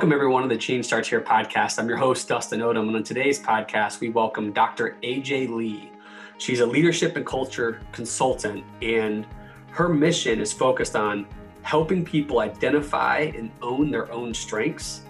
Welcome, 0.00 0.14
everyone, 0.14 0.42
to 0.44 0.48
the 0.48 0.56
Change 0.56 0.86
Starts 0.86 1.10
Here 1.10 1.20
podcast. 1.20 1.78
I'm 1.78 1.86
your 1.86 1.98
host, 1.98 2.26
Dustin 2.26 2.60
Odom. 2.60 2.88
And 2.88 2.96
on 2.96 3.02
today's 3.02 3.38
podcast, 3.38 4.00
we 4.00 4.08
welcome 4.08 4.50
Dr. 4.50 4.96
AJ 5.02 5.50
Lee. 5.50 5.92
She's 6.38 6.60
a 6.60 6.66
leadership 6.66 7.16
and 7.16 7.26
culture 7.26 7.82
consultant, 7.92 8.64
and 8.80 9.26
her 9.72 9.90
mission 9.90 10.40
is 10.40 10.54
focused 10.54 10.96
on 10.96 11.26
helping 11.60 12.02
people 12.02 12.38
identify 12.38 13.30
and 13.36 13.50
own 13.60 13.90
their 13.90 14.10
own 14.10 14.32
strengths 14.32 15.02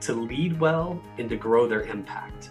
to 0.00 0.14
lead 0.14 0.58
well 0.58 0.98
and 1.18 1.28
to 1.28 1.36
grow 1.36 1.68
their 1.68 1.82
impact. 1.82 2.48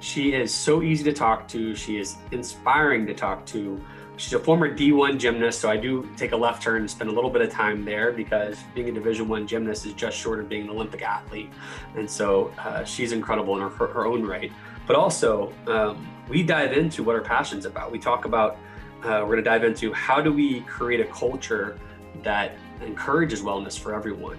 She 0.00 0.32
is 0.32 0.52
so 0.52 0.82
easy 0.82 1.04
to 1.04 1.12
talk 1.12 1.46
to, 1.46 1.76
she 1.76 1.98
is 1.98 2.16
inspiring 2.32 3.06
to 3.06 3.14
talk 3.14 3.46
to. 3.46 3.80
She's 4.18 4.32
a 4.32 4.38
former 4.38 4.74
D1 4.74 5.18
gymnast, 5.18 5.60
so 5.60 5.68
I 5.68 5.76
do 5.76 6.08
take 6.16 6.32
a 6.32 6.36
left 6.36 6.62
turn 6.62 6.80
and 6.80 6.90
spend 6.90 7.10
a 7.10 7.12
little 7.12 7.28
bit 7.28 7.42
of 7.42 7.50
time 7.50 7.84
there 7.84 8.12
because 8.12 8.58
being 8.74 8.88
a 8.88 8.92
Division 8.92 9.28
One 9.28 9.46
gymnast 9.46 9.84
is 9.84 9.92
just 9.92 10.16
short 10.16 10.40
of 10.40 10.48
being 10.48 10.62
an 10.62 10.70
Olympic 10.70 11.02
athlete, 11.02 11.50
and 11.96 12.10
so 12.10 12.50
uh, 12.58 12.82
she's 12.82 13.12
incredible 13.12 13.54
in 13.56 13.60
her, 13.60 13.68
her, 13.68 14.06
own 14.06 14.24
right. 14.24 14.50
But 14.86 14.96
also, 14.96 15.52
um, 15.66 16.08
we 16.30 16.42
dive 16.42 16.72
into 16.72 17.02
what 17.02 17.14
our 17.14 17.20
passion's 17.20 17.66
about. 17.66 17.92
We 17.92 17.98
talk 17.98 18.24
about 18.24 18.56
uh, 19.04 19.20
we're 19.20 19.34
going 19.34 19.36
to 19.38 19.42
dive 19.42 19.64
into 19.64 19.92
how 19.92 20.22
do 20.22 20.32
we 20.32 20.60
create 20.62 21.00
a 21.00 21.10
culture 21.12 21.78
that 22.22 22.56
encourages 22.80 23.42
wellness 23.42 23.78
for 23.78 23.94
everyone. 23.94 24.38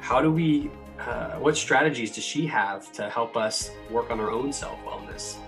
How 0.00 0.20
do 0.20 0.30
we? 0.30 0.70
Uh, 0.98 1.38
what 1.38 1.56
strategies 1.56 2.10
does 2.10 2.24
she 2.24 2.46
have 2.46 2.92
to 2.92 3.08
help 3.08 3.34
us 3.34 3.70
work 3.90 4.10
on 4.10 4.20
our 4.20 4.30
own 4.30 4.52
self 4.52 4.78
wellness? 4.84 5.38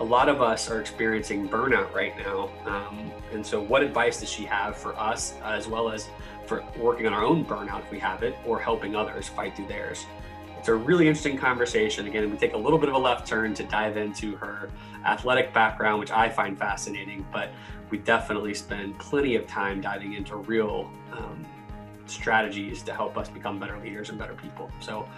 A 0.00 0.04
lot 0.04 0.28
of 0.28 0.40
us 0.40 0.70
are 0.70 0.80
experiencing 0.80 1.48
burnout 1.48 1.92
right 1.92 2.16
now. 2.16 2.50
Um, 2.64 3.10
and 3.32 3.44
so, 3.44 3.60
what 3.60 3.82
advice 3.82 4.20
does 4.20 4.30
she 4.30 4.44
have 4.44 4.76
for 4.76 4.98
us, 4.98 5.34
as 5.42 5.66
well 5.66 5.90
as 5.90 6.08
for 6.46 6.64
working 6.78 7.06
on 7.06 7.12
our 7.12 7.24
own 7.24 7.44
burnout 7.44 7.80
if 7.80 7.90
we 7.90 7.98
have 7.98 8.22
it, 8.22 8.36
or 8.46 8.58
helping 8.60 8.94
others 8.94 9.28
fight 9.28 9.56
through 9.56 9.68
theirs? 9.68 10.06
It's 10.58 10.68
a 10.68 10.74
really 10.74 11.06
interesting 11.06 11.38
conversation. 11.38 12.06
Again, 12.06 12.30
we 12.30 12.36
take 12.36 12.54
a 12.54 12.58
little 12.58 12.78
bit 12.78 12.88
of 12.88 12.94
a 12.94 12.98
left 12.98 13.26
turn 13.26 13.54
to 13.54 13.64
dive 13.64 13.96
into 13.96 14.36
her 14.36 14.70
athletic 15.04 15.52
background, 15.52 16.00
which 16.00 16.10
I 16.10 16.28
find 16.28 16.58
fascinating, 16.58 17.24
but 17.32 17.50
we 17.90 17.98
definitely 17.98 18.54
spend 18.54 18.98
plenty 18.98 19.36
of 19.36 19.46
time 19.46 19.80
diving 19.80 20.14
into 20.14 20.36
real 20.36 20.90
um, 21.12 21.46
strategies 22.06 22.82
to 22.82 22.92
help 22.92 23.16
us 23.16 23.28
become 23.28 23.60
better 23.60 23.78
leaders 23.78 24.10
and 24.10 24.18
better 24.18 24.34
people. 24.34 24.70
So 24.80 25.08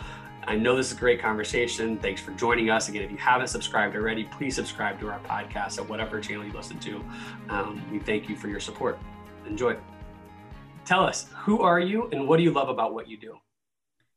I 0.51 0.57
know 0.57 0.75
this 0.75 0.87
is 0.87 0.97
a 0.97 0.99
great 0.99 1.21
conversation. 1.21 1.97
Thanks 1.99 2.21
for 2.21 2.33
joining 2.33 2.71
us. 2.71 2.89
Again, 2.89 3.03
if 3.03 3.11
you 3.13 3.17
haven't 3.17 3.47
subscribed 3.47 3.95
already, 3.95 4.25
please 4.25 4.57
subscribe 4.57 4.99
to 4.99 5.09
our 5.09 5.21
podcast 5.21 5.79
at 5.79 5.89
whatever 5.89 6.19
channel 6.19 6.45
you 6.45 6.53
listen 6.53 6.77
to. 6.81 7.05
Um, 7.51 7.81
we 7.93 8.01
thank 8.01 8.29
you 8.29 8.35
for 8.35 8.49
your 8.49 8.59
support. 8.59 8.99
Enjoy. 9.47 9.77
Tell 10.85 11.05
us, 11.05 11.29
who 11.37 11.61
are 11.61 11.79
you 11.79 12.09
and 12.11 12.27
what 12.27 12.39
do 12.39 12.43
you 12.43 12.51
love 12.51 12.69
about 12.69 12.95
what 12.95 13.09
you 13.09 13.17
do? 13.17 13.37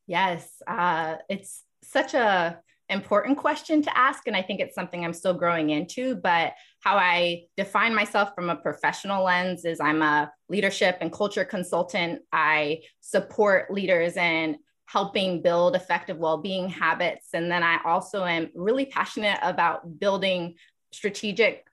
Yes, 0.07 0.49
uh, 0.65 1.17
it's 1.29 1.61
such 1.83 2.15
a 2.15 2.59
important 2.89 3.37
question 3.37 3.81
to 3.81 3.97
ask 3.97 4.27
and 4.27 4.35
i 4.35 4.41
think 4.41 4.59
it's 4.59 4.75
something 4.75 5.05
i'm 5.05 5.13
still 5.13 5.33
growing 5.33 5.69
into 5.69 6.15
but 6.15 6.51
how 6.81 6.97
i 6.97 7.41
define 7.55 7.95
myself 7.95 8.35
from 8.35 8.49
a 8.49 8.57
professional 8.57 9.23
lens 9.23 9.63
is 9.63 9.79
i'm 9.79 10.01
a 10.01 10.29
leadership 10.49 10.97
and 10.99 11.11
culture 11.11 11.45
consultant 11.45 12.21
i 12.33 12.77
support 12.99 13.71
leaders 13.71 14.17
and 14.17 14.57
helping 14.93 15.41
build 15.41 15.75
effective 15.75 16.17
well-being 16.17 16.69
habits. 16.69 17.29
And 17.33 17.51
then 17.51 17.63
i 17.63 17.79
also 17.83 18.23
am 18.25 18.49
really 18.53 18.85
passionate 18.85 19.39
about 19.41 19.99
building 19.99 20.53
strategic 20.91 21.65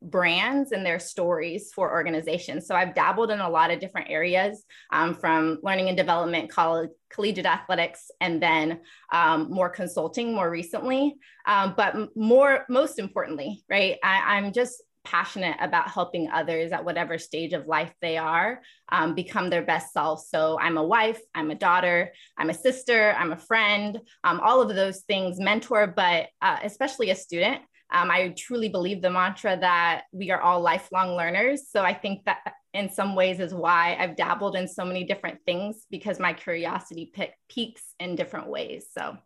brands 0.00 0.70
and 0.70 0.86
their 0.86 1.00
stories 1.00 1.72
for 1.74 1.90
organizations. 1.90 2.68
So 2.68 2.76
i've 2.76 2.94
dabbled 2.94 3.32
in 3.32 3.40
a 3.40 3.50
lot 3.50 3.72
of 3.72 3.80
different 3.80 4.10
areas 4.10 4.64
um, 4.92 5.12
from 5.12 5.58
learning 5.64 5.88
and 5.88 5.96
development 5.96 6.50
college 6.50 6.90
collegiate 7.10 7.46
athletics 7.46 8.12
and 8.20 8.40
then 8.40 8.80
um, 9.12 9.50
more 9.50 9.70
consulting 9.70 10.32
more 10.32 10.48
recently. 10.48 11.16
Um, 11.46 11.74
but 11.76 12.14
more 12.14 12.64
most 12.68 13.00
importantly 13.00 13.64
right 13.68 13.96
I, 14.04 14.36
i'm 14.36 14.52
just 14.52 14.82
passionate 15.08 15.56
about 15.60 15.88
helping 15.88 16.28
others 16.30 16.70
at 16.70 16.84
whatever 16.84 17.16
stage 17.16 17.54
of 17.54 17.66
life 17.66 17.92
they 18.02 18.18
are 18.18 18.60
um, 18.90 19.14
become 19.14 19.48
their 19.48 19.62
best 19.62 19.92
self. 19.92 20.26
So 20.26 20.58
I'm 20.60 20.76
a 20.76 20.84
wife, 20.84 21.20
I'm 21.34 21.50
a 21.50 21.54
daughter, 21.54 22.12
I'm 22.36 22.50
a 22.50 22.54
sister, 22.54 23.14
I'm 23.18 23.32
a 23.32 23.38
friend, 23.38 23.98
um, 24.22 24.38
all 24.40 24.60
of 24.60 24.68
those 24.76 25.00
things, 25.02 25.40
mentor, 25.40 25.86
but 25.86 26.28
uh, 26.42 26.58
especially 26.62 27.08
a 27.08 27.14
student. 27.14 27.62
Um, 27.90 28.10
I 28.10 28.34
truly 28.36 28.68
believe 28.68 29.00
the 29.00 29.10
mantra 29.10 29.56
that 29.58 30.02
we 30.12 30.30
are 30.30 30.42
all 30.42 30.60
lifelong 30.60 31.16
learners. 31.16 31.70
So 31.70 31.82
I 31.82 31.94
think 31.94 32.26
that 32.26 32.52
in 32.74 32.90
some 32.90 33.14
ways 33.14 33.40
is 33.40 33.54
why 33.54 33.96
I've 33.98 34.14
dabbled 34.14 34.56
in 34.56 34.68
so 34.68 34.84
many 34.84 35.04
different 35.04 35.38
things 35.46 35.86
because 35.90 36.20
my 36.20 36.34
curiosity 36.34 37.10
peaks 37.48 37.94
in 37.98 38.14
different 38.14 38.48
ways. 38.48 38.88
So, 38.92 39.16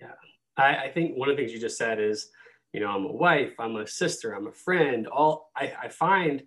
yeah, 0.00 0.12
I, 0.56 0.76
I 0.76 0.90
think 0.92 1.16
one 1.16 1.28
of 1.28 1.36
the 1.36 1.42
things 1.42 1.52
you 1.52 1.58
just 1.58 1.76
said 1.76 1.98
is 1.98 2.30
you 2.72 2.80
know 2.80 2.88
i'm 2.88 3.04
a 3.04 3.12
wife 3.12 3.54
i'm 3.58 3.76
a 3.76 3.86
sister 3.86 4.32
i'm 4.32 4.46
a 4.46 4.52
friend 4.52 5.06
all 5.06 5.50
I, 5.56 5.72
I, 5.84 5.88
find 5.88 6.42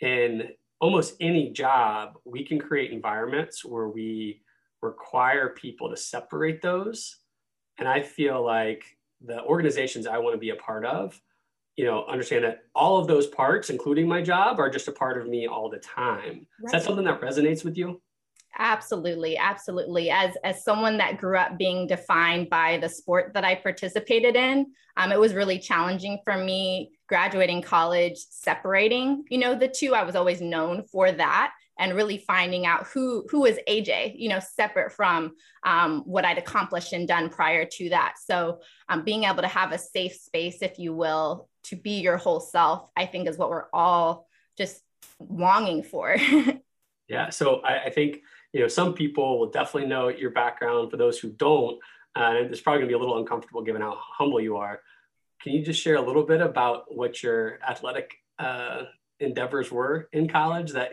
in 0.00 0.48
almost 0.80 1.14
any 1.20 1.50
job 1.50 2.18
we 2.24 2.44
can 2.44 2.58
create 2.58 2.90
environments 2.90 3.64
where 3.64 3.88
we 3.88 4.42
require 4.80 5.50
people 5.50 5.88
to 5.90 5.96
separate 5.96 6.60
those. 6.60 7.18
And 7.78 7.88
i 7.88 8.02
feel 8.02 8.44
like 8.44 8.84
the 9.24 9.42
organizations 9.44 10.06
i 10.06 10.18
want 10.18 10.34
to 10.34 10.38
be 10.38 10.50
a 10.50 10.56
part 10.56 10.84
of 10.84 11.20
you 11.76 11.84
know 11.84 12.04
understand 12.06 12.44
that 12.44 12.64
all 12.74 12.98
of 12.98 13.06
those 13.06 13.28
parts 13.28 13.70
including 13.70 14.06
my 14.06 14.20
job 14.20 14.58
are 14.58 14.68
just 14.68 14.88
a 14.88 14.92
part 14.92 15.20
of 15.20 15.28
me 15.28 15.46
all 15.46 15.70
the 15.70 15.78
time. 15.78 16.46
Right. 16.60 16.66
is 16.66 16.72
that 16.72 16.82
something 16.82 17.04
that 17.04 17.20
resonates 17.20 17.64
with 17.64 17.78
you 17.78 18.00
Absolutely, 18.58 19.38
absolutely. 19.38 20.10
As 20.10 20.34
as 20.44 20.62
someone 20.62 20.98
that 20.98 21.18
grew 21.18 21.38
up 21.38 21.56
being 21.56 21.86
defined 21.86 22.50
by 22.50 22.78
the 22.78 22.88
sport 22.88 23.32
that 23.34 23.44
I 23.44 23.54
participated 23.54 24.36
in, 24.36 24.66
um, 24.96 25.10
it 25.10 25.18
was 25.18 25.32
really 25.32 25.58
challenging 25.58 26.18
for 26.22 26.36
me 26.36 26.92
graduating 27.08 27.62
college, 27.62 28.16
separating, 28.16 29.24
you 29.30 29.38
know, 29.38 29.54
the 29.54 29.68
two. 29.68 29.94
I 29.94 30.04
was 30.04 30.16
always 30.16 30.42
known 30.42 30.84
for 30.84 31.10
that, 31.12 31.52
and 31.78 31.94
really 31.94 32.18
finding 32.18 32.66
out 32.66 32.86
who 32.88 33.26
who 33.30 33.46
is 33.46 33.58
AJ, 33.66 34.16
you 34.16 34.28
know, 34.28 34.40
separate 34.40 34.92
from 34.92 35.32
um, 35.64 36.02
what 36.04 36.26
I'd 36.26 36.38
accomplished 36.38 36.92
and 36.92 37.08
done 37.08 37.30
prior 37.30 37.64
to 37.64 37.88
that. 37.88 38.16
So, 38.22 38.60
um, 38.88 39.02
being 39.02 39.24
able 39.24 39.42
to 39.42 39.48
have 39.48 39.72
a 39.72 39.78
safe 39.78 40.14
space, 40.14 40.58
if 40.60 40.78
you 40.78 40.94
will, 40.94 41.48
to 41.64 41.76
be 41.76 42.00
your 42.00 42.18
whole 42.18 42.40
self, 42.40 42.90
I 42.96 43.06
think 43.06 43.28
is 43.28 43.38
what 43.38 43.48
we're 43.48 43.70
all 43.72 44.28
just 44.58 44.82
longing 45.18 45.82
for. 45.82 46.16
yeah. 47.08 47.30
So 47.30 47.60
I, 47.60 47.84
I 47.84 47.90
think 47.90 48.22
you 48.52 48.60
know, 48.60 48.68
some 48.68 48.94
people 48.94 49.38
will 49.38 49.50
definitely 49.50 49.88
know 49.88 50.08
your 50.08 50.30
background. 50.30 50.90
For 50.90 50.96
those 50.96 51.18
who 51.18 51.30
don't, 51.30 51.78
uh, 52.14 52.34
it's 52.36 52.60
probably 52.60 52.80
going 52.80 52.88
to 52.90 52.92
be 52.92 52.96
a 52.96 52.98
little 52.98 53.18
uncomfortable 53.18 53.62
given 53.62 53.82
how 53.82 53.98
humble 53.98 54.40
you 54.40 54.56
are. 54.56 54.80
Can 55.42 55.52
you 55.52 55.64
just 55.64 55.80
share 55.80 55.96
a 55.96 56.02
little 56.02 56.24
bit 56.24 56.40
about 56.40 56.94
what 56.94 57.22
your 57.22 57.58
athletic 57.68 58.12
uh, 58.38 58.82
endeavors 59.20 59.70
were 59.70 60.08
in 60.12 60.28
college 60.28 60.72
that 60.72 60.92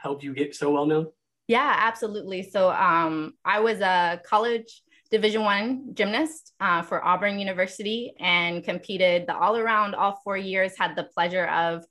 helped 0.00 0.22
you 0.22 0.34
get 0.34 0.54
so 0.54 0.70
well 0.70 0.86
known? 0.86 1.06
Yeah, 1.48 1.74
absolutely. 1.78 2.42
So 2.42 2.70
um, 2.70 3.32
I 3.44 3.60
was 3.60 3.80
a 3.80 4.20
college 4.26 4.82
Division 5.10 5.42
One 5.42 5.94
gymnast 5.94 6.52
uh, 6.60 6.82
for 6.82 7.02
Auburn 7.02 7.38
University 7.38 8.12
and 8.20 8.62
competed 8.62 9.26
the 9.26 9.34
all 9.34 9.56
around 9.56 9.94
all 9.94 10.20
four 10.22 10.36
years. 10.36 10.76
Had 10.76 10.96
the 10.96 11.04
pleasure 11.04 11.46
of 11.46 11.84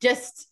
just 0.00 0.48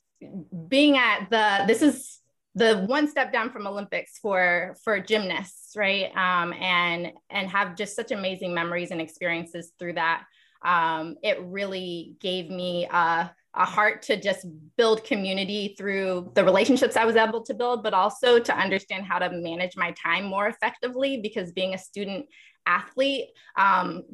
being 0.69 0.99
at 0.99 1.31
the. 1.31 1.65
This 1.67 1.81
is 1.81 2.21
the 2.55 2.85
one 2.87 3.09
step 3.09 3.33
down 3.33 3.51
from 3.51 3.67
Olympics 3.67 4.19
for 4.19 4.77
for 4.85 5.01
gymnasts, 5.01 5.75
right? 5.77 6.15
Um, 6.17 6.53
and 6.53 7.13
and 7.31 7.49
have 7.49 7.77
just 7.77 7.97
such 7.97 8.11
amazing 8.11 8.53
memories 8.55 8.91
and 8.91 9.01
experiences 9.01 9.73
through 9.79 9.95
that. 9.95 10.25
Um, 10.65 11.17
it 11.23 11.41
really 11.43 12.15
gave 12.21 12.49
me 12.49 12.87
a, 12.87 13.31
a 13.55 13.65
heart 13.65 14.03
to 14.03 14.21
just 14.21 14.47
build 14.77 15.03
community 15.03 15.75
through 15.77 16.31
the 16.35 16.45
relationships 16.45 16.97
I 16.97 17.05
was 17.05 17.17
able 17.17 17.43
to 17.45 17.55
build, 17.55 17.83
but 17.83 17.95
also 17.95 18.39
to 18.39 18.57
understand 18.57 19.05
how 19.05 19.19
to 19.19 19.31
manage 19.31 19.77
my 19.77 19.93
time 19.93 20.25
more 20.25 20.47
effectively. 20.47 21.21
Because 21.21 21.53
being 21.53 21.75
a 21.75 21.79
student 21.79 22.27
athlete, 22.67 23.31
um, 23.57 24.05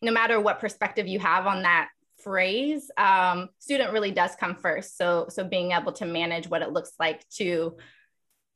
no 0.00 0.12
matter 0.12 0.40
what 0.40 0.60
perspective 0.60 1.06
you 1.06 1.18
have 1.18 1.46
on 1.46 1.62
that 1.62 1.88
phrase, 2.22 2.90
um, 2.96 3.48
student 3.58 3.92
really 3.92 4.10
does 4.10 4.34
come 4.36 4.56
first. 4.56 4.96
So, 4.96 5.26
so 5.28 5.44
being 5.44 5.72
able 5.72 5.92
to 5.92 6.06
manage 6.06 6.48
what 6.48 6.62
it 6.62 6.72
looks 6.72 6.92
like 6.98 7.28
to 7.30 7.76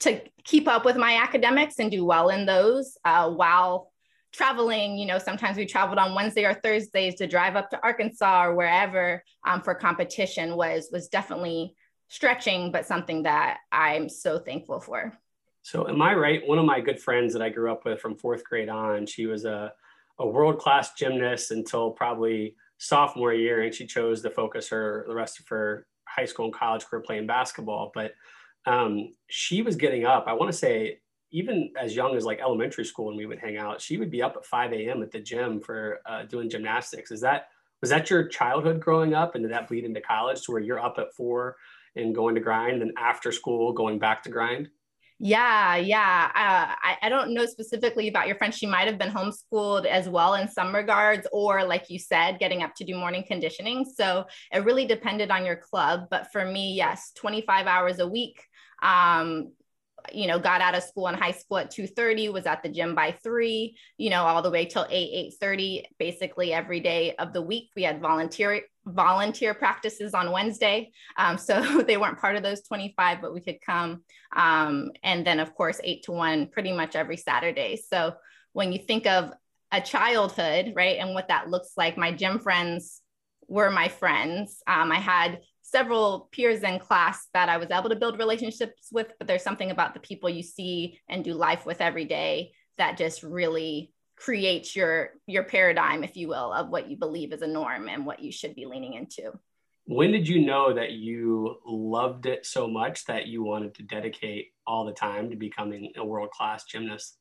to 0.02 0.20
keep 0.44 0.69
up 0.69 0.84
with 0.84 0.96
my 0.96 1.16
academics 1.16 1.78
and 1.78 1.90
do 1.90 2.04
well 2.04 2.28
in 2.28 2.46
those 2.46 2.96
uh, 3.04 3.31
while 3.31 3.93
traveling. 4.32 4.96
You 4.96 5.06
know, 5.06 5.19
sometimes 5.19 5.56
we 5.56 5.66
traveled 5.66 5.99
on 5.99 6.14
Wednesday 6.14 6.44
or 6.44 6.54
Thursdays 6.54 7.16
to 7.16 7.26
drive 7.26 7.56
up 7.56 7.70
to 7.70 7.82
Arkansas 7.82 8.46
or 8.46 8.54
wherever 8.54 9.22
um, 9.46 9.62
for 9.62 9.75
competition 9.75 10.56
was 10.56 10.88
was 10.93 11.08
definitely 11.08 11.75
stretching, 12.08 12.72
but 12.72 12.87
something 12.87 13.22
that 13.22 13.58
I'm 13.70 14.08
so 14.08 14.38
thankful 14.38 14.81
for. 14.81 15.12
So, 15.62 15.88
am 15.88 16.02
I 16.02 16.14
right? 16.14 16.46
One 16.46 16.58
of 16.58 16.64
my 16.64 16.81
good 16.81 17.00
friends 17.00 17.32
that 17.32 17.43
I 17.43 17.49
grew 17.49 17.70
up 17.70 17.84
with 17.84 18.00
from 18.00 18.16
fourth 18.16 18.44
grade 18.44 18.69
on, 18.69 19.06
she 19.06 19.26
was 19.26 19.44
a, 19.44 19.72
a 20.19 20.26
world 20.26 20.58
class 20.58 20.94
gymnast 20.94 21.52
until 21.52 21.93
probably 21.93 22.56
sophomore 22.82 23.32
year 23.32 23.62
and 23.62 23.72
she 23.72 23.87
chose 23.87 24.22
to 24.22 24.28
focus 24.28 24.69
her 24.69 25.04
the 25.06 25.14
rest 25.14 25.38
of 25.38 25.46
her 25.46 25.87
high 26.04 26.25
school 26.25 26.46
and 26.46 26.54
college 26.54 26.84
career 26.84 27.00
playing 27.00 27.28
basketball 27.28 27.93
but 27.94 28.12
um, 28.67 29.14
she 29.29 29.62
was 29.62 29.76
getting 29.76 30.05
up 30.05 30.25
i 30.26 30.32
want 30.32 30.50
to 30.50 30.56
say 30.56 30.99
even 31.32 31.73
as 31.81 31.97
young 31.97 32.14
as 32.14 32.25
like 32.25 32.41
elementary 32.41 32.85
school 32.85 33.06
when 33.06 33.17
we 33.17 33.26
would 33.26 33.38
hang 33.38 33.56
out, 33.56 33.81
she 33.81 33.97
would 33.97 34.11
be 34.11 34.23
up 34.23 34.37
at 34.37 34.44
5 34.44 34.73
a.m. 34.75 35.03
at 35.03 35.11
the 35.11 35.19
gym 35.19 35.61
for 35.61 36.00
uh, 36.06 36.25
doing 36.25 36.49
gymnastics. 36.49 37.11
Is 37.11 37.23
that 37.23 37.47
was 37.81 37.91
that 37.91 38.11
your 38.11 38.29
childhood 38.29 38.79
growing 38.79 39.12
up, 39.12 39.35
and 39.35 39.43
did 39.43 39.53
that 39.53 39.67
bleed 39.67 39.85
into 39.85 40.00
college 40.00 40.43
to 40.43 40.53
where 40.53 40.61
you're 40.61 40.79
up 40.79 40.97
at 40.99 41.12
four 41.14 41.56
and 41.97 42.14
going 42.14 42.35
to 42.37 42.41
grind, 42.41 42.82
and 42.82 42.93
after 42.97 43.32
school 43.32 43.73
going 43.73 43.99
back 43.99 44.23
to 44.23 44.31
grind? 44.31 44.69
Yeah, 45.19 45.76
yeah. 45.76 46.31
Uh, 46.35 46.75
I, 46.82 46.97
I 47.03 47.09
don't 47.09 47.32
know 47.32 47.47
specifically 47.47 48.09
about 48.09 48.26
your 48.26 48.37
friend. 48.37 48.53
She 48.53 48.67
might 48.67 48.88
have 48.88 48.99
been 48.99 49.11
homeschooled 49.11 49.87
as 49.87 50.09
well 50.09 50.35
in 50.35 50.49
some 50.49 50.75
regards, 50.75 51.26
or 51.32 51.64
like 51.64 51.88
you 51.88 51.99
said, 51.99 52.41
getting 52.41 52.62
up 52.62 52.75
to 52.76 52.85
do 52.85 52.97
morning 52.97 53.25
conditioning. 53.26 53.85
So 53.85 54.26
it 54.53 54.64
really 54.64 54.85
depended 54.85 55.31
on 55.31 55.44
your 55.47 55.56
club. 55.56 56.09
But 56.11 56.32
for 56.32 56.44
me, 56.44 56.75
yes, 56.75 57.12
25 57.17 57.67
hours 57.67 58.00
a 58.00 58.06
week. 58.06 58.43
Um, 58.82 59.52
you 60.12 60.26
know 60.26 60.38
got 60.38 60.61
out 60.61 60.75
of 60.75 60.82
school 60.82 61.08
in 61.08 61.14
high 61.14 61.32
school 61.32 61.58
at 61.58 61.70
2.30 61.70 62.32
was 62.32 62.46
at 62.46 62.62
the 62.62 62.69
gym 62.69 62.94
by 62.94 63.12
3 63.23 63.76
you 63.99 64.11
know 64.11 64.25
all 64.25 64.43
the 64.43 64.50
way 64.50 64.64
till 64.64 64.87
8 64.88 65.32
8.30 65.40 65.84
basically 65.99 66.52
every 66.52 66.81
day 66.81 67.14
of 67.17 67.32
the 67.32 67.43
week. 67.43 67.70
We 67.76 67.82
had 67.82 68.00
volunteer 68.00 68.62
volunteer 68.84 69.55
practices 69.55 70.14
on 70.14 70.32
wednesday. 70.32 70.90
Um, 71.17 71.38
so 71.38 71.82
they 71.87 71.96
weren't 71.96 72.19
part 72.19 72.37
of 72.37 72.43
those 72.43 72.62
25 72.62 73.20
but 73.20 73.34
we 73.34 73.40
could 73.40 73.61
come. 73.64 74.02
Um, 74.34 74.90
and 75.02 75.26
then 75.26 75.40
of 75.40 75.55
course 75.55 75.81
8 75.82 76.02
to 76.05 76.12
1 76.12 76.49
pretty 76.49 76.73
much 76.73 76.96
every 76.96 77.17
saturday. 77.17 77.76
So 77.76 78.14
when 78.52 78.73
you 78.73 78.78
think 78.78 79.06
of 79.06 79.32
a 79.70 79.81
childhood 79.81 80.73
right 80.75 80.99
and 80.99 81.14
what 81.14 81.28
that 81.28 81.49
looks 81.49 81.73
like 81.76 81.96
my 81.96 82.12
gym 82.12 82.38
friends 82.38 83.00
were 83.49 83.70
my 83.70 83.88
friends. 83.88 84.62
Um, 84.67 84.90
i 84.93 84.99
had 84.99 85.40
several 85.72 86.28
peers 86.32 86.62
in 86.62 86.78
class 86.78 87.26
that 87.34 87.48
I 87.48 87.56
was 87.56 87.70
able 87.70 87.88
to 87.88 87.96
build 87.96 88.19
relationships 88.19 88.88
with, 88.92 89.08
but 89.19 89.26
there's 89.26 89.42
something 89.42 89.70
about 89.70 89.94
the 89.94 90.00
people 90.00 90.30
you 90.30 90.42
see 90.42 91.00
and 91.08 91.24
do 91.24 91.34
life 91.34 91.66
with 91.66 91.80
every 91.80 92.04
day 92.04 92.52
that 92.78 92.96
just 92.96 93.22
really 93.22 93.92
creates 94.16 94.76
your 94.76 95.10
your 95.26 95.42
paradigm 95.42 96.04
if 96.04 96.16
you 96.16 96.28
will 96.28 96.52
of 96.52 96.69
what 96.69 96.88
you 96.88 96.96
believe 96.96 97.32
is 97.32 97.42
a 97.42 97.46
norm 97.46 97.88
and 97.88 98.06
what 98.06 98.20
you 98.20 98.30
should 98.30 98.54
be 98.54 98.66
leaning 98.66 98.94
into. 98.94 99.32
When 99.86 100.12
did 100.12 100.28
you 100.28 100.46
know 100.46 100.72
that 100.74 100.92
you 100.92 101.56
loved 101.66 102.26
it 102.26 102.46
so 102.46 102.68
much 102.68 103.04
that 103.06 103.26
you 103.26 103.42
wanted 103.42 103.75
to 103.76 103.82
dedicate 103.82 104.52
all 104.64 104.84
the 104.84 104.92
time 104.92 105.30
to 105.30 105.36
becoming 105.36 105.92
a 105.96 106.04
world-class 106.04 106.66
gymnast? 106.66 107.16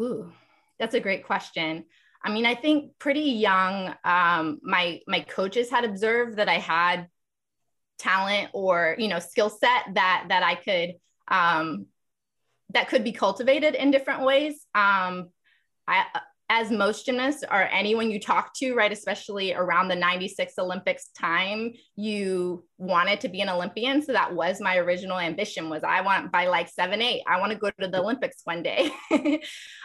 Ooh 0.00 0.32
that's 0.78 0.94
a 0.94 1.00
great 1.00 1.24
question. 1.24 1.84
I 2.22 2.32
mean 2.32 2.46
i 2.46 2.54
think 2.54 2.98
pretty 2.98 3.30
young 3.30 3.94
um, 4.04 4.58
my 4.62 5.00
my 5.06 5.20
coaches 5.20 5.70
had 5.70 5.84
observed 5.84 6.38
that 6.38 6.48
i 6.48 6.58
had 6.58 7.06
talent 7.98 8.50
or 8.52 8.94
you 8.98 9.08
know 9.08 9.18
skill 9.18 9.50
set 9.50 9.94
that 9.94 10.26
that 10.28 10.42
I 10.42 10.54
could 10.54 10.94
um, 11.28 11.86
that 12.70 12.88
could 12.88 13.04
be 13.04 13.12
cultivated 13.12 13.74
in 13.74 13.90
different 13.90 14.22
ways. 14.22 14.54
Um, 14.74 15.30
I 15.86 16.04
as 16.50 16.70
most 16.70 17.04
gymnasts 17.04 17.44
or 17.50 17.62
anyone 17.62 18.10
you 18.10 18.18
talk 18.18 18.54
to, 18.54 18.74
right, 18.74 18.90
especially 18.90 19.52
around 19.52 19.88
the 19.88 19.94
96 19.94 20.54
Olympics 20.58 21.08
time, 21.18 21.74
you 21.94 22.64
wanted 22.78 23.20
to 23.20 23.28
be 23.28 23.42
an 23.42 23.50
Olympian. 23.50 24.00
So 24.00 24.12
that 24.12 24.34
was 24.34 24.58
my 24.58 24.78
original 24.78 25.18
ambition 25.18 25.68
was 25.68 25.84
I 25.84 26.00
want 26.00 26.32
by 26.32 26.46
like 26.46 26.68
seven, 26.68 27.02
eight, 27.02 27.22
I 27.26 27.38
want 27.38 27.52
to 27.52 27.58
go 27.58 27.70
to 27.70 27.88
the 27.88 28.00
Olympics 28.00 28.40
one 28.44 28.62
day. 28.62 28.90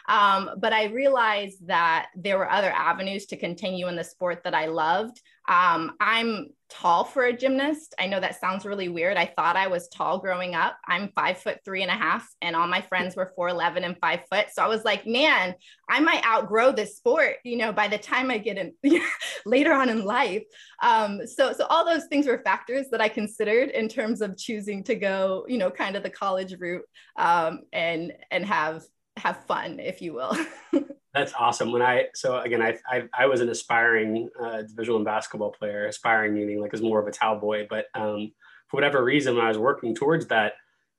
um, 0.07 0.51
but 0.57 0.71
I 0.71 0.85
realized 0.85 1.67
that 1.67 2.07
there 2.15 2.37
were 2.37 2.49
other 2.49 2.71
avenues 2.71 3.25
to 3.27 3.37
continue 3.37 3.89
in 3.89 3.97
the 3.97 4.03
sport 4.05 4.43
that 4.45 4.55
I 4.55 4.67
loved. 4.67 5.19
Um, 5.47 5.93
I'm 5.99 6.47
tall 6.69 7.03
for 7.03 7.25
a 7.25 7.33
gymnast. 7.33 7.93
I 7.99 8.07
know 8.07 8.19
that 8.19 8.39
sounds 8.39 8.65
really 8.65 8.89
weird. 8.89 9.15
I 9.15 9.25
thought 9.25 9.55
I 9.55 9.67
was 9.67 9.87
tall 9.89 10.17
growing 10.17 10.55
up. 10.55 10.77
I'm 10.87 11.11
five 11.15 11.37
foot 11.37 11.59
three 11.63 11.83
and 11.83 11.91
a 11.91 11.95
half, 11.95 12.27
and 12.41 12.55
all 12.55 12.67
my 12.67 12.81
friends 12.81 13.15
were 13.15 13.31
4'11 13.37 13.85
and 13.85 13.97
five 14.01 14.21
foot. 14.31 14.47
So 14.51 14.63
I 14.63 14.67
was 14.67 14.83
like, 14.83 15.05
man, 15.05 15.53
I 15.89 15.99
might 15.99 16.25
outgrow 16.25 16.71
this 16.71 16.97
sport, 16.97 17.35
you 17.43 17.57
know, 17.57 17.71
by 17.71 17.87
the 17.87 17.97
time 17.97 18.31
I 18.31 18.39
get 18.39 18.57
in 18.57 18.73
later 19.45 19.73
on 19.73 19.89
in 19.89 20.03
life. 20.03 20.43
Um, 20.81 21.27
so, 21.27 21.53
so 21.53 21.65
all 21.67 21.85
those 21.85 22.05
things 22.05 22.25
were 22.25 22.41
factors 22.43 22.87
that 22.91 23.01
I 23.01 23.09
considered 23.09 23.69
in 23.69 23.87
terms 23.87 24.21
of 24.21 24.37
choosing 24.37 24.83
to 24.85 24.95
go, 24.95 25.45
you 25.47 25.59
know, 25.59 25.69
kind 25.69 25.95
of 25.95 26.03
the 26.03 26.09
college 26.09 26.55
route 26.57 26.85
um, 27.17 27.61
and 27.71 28.13
and 28.31 28.45
have 28.45 28.83
have 29.17 29.45
fun, 29.45 29.79
if 29.79 30.01
you 30.01 30.13
will. 30.13 30.37
That's 31.13 31.33
awesome. 31.33 31.71
When 31.71 31.81
I 31.81 32.07
so 32.15 32.39
again, 32.39 32.61
I 32.61 32.77
I, 32.87 33.03
I 33.17 33.25
was 33.27 33.41
an 33.41 33.49
aspiring 33.49 34.29
uh, 34.41 34.63
One 34.87 35.03
basketball 35.03 35.51
player. 35.51 35.85
Aspiring 35.85 36.33
meaning 36.33 36.59
like 36.59 36.71
was 36.71 36.81
more 36.81 36.99
of 36.99 37.07
a 37.07 37.11
towel 37.11 37.39
boy, 37.39 37.67
but 37.69 37.85
um, 37.93 38.31
for 38.67 38.77
whatever 38.77 39.03
reason, 39.03 39.35
when 39.35 39.45
I 39.45 39.49
was 39.49 39.57
working 39.57 39.93
towards 39.93 40.27
that, 40.27 40.53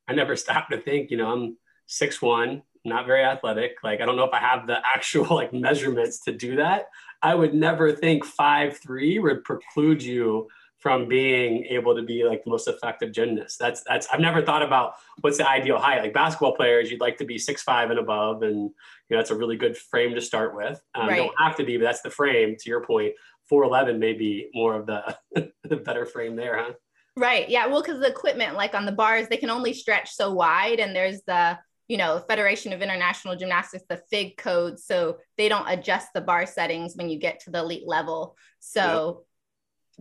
I 0.07 0.15
never 0.15 0.37
stopped 0.45 0.71
to 0.71 0.81
think. 0.81 1.11
You 1.11 1.17
know, 1.17 1.33
I'm 1.33 1.57
six 1.87 2.23
one, 2.23 2.63
not 2.85 3.07
very 3.07 3.25
athletic. 3.25 3.73
Like 3.83 4.01
I 4.01 4.07
don't 4.07 4.17
know 4.17 4.25
if 4.25 4.33
I 4.33 4.39
have 4.39 4.67
the 4.67 4.79
actual 4.95 5.35
like 5.35 5.53
measurements 5.53 6.21
to 6.21 6.33
do 6.33 6.57
that. 6.57 6.87
I 7.21 7.35
would 7.35 7.55
never 7.55 7.91
think 7.91 8.25
five 8.25 8.79
three 8.79 9.19
would 9.19 9.45
preclude 9.45 10.03
you 10.03 10.49
from 10.85 11.09
being 11.09 11.65
able 11.71 11.97
to 11.97 12.03
be 12.03 12.25
like 12.25 12.45
the 12.45 12.51
most 12.51 12.69
effective 12.69 13.11
gymnast. 13.11 13.59
That's 13.59 13.83
that's 13.85 14.07
I've 14.13 14.21
never 14.21 14.43
thought 14.43 14.63
about 14.63 14.97
what's 15.23 15.39
the 15.39 15.49
ideal 15.49 15.79
height. 15.79 16.03
Like 16.03 16.13
basketball 16.13 16.55
players, 16.55 16.91
you'd 16.91 17.01
like 17.01 17.17
to 17.19 17.25
be 17.25 17.39
six 17.39 17.63
five 17.63 17.89
and 17.89 17.99
above, 17.99 18.43
and 18.43 18.55
you 18.59 19.11
know 19.11 19.17
that's 19.17 19.31
a 19.31 19.35
really 19.35 19.57
good 19.57 19.79
frame 19.79 20.15
to 20.15 20.21
start 20.21 20.55
with. 20.55 20.79
Um, 20.95 21.09
right. 21.09 21.17
Don't 21.17 21.35
have 21.39 21.57
to 21.57 21.65
be, 21.65 21.79
but 21.79 21.85
that's 21.85 22.03
the 22.03 22.11
frame. 22.11 22.57
To 22.61 22.69
your 22.69 22.85
point, 22.85 23.15
four 23.49 23.65
eleven 23.65 23.99
may 23.99 24.13
be 24.13 24.51
more 24.53 24.79
of 24.79 24.85
the 24.85 25.17
the 25.65 25.77
better 25.77 26.05
frame 26.05 26.37
there, 26.37 26.63
huh? 26.63 26.73
Right. 27.17 27.49
Yeah. 27.49 27.67
Well, 27.67 27.81
because 27.81 28.01
the 28.01 28.09
equipment, 28.09 28.55
like 28.55 28.75
on 28.75 28.85
the 28.85 28.93
bars, 28.93 29.29
they 29.29 29.39
can 29.39 29.49
only 29.49 29.73
stretch 29.73 30.11
so 30.11 30.35
wide, 30.35 30.81
and 30.81 30.95
there's 30.95 31.23
the 31.27 31.59
you 31.89 31.97
know 31.97 32.23
Federation 32.29 32.75
of 32.75 32.83
International 32.83 33.37
Gymnastics, 33.37 33.85
the 33.89 34.03
FIG 34.11 34.37
code, 34.37 34.79
so 34.79 35.17
they 35.39 35.49
don't 35.49 35.67
adjust 35.67 36.09
the 36.13 36.21
bar 36.21 36.45
settings 36.45 36.95
when 36.95 37.09
you 37.09 37.19
get 37.19 37.41
to 37.41 37.51
the 37.51 37.61
elite 37.61 37.87
level. 37.87 38.37
So. 38.61 39.15
Yep 39.21 39.27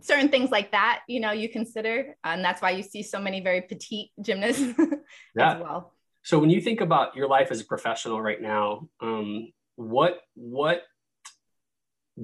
certain 0.01 0.29
things 0.29 0.51
like 0.51 0.71
that, 0.71 1.01
you 1.07 1.19
know, 1.19 1.31
you 1.31 1.49
consider. 1.49 2.15
And 2.23 2.43
that's 2.43 2.61
why 2.61 2.71
you 2.71 2.83
see 2.83 3.03
so 3.03 3.19
many 3.19 3.41
very 3.41 3.61
petite 3.61 4.11
gymnasts 4.21 4.61
yeah. 5.35 5.55
as 5.55 5.61
well. 5.61 5.93
So 6.23 6.39
when 6.39 6.49
you 6.49 6.61
think 6.61 6.81
about 6.81 7.15
your 7.15 7.27
life 7.27 7.51
as 7.51 7.61
a 7.61 7.65
professional 7.65 8.21
right 8.21 8.41
now, 8.41 8.87
um, 9.01 9.51
what 9.75 10.21
what 10.35 10.83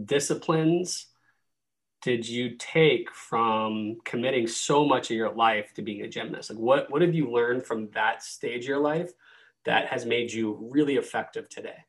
disciplines 0.05 1.07
did 2.01 2.27
you 2.27 2.55
take 2.57 3.13
from 3.13 3.97
committing 4.05 4.47
so 4.47 4.85
much 4.85 5.11
of 5.11 5.17
your 5.17 5.33
life 5.33 5.73
to 5.73 5.81
being 5.81 6.01
a 6.01 6.07
gymnast? 6.07 6.49
Like 6.49 6.59
what 6.59 6.89
what 6.89 7.01
have 7.01 7.13
you 7.13 7.29
learned 7.29 7.65
from 7.65 7.89
that 7.89 8.23
stage 8.23 8.63
of 8.63 8.69
your 8.69 8.79
life 8.79 9.11
that 9.65 9.87
has 9.87 10.05
made 10.05 10.31
you 10.31 10.69
really 10.71 10.95
effective 10.95 11.49
today? 11.49 11.83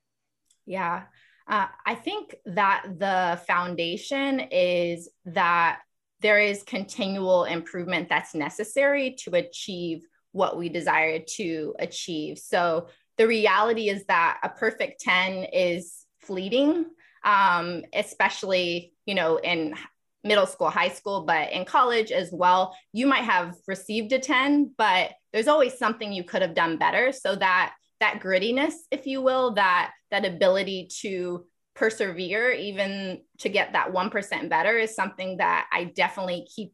Yeah. 0.66 1.04
Uh, 1.50 1.66
I 1.84 1.96
think 1.96 2.36
that 2.46 2.84
the 2.98 3.40
foundation 3.44 4.38
is 4.52 5.08
that 5.26 5.80
there 6.20 6.38
is 6.38 6.62
continual 6.62 7.44
improvement 7.44 8.08
that's 8.08 8.34
necessary 8.34 9.16
to 9.24 9.34
achieve 9.34 10.06
what 10.30 10.56
we 10.56 10.68
desire 10.68 11.18
to 11.18 11.74
achieve. 11.80 12.38
So 12.38 12.86
the 13.18 13.26
reality 13.26 13.88
is 13.88 14.04
that 14.04 14.38
a 14.44 14.48
perfect 14.48 15.00
10 15.00 15.44
is 15.52 16.06
fleeting, 16.20 16.86
um, 17.24 17.82
especially, 17.92 18.94
you 19.04 19.16
know, 19.16 19.38
in 19.38 19.74
middle 20.22 20.46
school, 20.46 20.70
high 20.70 20.90
school, 20.90 21.22
but 21.22 21.50
in 21.50 21.64
college 21.64 22.12
as 22.12 22.30
well. 22.30 22.76
You 22.92 23.08
might 23.08 23.24
have 23.24 23.56
received 23.66 24.12
a 24.12 24.20
10, 24.20 24.74
but 24.78 25.10
there's 25.32 25.48
always 25.48 25.76
something 25.76 26.12
you 26.12 26.22
could 26.22 26.42
have 26.42 26.54
done 26.54 26.76
better. 26.76 27.10
So 27.10 27.34
that 27.34 27.74
that 28.00 28.20
grittiness, 28.20 28.74
if 28.90 29.06
you 29.06 29.22
will, 29.22 29.52
that 29.54 29.92
that 30.10 30.24
ability 30.24 30.88
to 31.00 31.46
persevere 31.74 32.50
even 32.50 33.20
to 33.38 33.48
get 33.48 33.72
that 33.72 33.92
1% 33.92 34.48
better 34.48 34.76
is 34.76 34.94
something 34.94 35.36
that 35.38 35.66
I 35.72 35.84
definitely 35.84 36.46
keep 36.54 36.72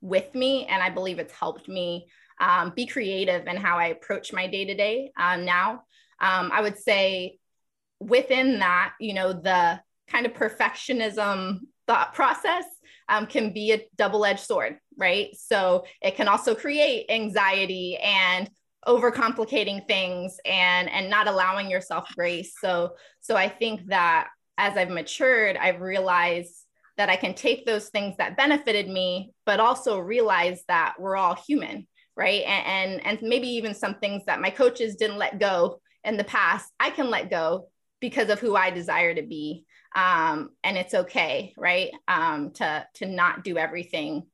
with 0.00 0.34
me. 0.34 0.66
And 0.66 0.82
I 0.82 0.90
believe 0.90 1.18
it's 1.18 1.32
helped 1.32 1.68
me 1.68 2.06
um, 2.40 2.72
be 2.74 2.86
creative 2.86 3.46
in 3.46 3.56
how 3.56 3.78
I 3.78 3.86
approach 3.86 4.32
my 4.32 4.46
day 4.46 4.64
to 4.66 4.74
day 4.74 5.10
now. 5.16 5.82
Um, 6.20 6.50
I 6.52 6.60
would 6.62 6.78
say 6.78 7.38
within 7.98 8.60
that, 8.60 8.92
you 9.00 9.14
know, 9.14 9.32
the 9.32 9.80
kind 10.08 10.26
of 10.26 10.34
perfectionism 10.34 11.60
thought 11.86 12.14
process 12.14 12.64
um, 13.08 13.26
can 13.26 13.52
be 13.52 13.72
a 13.72 13.86
double 13.96 14.24
edged 14.24 14.40
sword, 14.40 14.78
right? 14.96 15.28
So 15.36 15.84
it 16.02 16.16
can 16.16 16.28
also 16.28 16.54
create 16.54 17.06
anxiety 17.10 17.96
and 17.96 18.50
overcomplicating 18.86 19.86
things 19.86 20.38
and 20.44 20.88
and 20.90 21.10
not 21.10 21.28
allowing 21.28 21.70
yourself 21.70 22.08
grace. 22.14 22.54
So 22.60 22.94
so 23.20 23.36
i 23.36 23.48
think 23.48 23.86
that 23.86 24.28
as 24.58 24.76
i've 24.76 24.90
matured 24.90 25.56
i've 25.56 25.80
realized 25.80 26.54
that 26.96 27.10
i 27.10 27.16
can 27.16 27.34
take 27.34 27.66
those 27.66 27.88
things 27.88 28.16
that 28.16 28.36
benefited 28.36 28.88
me 28.88 29.32
but 29.44 29.60
also 29.60 29.98
realize 29.98 30.62
that 30.68 30.94
we're 30.98 31.16
all 31.16 31.34
human 31.34 31.86
right? 32.16 32.42
And 32.46 32.66
and, 32.66 33.06
and 33.06 33.28
maybe 33.28 33.48
even 33.48 33.74
some 33.74 33.96
things 33.96 34.22
that 34.26 34.40
my 34.40 34.50
coaches 34.50 34.96
didn't 34.96 35.18
let 35.18 35.38
go 35.38 35.80
in 36.04 36.16
the 36.16 36.24
past 36.24 36.72
i 36.80 36.90
can 36.90 37.10
let 37.10 37.30
go 37.30 37.68
because 38.00 38.30
of 38.30 38.40
who 38.40 38.56
i 38.56 38.70
desire 38.70 39.14
to 39.14 39.22
be. 39.22 39.64
Um, 39.94 40.50
and 40.62 40.76
it's 40.76 40.94
okay 40.94 41.54
right? 41.56 41.90
Um, 42.08 42.52
to 42.54 42.86
to 42.94 43.06
not 43.06 43.44
do 43.44 43.58
everything 43.58 44.26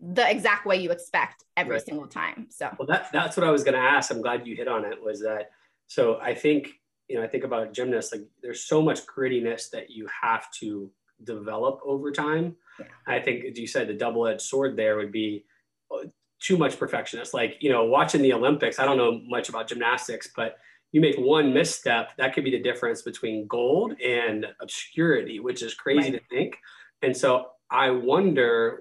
the 0.00 0.30
exact 0.30 0.66
way 0.66 0.76
you 0.76 0.90
expect 0.90 1.44
every 1.56 1.76
right. 1.76 1.84
single 1.84 2.06
time. 2.06 2.48
So 2.50 2.70
well, 2.78 2.86
that, 2.88 3.10
that's 3.12 3.36
what 3.36 3.46
I 3.46 3.50
was 3.50 3.64
going 3.64 3.74
to 3.74 3.80
ask. 3.80 4.10
I'm 4.10 4.20
glad 4.20 4.46
you 4.46 4.54
hit 4.54 4.68
on 4.68 4.84
it. 4.84 5.02
Was 5.02 5.20
that 5.20 5.50
So 5.86 6.18
I 6.20 6.34
think, 6.34 6.68
you 7.08 7.16
know, 7.16 7.22
I 7.22 7.28
think 7.28 7.44
about 7.44 7.72
gymnasts, 7.72 8.12
like 8.12 8.22
there's 8.42 8.64
so 8.64 8.82
much 8.82 9.06
grittiness 9.06 9.70
that 9.70 9.90
you 9.90 10.08
have 10.22 10.50
to 10.60 10.90
develop 11.24 11.80
over 11.84 12.10
time. 12.10 12.56
Yeah. 12.78 12.86
I 13.06 13.20
think, 13.20 13.44
as 13.44 13.58
you 13.58 13.66
said, 13.66 13.88
the 13.88 13.94
double-edged 13.94 14.42
sword 14.42 14.76
there 14.76 14.96
would 14.96 15.12
be 15.12 15.44
uh, 15.90 16.08
too 16.40 16.58
much 16.58 16.78
perfectionist. 16.78 17.32
Like, 17.32 17.58
you 17.60 17.70
know, 17.70 17.84
watching 17.84 18.22
the 18.22 18.32
Olympics, 18.32 18.78
I 18.78 18.84
don't 18.84 18.98
know 18.98 19.20
much 19.26 19.48
about 19.48 19.68
gymnastics, 19.68 20.28
but 20.34 20.56
you 20.92 21.00
make 21.00 21.16
one 21.16 21.52
misstep, 21.52 22.16
that 22.16 22.34
could 22.34 22.44
be 22.44 22.50
the 22.50 22.62
difference 22.62 23.02
between 23.02 23.46
gold 23.46 23.98
and 24.00 24.46
obscurity, 24.60 25.40
which 25.40 25.62
is 25.62 25.74
crazy 25.74 26.12
right. 26.12 26.20
to 26.20 26.36
think. 26.36 26.58
And 27.02 27.16
so 27.16 27.48
I 27.70 27.90
wonder 27.90 28.78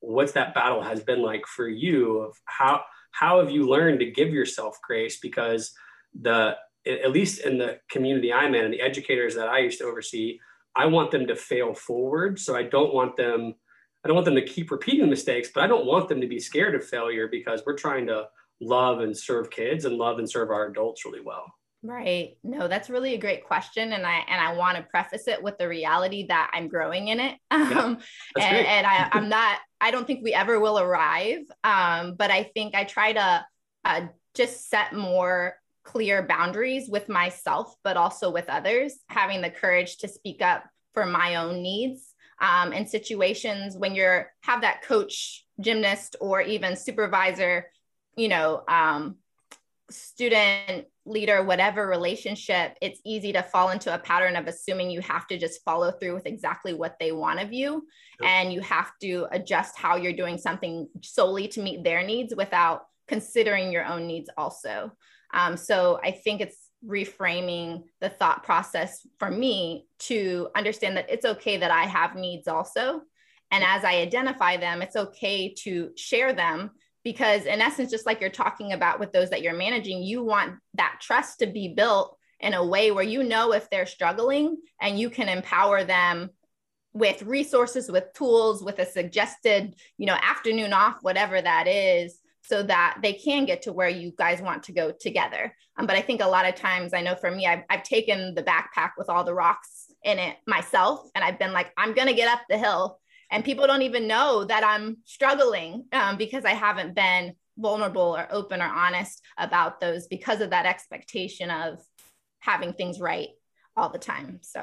what's 0.00 0.32
that 0.32 0.54
battle 0.54 0.82
has 0.82 1.02
been 1.02 1.22
like 1.22 1.46
for 1.46 1.68
you 1.68 2.18
of 2.18 2.36
how 2.44 2.82
how 3.10 3.40
have 3.40 3.50
you 3.50 3.68
learned 3.68 4.00
to 4.00 4.10
give 4.10 4.30
yourself 4.30 4.78
grace 4.86 5.18
because 5.20 5.72
the 6.20 6.56
at 6.86 7.10
least 7.10 7.40
in 7.40 7.58
the 7.58 7.78
community 7.90 8.32
I'm 8.32 8.54
in 8.54 8.64
and 8.64 8.72
the 8.72 8.80
educators 8.80 9.34
that 9.34 9.48
I 9.48 9.58
used 9.58 9.78
to 9.78 9.84
oversee, 9.84 10.38
I 10.74 10.86
want 10.86 11.10
them 11.10 11.26
to 11.26 11.36
fail 11.36 11.74
forward. 11.74 12.38
So 12.38 12.56
I 12.56 12.62
don't 12.62 12.94
want 12.94 13.16
them 13.16 13.54
I 14.04 14.08
don't 14.08 14.14
want 14.14 14.26
them 14.26 14.36
to 14.36 14.44
keep 14.44 14.70
repeating 14.70 15.10
mistakes, 15.10 15.50
but 15.52 15.64
I 15.64 15.66
don't 15.66 15.86
want 15.86 16.08
them 16.08 16.20
to 16.20 16.28
be 16.28 16.38
scared 16.38 16.74
of 16.76 16.86
failure 16.86 17.26
because 17.26 17.62
we're 17.66 17.76
trying 17.76 18.06
to 18.06 18.26
love 18.60 19.00
and 19.00 19.16
serve 19.16 19.50
kids 19.50 19.84
and 19.84 19.96
love 19.96 20.18
and 20.18 20.30
serve 20.30 20.50
our 20.50 20.68
adults 20.68 21.04
really 21.04 21.20
well. 21.20 21.52
Right. 21.82 22.36
No, 22.42 22.68
that's 22.68 22.90
really 22.90 23.14
a 23.14 23.18
great 23.18 23.44
question. 23.44 23.92
And 23.92 24.06
I 24.06 24.22
and 24.28 24.40
I 24.40 24.54
want 24.54 24.76
to 24.76 24.84
preface 24.84 25.28
it 25.28 25.42
with 25.42 25.58
the 25.58 25.68
reality 25.68 26.26
that 26.28 26.50
I'm 26.54 26.68
growing 26.68 27.08
in 27.08 27.20
it. 27.20 27.36
Um, 27.50 27.98
yeah, 28.36 28.44
and, 28.44 28.66
and 28.66 28.86
I, 28.86 29.08
I'm 29.12 29.28
not, 29.28 29.58
I 29.80 29.90
don't 29.90 30.06
think 30.06 30.22
we 30.22 30.34
ever 30.34 30.58
will 30.58 30.78
arrive. 30.78 31.42
Um, 31.64 32.14
but 32.14 32.30
I 32.30 32.44
think 32.44 32.74
I 32.74 32.84
try 32.84 33.12
to 33.12 33.46
uh, 33.84 34.00
just 34.34 34.68
set 34.68 34.92
more 34.92 35.54
clear 35.84 36.22
boundaries 36.22 36.88
with 36.88 37.08
myself, 37.08 37.74
but 37.82 37.96
also 37.96 38.30
with 38.30 38.48
others, 38.48 38.94
having 39.08 39.40
the 39.40 39.50
courage 39.50 39.98
to 39.98 40.08
speak 40.08 40.42
up 40.42 40.64
for 40.92 41.06
my 41.06 41.36
own 41.36 41.62
needs. 41.62 42.14
Um, 42.40 42.72
in 42.72 42.86
situations 42.86 43.76
when 43.76 43.96
you're 43.96 44.30
have 44.42 44.60
that 44.60 44.82
coach, 44.82 45.44
gymnast, 45.60 46.14
or 46.20 46.40
even 46.40 46.76
supervisor, 46.76 47.66
you 48.16 48.28
know, 48.28 48.62
um, 48.68 49.16
student 49.90 50.86
leader, 51.08 51.42
whatever 51.42 51.86
relationship, 51.86 52.76
it's 52.80 53.00
easy 53.04 53.32
to 53.32 53.42
fall 53.42 53.70
into 53.70 53.94
a 53.94 53.98
pattern 53.98 54.36
of 54.36 54.46
assuming 54.46 54.90
you 54.90 55.00
have 55.00 55.26
to 55.28 55.38
just 55.38 55.62
follow 55.64 55.90
through 55.90 56.14
with 56.14 56.26
exactly 56.26 56.74
what 56.74 56.96
they 57.00 57.12
want 57.12 57.40
of 57.40 57.52
you. 57.52 57.86
Yep. 58.20 58.30
And 58.30 58.52
you 58.52 58.60
have 58.60 58.92
to 59.02 59.26
adjust 59.32 59.76
how 59.76 59.96
you're 59.96 60.12
doing 60.12 60.38
something 60.38 60.88
solely 61.02 61.48
to 61.48 61.62
meet 61.62 61.82
their 61.82 62.04
needs 62.04 62.34
without 62.36 62.82
considering 63.06 63.72
your 63.72 63.86
own 63.86 64.06
needs 64.06 64.30
also. 64.36 64.92
Um, 65.32 65.56
so 65.56 65.98
I 66.02 66.10
think 66.12 66.40
it's 66.40 66.68
reframing 66.86 67.82
the 68.00 68.08
thought 68.08 68.44
process 68.44 69.06
for 69.18 69.30
me 69.30 69.86
to 69.98 70.48
understand 70.54 70.96
that 70.96 71.10
it's 71.10 71.24
okay 71.24 71.56
that 71.56 71.70
I 71.70 71.84
have 71.84 72.14
needs 72.14 72.46
also. 72.46 73.02
And 73.50 73.64
as 73.64 73.84
I 73.84 73.96
identify 73.96 74.58
them, 74.58 74.82
it's 74.82 74.96
okay 74.96 75.54
to 75.64 75.90
share 75.96 76.32
them 76.32 76.70
because 77.08 77.46
in 77.46 77.62
essence 77.62 77.90
just 77.90 78.04
like 78.04 78.20
you're 78.20 78.28
talking 78.28 78.74
about 78.74 79.00
with 79.00 79.12
those 79.12 79.30
that 79.30 79.40
you're 79.40 79.54
managing 79.54 80.02
you 80.02 80.22
want 80.22 80.56
that 80.74 80.98
trust 81.00 81.38
to 81.38 81.46
be 81.46 81.72
built 81.72 82.18
in 82.38 82.52
a 82.52 82.62
way 82.62 82.90
where 82.90 83.02
you 83.02 83.22
know 83.22 83.54
if 83.54 83.70
they're 83.70 83.86
struggling 83.86 84.58
and 84.78 85.00
you 85.00 85.08
can 85.08 85.26
empower 85.26 85.84
them 85.84 86.28
with 86.92 87.22
resources 87.22 87.90
with 87.90 88.12
tools 88.12 88.62
with 88.62 88.78
a 88.78 88.84
suggested 88.84 89.74
you 89.96 90.04
know 90.04 90.18
afternoon 90.20 90.74
off 90.74 90.98
whatever 91.00 91.40
that 91.40 91.66
is 91.66 92.18
so 92.42 92.62
that 92.62 92.98
they 93.02 93.14
can 93.14 93.46
get 93.46 93.62
to 93.62 93.72
where 93.72 93.88
you 93.88 94.12
guys 94.18 94.42
want 94.42 94.64
to 94.64 94.72
go 94.72 94.92
together. 94.92 95.54
Um, 95.78 95.86
but 95.86 95.96
i 95.96 96.02
think 96.02 96.20
a 96.20 96.28
lot 96.28 96.46
of 96.46 96.56
times 96.56 96.92
i 96.92 97.00
know 97.00 97.14
for 97.14 97.30
me 97.30 97.46
I've, 97.46 97.62
I've 97.70 97.84
taken 97.84 98.34
the 98.34 98.42
backpack 98.42 98.90
with 98.98 99.08
all 99.08 99.24
the 99.24 99.32
rocks 99.32 99.86
in 100.04 100.18
it 100.18 100.36
myself 100.46 101.08
and 101.14 101.24
i've 101.24 101.38
been 101.38 101.54
like 101.54 101.72
i'm 101.78 101.94
going 101.94 102.08
to 102.08 102.20
get 102.20 102.28
up 102.28 102.42
the 102.50 102.58
hill 102.58 103.00
and 103.30 103.44
people 103.44 103.66
don't 103.66 103.82
even 103.82 104.06
know 104.06 104.44
that 104.44 104.64
i'm 104.64 104.98
struggling 105.04 105.84
um, 105.92 106.16
because 106.16 106.44
i 106.44 106.52
haven't 106.52 106.94
been 106.94 107.34
vulnerable 107.56 108.16
or 108.16 108.28
open 108.30 108.62
or 108.62 108.66
honest 108.66 109.22
about 109.36 109.80
those 109.80 110.06
because 110.06 110.40
of 110.40 110.50
that 110.50 110.66
expectation 110.66 111.50
of 111.50 111.80
having 112.40 112.72
things 112.72 113.00
right 113.00 113.28
all 113.76 113.88
the 113.88 113.98
time 113.98 114.38
so. 114.42 114.60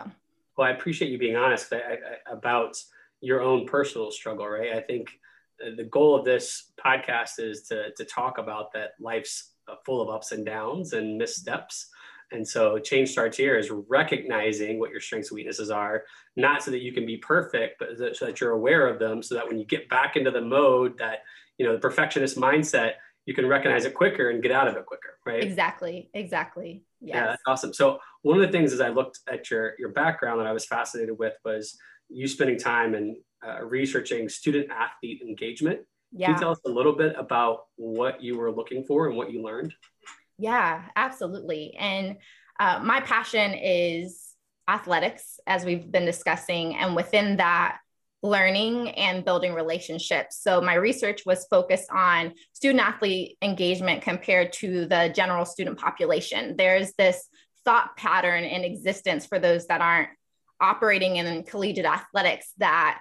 Well 0.58 0.68
i 0.68 0.72
appreciate 0.72 1.12
you 1.12 1.18
being 1.18 1.36
honest 1.36 1.74
about 2.32 2.78
your 3.22 3.42
own 3.42 3.66
personal 3.66 4.12
struggle 4.12 4.48
right? 4.48 4.74
I 4.74 4.82
think 4.82 5.10
the 5.60 5.86
goal 5.86 6.16
of 6.16 6.26
this 6.26 6.72
podcast 6.84 7.40
is 7.40 7.64
to, 7.64 7.92
to 7.96 8.06
talk 8.06 8.38
about 8.38 8.74
that 8.74 8.92
life's 9.00 9.54
full 9.86 10.02
of 10.02 10.10
ups 10.10 10.32
and 10.32 10.46
downs 10.46 10.94
and 10.94 11.18
missteps 11.18 11.88
and 12.32 12.48
so 12.48 12.80
change 12.80 13.10
starts 13.10 13.38
here 13.38 13.58
is 13.58 13.72
recognizing 13.72 14.80
what 14.80 14.92
your 14.92 15.00
strengths 15.00 15.30
and 15.30 15.36
weaknesses 15.36 15.70
are, 15.70 16.04
not 16.36 16.64
so 16.64 16.72
that 16.72 16.82
you 16.82 16.92
can 16.92 17.06
be 17.06 17.18
perfect, 17.18 17.80
but 17.80 17.90
so 18.16 18.26
that 18.26 18.42
you're 18.42 18.52
aware 18.52 18.88
of 18.88 19.00
them, 19.00 19.22
so 19.22 19.36
that 19.36 19.48
when 19.48 19.58
you 19.58 19.66
get 19.66 19.88
back 19.90 20.16
into 20.16 20.32
the 20.32 20.42
mode 20.42 20.98
that, 20.98 21.20
you 21.58 21.66
know, 21.66 21.74
the 21.74 21.80
perfectionist 21.80 22.38
mindset, 22.38 22.94
you 23.26 23.34
can 23.34 23.48
recognize 23.48 23.86
it 23.86 23.94
quicker 23.94 24.30
and 24.30 24.44
get 24.44 24.52
out 24.52 24.68
of 24.68 24.76
it 24.76 24.86
quicker, 24.86 25.18
right? 25.26 25.44
Exactly. 25.44 26.10
Exactly. 26.14 26.84
Yes. 27.02 27.16
Yeah, 27.16 27.26
that's 27.28 27.42
awesome. 27.48 27.74
So 27.74 28.00
one 28.22 28.40
of 28.40 28.46
the 28.46 28.52
things 28.52 28.72
as 28.72 28.82
I 28.82 28.90
looked 28.90 29.20
at 29.28 29.50
your 29.50 29.74
your 29.80 29.90
background 29.90 30.40
that 30.40 30.48
I 30.48 30.54
was 30.54 30.66
fascinated 30.66 31.18
with 31.18 31.34
was 31.44 31.78
you 32.10 32.28
spending 32.28 32.58
time 32.58 32.94
and 32.94 33.18
uh, 33.46 33.64
researching 33.64 34.30
student 34.30 34.70
athlete 34.70 35.22
engagement. 35.22 35.80
Yeah. 36.12 36.28
Can 36.28 36.36
you 36.36 36.40
tell 36.40 36.52
us 36.52 36.60
a 36.66 36.70
little 36.70 36.94
bit 36.94 37.16
about 37.18 37.66
what 37.76 38.24
you 38.24 38.38
were 38.38 38.52
looking 38.52 38.84
for 38.86 39.08
and 39.08 39.18
what 39.18 39.32
you 39.32 39.42
learned? 39.42 39.74
Yeah, 40.38 40.84
absolutely. 40.96 41.76
And 41.78 42.18
uh, 42.60 42.82
my 42.84 43.02
passion 43.02 43.54
is 43.54 44.34
athletics, 44.68 45.40
as 45.48 45.64
we've 45.64 45.92
been 45.92 46.06
discussing. 46.06 46.76
And 46.76 46.96
within 46.96 47.38
that, 47.38 47.78
learning 48.24 48.90
and 48.92 49.24
building 49.24 49.54
relationships. 49.54 50.40
So 50.42 50.60
my 50.60 50.74
research 50.74 51.22
was 51.28 51.46
focused 51.50 51.90
on 51.92 52.34
student 52.54 52.82
athlete 52.82 53.38
engagement 53.42 54.02
compared 54.02 54.52
to 54.54 54.88
the 54.88 55.12
general 55.16 55.46
student 55.46 55.78
population. 55.78 56.56
There's 56.58 56.94
this 56.94 57.28
thought 57.66 57.96
pattern 57.98 58.44
in 58.44 58.64
existence 58.64 59.28
for 59.28 59.38
those 59.38 59.68
that 59.68 59.82
aren't 59.82 60.10
operating 60.60 61.18
in 61.18 61.44
collegiate 61.44 61.86
athletics 61.86 62.52
that 62.58 63.00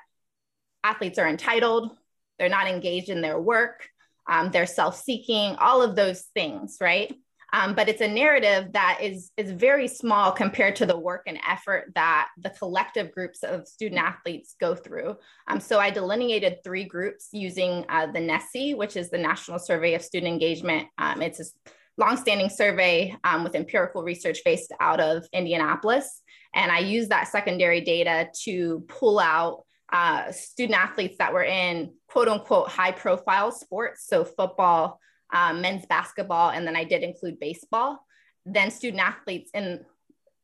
athletes 0.83 1.19
are 1.19 1.29
entitled, 1.29 1.97
they're 2.39 2.49
not 2.49 2.67
engaged 2.69 3.09
in 3.09 3.23
their 3.23 3.41
work, 3.41 3.89
um, 4.29 4.51
they're 4.51 4.67
self-seeking, 4.67 5.57
all 5.57 5.81
of 5.81 5.97
those 5.97 6.23
things, 6.35 6.77
right? 6.81 7.15
Um, 7.55 7.75
but 7.75 7.89
it's 7.89 8.01
a 8.01 8.09
narrative 8.09 8.73
that 8.73 8.99
is 9.01 9.31
is 9.37 9.53
very 9.53 9.87
small 9.87 10.33
compared 10.33 10.75
to 10.77 10.87
the 10.87 10.99
work 10.99 11.23
and 11.29 11.39
effort 11.49 11.93
that 11.95 12.29
the 12.37 12.51
collective 12.51 13.13
groups 13.13 13.45
of 13.45 13.69
student 13.69 14.01
athletes 14.01 14.57
go 14.61 14.75
through. 14.75 15.17
Um, 15.47 15.61
so 15.61 15.79
I 15.79 15.91
delineated 15.91 16.65
three 16.65 16.83
groups 16.85 17.29
using 17.31 17.85
uh, 17.89 18.07
the 18.07 18.19
NSSE, 18.19 18.77
which 18.77 18.97
is 18.97 19.09
the 19.09 19.19
National 19.19 19.61
Survey 19.61 19.95
of 19.95 20.03
Student 20.03 20.33
Engagement. 20.33 20.89
Um, 20.99 21.23
it's 21.23 21.39
a 21.39 21.45
longstanding 21.97 22.49
survey 22.49 23.17
um, 23.23 23.45
with 23.45 23.55
empirical 23.55 24.03
research 24.03 24.41
based 24.45 24.73
out 24.81 24.99
of 24.99 25.25
Indianapolis, 25.33 26.23
and 26.57 26.73
I 26.73 26.81
used 26.81 27.11
that 27.11 27.29
secondary 27.29 27.83
data 27.83 28.31
to 28.47 28.85
pull 28.89 29.21
out 29.21 29.63
uh, 29.93 30.33
student 30.33 30.77
athletes 30.77 31.19
that 31.19 31.33
were 31.33 31.45
in 31.45 31.93
quote 32.09 32.27
unquote 32.27 32.69
high 32.69 32.91
profile 32.91 33.53
sports, 33.53 34.09
so 34.09 34.25
football 34.25 34.99
um, 35.35 35.61
men's 35.61 35.85
basketball, 35.87 36.51
and 36.51 36.67
then 36.67 36.77
I 36.77 36.85
did 36.85 37.03
include 37.03 37.41
baseball, 37.41 38.07
then 38.47 38.71
student 38.71 39.03
athletes 39.03 39.51
in 39.53 39.85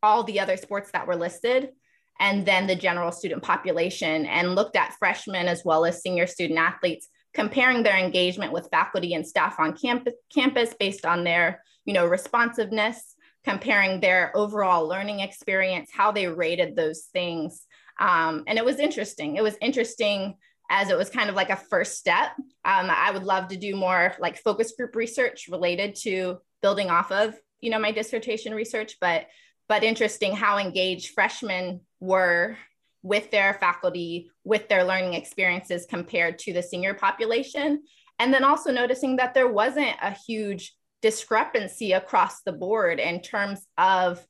all 0.02 0.24
the 0.24 0.40
other 0.40 0.56
sports 0.56 0.90
that 0.90 1.06
were 1.06 1.16
listed, 1.16 1.70
and 2.18 2.44
then 2.44 2.66
the 2.66 2.76
general 2.76 3.12
student 3.12 3.42
population, 3.42 4.26
and 4.26 4.54
looked 4.54 4.76
at 4.76 4.94
freshmen 4.98 5.48
as 5.48 5.64
well 5.64 5.86
as 5.86 6.02
senior 6.02 6.26
student 6.26 6.58
athletes, 6.58 7.08
comparing 7.32 7.82
their 7.82 7.96
engagement 7.96 8.52
with 8.52 8.68
faculty 8.70 9.14
and 9.14 9.26
staff 9.26 9.58
on 9.58 9.76
campus, 9.76 10.14
campus 10.34 10.74
based 10.78 11.06
on 11.06 11.24
their 11.24 11.62
you 11.84 11.94
know, 11.94 12.06
responsiveness, 12.06 13.16
comparing 13.44 14.00
their 14.00 14.36
overall 14.36 14.86
learning 14.86 15.20
experience, 15.20 15.90
how 15.92 16.12
they 16.12 16.26
rated 16.28 16.76
those 16.76 17.04
things. 17.12 17.66
Um, 17.98 18.44
and 18.46 18.58
it 18.58 18.64
was 18.64 18.78
interesting. 18.78 19.36
It 19.36 19.42
was 19.42 19.56
interesting 19.60 20.36
as 20.70 20.88
it 20.88 20.96
was 20.96 21.10
kind 21.10 21.28
of 21.28 21.34
like 21.34 21.50
a 21.50 21.56
first 21.56 21.98
step. 21.98 22.30
Um, 22.64 22.88
I 22.88 23.10
would 23.10 23.24
love 23.24 23.48
to 23.48 23.56
do 23.56 23.74
more 23.74 24.14
like 24.20 24.38
focus 24.38 24.72
group 24.72 24.94
research 24.94 25.48
related 25.50 25.96
to 26.02 26.38
building 26.62 26.88
off 26.88 27.10
of, 27.10 27.34
you 27.60 27.70
know, 27.70 27.78
my 27.80 27.90
dissertation 27.90 28.54
research, 28.54 28.96
but 29.00 29.26
but 29.68 29.84
interesting 29.84 30.34
how 30.34 30.58
engaged 30.58 31.12
freshmen 31.12 31.80
were 32.00 32.56
with 33.02 33.30
their 33.30 33.54
faculty, 33.54 34.30
with 34.44 34.68
their 34.68 34.84
learning 34.84 35.14
experiences 35.14 35.86
compared 35.88 36.38
to 36.40 36.52
the 36.52 36.62
senior 36.62 36.94
population. 36.94 37.82
And 38.18 38.34
then 38.34 38.44
also 38.44 38.72
noticing 38.72 39.16
that 39.16 39.32
there 39.32 39.48
wasn't 39.48 39.96
a 40.02 40.10
huge 40.26 40.74
discrepancy 41.02 41.92
across 41.92 42.42
the 42.42 42.52
board 42.52 42.98
in 42.98 43.22
terms 43.22 43.66
of 43.78 44.24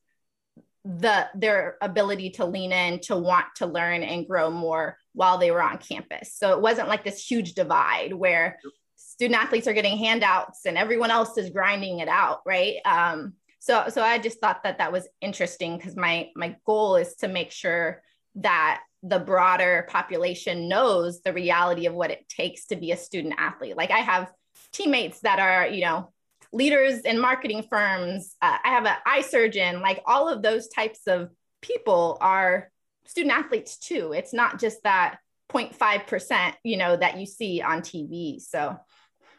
the 0.85 1.27
their 1.35 1.77
ability 1.81 2.31
to 2.31 2.45
lean 2.45 2.71
in 2.71 2.99
to 3.01 3.15
want 3.15 3.45
to 3.57 3.67
learn 3.67 4.01
and 4.01 4.27
grow 4.27 4.49
more 4.49 4.97
while 5.13 5.37
they 5.37 5.51
were 5.51 5.61
on 5.61 5.77
campus. 5.77 6.33
So 6.33 6.53
it 6.53 6.61
wasn't 6.61 6.87
like 6.87 7.03
this 7.03 7.25
huge 7.25 7.53
divide 7.53 8.13
where 8.13 8.59
student 8.95 9.41
athletes 9.41 9.67
are 9.67 9.73
getting 9.73 9.97
handouts 9.97 10.65
and 10.65 10.77
everyone 10.77 11.11
else 11.11 11.37
is 11.37 11.49
grinding 11.49 11.99
it 11.99 12.07
out 12.07 12.41
right? 12.45 12.77
Um, 12.85 13.33
so 13.61 13.85
so 13.89 14.01
i 14.01 14.17
just 14.17 14.39
thought 14.39 14.63
that 14.63 14.79
that 14.79 14.91
was 14.91 15.07
interesting 15.21 15.77
because 15.77 15.95
my 15.95 16.29
my 16.35 16.57
goal 16.65 16.97
is 16.97 17.15
to 17.15 17.27
make 17.29 17.51
sure 17.51 18.01
that 18.35 18.81
the 19.03 19.19
broader 19.19 19.87
population 19.89 20.67
knows 20.67 21.21
the 21.21 21.33
reality 21.33 21.85
of 21.85 21.93
what 21.93 22.11
it 22.11 22.27
takes 22.27 22.65
to 22.67 22.75
be 22.75 22.91
a 22.91 22.97
student 22.97 23.35
athlete. 23.37 23.77
Like 23.77 23.91
i 23.91 23.99
have 23.99 24.31
teammates 24.73 25.21
that 25.21 25.39
are 25.39 25.67
you 25.67 25.81
know 25.81 26.11
leaders 26.51 27.01
in 27.01 27.19
marketing 27.19 27.63
firms 27.69 28.35
uh, 28.41 28.57
i 28.65 28.69
have 28.69 28.85
an 28.85 28.95
eye 29.05 29.21
surgeon 29.21 29.81
like 29.81 30.01
all 30.05 30.27
of 30.27 30.41
those 30.41 30.67
types 30.67 31.07
of 31.07 31.29
people 31.61 32.17
are 32.19 32.69
student 33.11 33.33
athletes 33.33 33.77
too 33.77 34.13
it's 34.13 34.33
not 34.33 34.59
just 34.59 34.81
that 34.83 35.17
0.5% 35.51 36.53
you 36.63 36.77
know 36.77 36.95
that 36.95 37.19
you 37.19 37.25
see 37.25 37.61
on 37.61 37.81
tv 37.81 38.39
so 38.39 38.77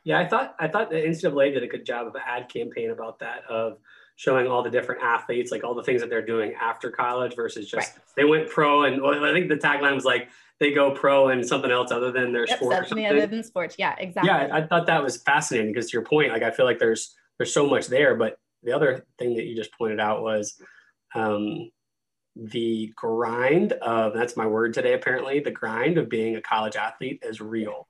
yeah 0.05 0.19
i 0.19 0.29
thought 0.29 0.55
i 0.61 0.69
thought 0.69 0.91
the 0.91 0.97
ncaa 0.97 1.55
did 1.55 1.63
a 1.63 1.67
good 1.67 1.87
job 1.87 2.07
of 2.07 2.15
an 2.15 2.21
ad 2.27 2.49
campaign 2.53 2.91
about 2.91 3.19
that 3.21 3.45
of 3.49 3.79
showing 4.17 4.47
all 4.47 4.63
the 4.63 4.71
different 4.71 5.03
athletes, 5.03 5.51
like 5.51 5.65
all 5.65 5.75
the 5.75 5.83
things 5.83 6.01
that 6.01 6.11
they're 6.11 6.25
doing 6.25 6.55
after 6.61 6.91
college 6.91 7.35
versus 7.35 7.69
just 7.69 7.97
right. 7.97 8.05
they 8.17 8.25
went 8.25 8.49
pro. 8.49 8.85
And 8.85 9.03
well, 9.03 9.25
I 9.25 9.33
think 9.33 9.49
the 9.49 9.57
tagline 9.57 9.95
was 9.95 10.05
like 10.05 10.29
they 10.61 10.73
go 10.73 10.93
pro 10.93 11.31
and 11.31 11.45
something 11.45 11.71
else 11.71 11.91
other 11.91 12.13
than 12.13 12.33
their 12.33 12.47
yep, 12.47 12.59
sport. 12.59 12.89
Something 12.89 13.07
other 13.07 13.27
than 13.27 13.43
sports. 13.43 13.77
Yeah, 13.79 13.97
exactly. 13.99 14.31
Yeah, 14.31 14.49
I 14.53 14.63
thought 14.63 14.87
that 14.87 15.03
was 15.03 15.17
fascinating 15.23 15.73
because 15.73 15.91
to 15.91 15.97
your 15.97 16.05
point, 16.05 16.33
like 16.33 16.43
I 16.43 16.51
feel 16.51 16.67
like 16.67 16.79
there's 16.79 17.17
there's 17.39 17.53
so 17.53 17.67
much 17.67 17.89
there. 17.89 18.15
But 18.15 18.39
the 18.63 18.73
other 18.73 19.05
thing 19.19 19.35
that 19.35 19.45
you 19.45 19.57
just 19.57 19.73
pointed 19.73 19.99
out 19.99 20.23
was 20.23 20.55
um, 21.15 21.71
the 22.37 22.93
grind 22.97 23.73
of 23.73 24.15
that's 24.15 24.37
my 24.37 24.47
word 24.47 24.75
today. 24.75 24.95
Apparently, 24.95 25.41
the 25.41 25.51
grind 25.51 25.99
of 25.99 26.09
being 26.09 26.37
a 26.37 26.43
college 26.43 26.77
athlete 26.77 27.23
is 27.23 27.41
real. 27.41 27.87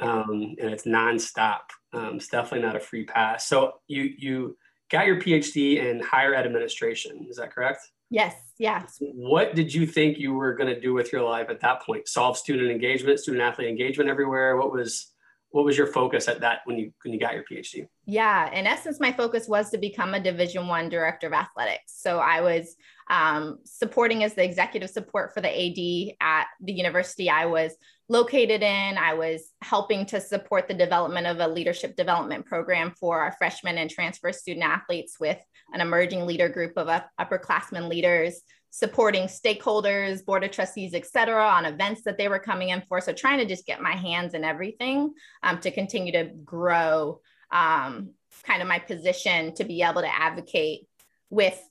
Um, 0.00 0.54
and 0.58 0.70
it's 0.70 0.84
nonstop. 0.84 1.60
Um, 1.92 2.16
it's 2.16 2.28
definitely 2.28 2.66
not 2.66 2.76
a 2.76 2.80
free 2.80 3.04
pass. 3.04 3.46
So 3.46 3.74
you 3.88 4.10
you 4.16 4.56
got 4.90 5.06
your 5.06 5.20
PhD 5.20 5.78
in 5.78 6.00
higher 6.00 6.34
ed 6.34 6.46
administration. 6.46 7.26
Is 7.28 7.36
that 7.36 7.54
correct? 7.54 7.80
Yes. 8.10 8.34
yes 8.58 8.98
What 9.00 9.54
did 9.54 9.72
you 9.72 9.86
think 9.86 10.18
you 10.18 10.34
were 10.34 10.54
going 10.54 10.72
to 10.72 10.78
do 10.78 10.92
with 10.92 11.12
your 11.12 11.22
life 11.22 11.48
at 11.48 11.60
that 11.60 11.80
point? 11.82 12.08
Solve 12.08 12.36
student 12.36 12.70
engagement, 12.70 13.18
student 13.18 13.42
athlete 13.42 13.68
engagement 13.68 14.10
everywhere. 14.10 14.58
What 14.58 14.70
was 14.70 15.12
what 15.52 15.64
was 15.64 15.76
your 15.76 15.86
focus 15.86 16.28
at 16.28 16.40
that 16.40 16.60
when 16.64 16.78
you 16.78 16.92
when 17.04 17.12
you 17.12 17.20
got 17.20 17.34
your 17.34 17.44
phd 17.44 17.86
yeah 18.06 18.50
in 18.52 18.66
essence 18.66 18.98
my 18.98 19.12
focus 19.12 19.46
was 19.46 19.70
to 19.70 19.78
become 19.78 20.14
a 20.14 20.20
division 20.20 20.66
one 20.66 20.88
director 20.88 21.26
of 21.26 21.32
athletics 21.32 21.94
so 21.94 22.18
i 22.18 22.40
was 22.40 22.74
um, 23.12 23.58
supporting 23.64 24.24
as 24.24 24.32
the 24.34 24.42
executive 24.42 24.88
support 24.88 25.34
for 25.34 25.42
the 25.42 25.48
ad 25.48 26.16
at 26.20 26.46
the 26.60 26.72
university 26.72 27.28
i 27.28 27.44
was 27.44 27.72
located 28.08 28.62
in 28.62 28.98
i 28.98 29.12
was 29.12 29.50
helping 29.60 30.06
to 30.06 30.20
support 30.20 30.66
the 30.66 30.74
development 30.74 31.26
of 31.26 31.38
a 31.38 31.46
leadership 31.46 31.94
development 31.94 32.46
program 32.46 32.90
for 32.98 33.20
our 33.20 33.32
freshmen 33.32 33.78
and 33.78 33.90
transfer 33.90 34.32
student 34.32 34.64
athletes 34.64 35.20
with 35.20 35.38
an 35.74 35.80
emerging 35.80 36.26
leader 36.26 36.48
group 36.48 36.72
of 36.76 37.02
upperclassmen 37.20 37.88
leaders 37.88 38.42
supporting 38.74 39.24
stakeholders, 39.24 40.24
board 40.24 40.42
of 40.44 40.50
trustees, 40.50 40.94
et 40.94 41.04
cetera, 41.04 41.46
on 41.46 41.66
events 41.66 42.00
that 42.04 42.16
they 42.16 42.26
were 42.26 42.38
coming 42.38 42.70
in 42.70 42.80
for. 42.88 43.02
So 43.02 43.12
trying 43.12 43.38
to 43.38 43.44
just 43.44 43.66
get 43.66 43.82
my 43.82 43.92
hands 43.92 44.32
in 44.32 44.44
everything 44.44 45.12
um, 45.42 45.60
to 45.60 45.70
continue 45.70 46.10
to 46.12 46.30
grow 46.42 47.20
um, 47.50 48.12
kind 48.44 48.62
of 48.62 48.68
my 48.68 48.78
position 48.78 49.54
to 49.56 49.64
be 49.64 49.82
able 49.82 50.00
to 50.00 50.08
advocate 50.08 50.86
with 51.28 51.62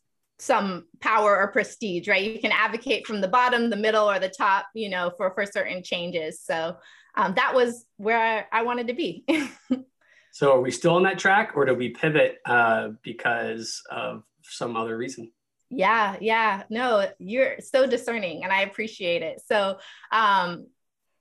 some 0.41 0.85
power 0.99 1.37
or 1.37 1.51
prestige, 1.51 2.07
right? 2.07 2.23
You 2.23 2.39
can 2.39 2.51
advocate 2.51 3.05
from 3.05 3.21
the 3.21 3.27
bottom, 3.27 3.69
the 3.69 3.75
middle, 3.75 4.09
or 4.09 4.17
the 4.17 4.27
top, 4.27 4.65
you 4.73 4.89
know, 4.89 5.11
for, 5.15 5.31
for 5.35 5.45
certain 5.45 5.83
changes. 5.83 6.41
So 6.41 6.77
um, 7.15 7.35
that 7.35 7.53
was 7.53 7.85
where 7.97 8.47
I, 8.51 8.59
I 8.59 8.63
wanted 8.63 8.87
to 8.87 8.93
be. 8.93 9.23
so 10.31 10.53
are 10.53 10.59
we 10.61 10.71
still 10.71 10.95
on 10.95 11.03
that 11.03 11.19
track 11.19 11.51
or 11.55 11.65
do 11.65 11.75
we 11.75 11.89
pivot 11.89 12.39
uh, 12.47 12.89
because 13.03 13.83
of 13.91 14.23
some 14.41 14.75
other 14.75 14.97
reason? 14.97 15.31
Yeah, 15.69 16.17
yeah. 16.19 16.63
No, 16.71 17.07
you're 17.19 17.59
so 17.59 17.85
discerning 17.85 18.43
and 18.43 18.51
I 18.51 18.63
appreciate 18.63 19.21
it. 19.21 19.43
So, 19.45 19.77
um, 20.11 20.65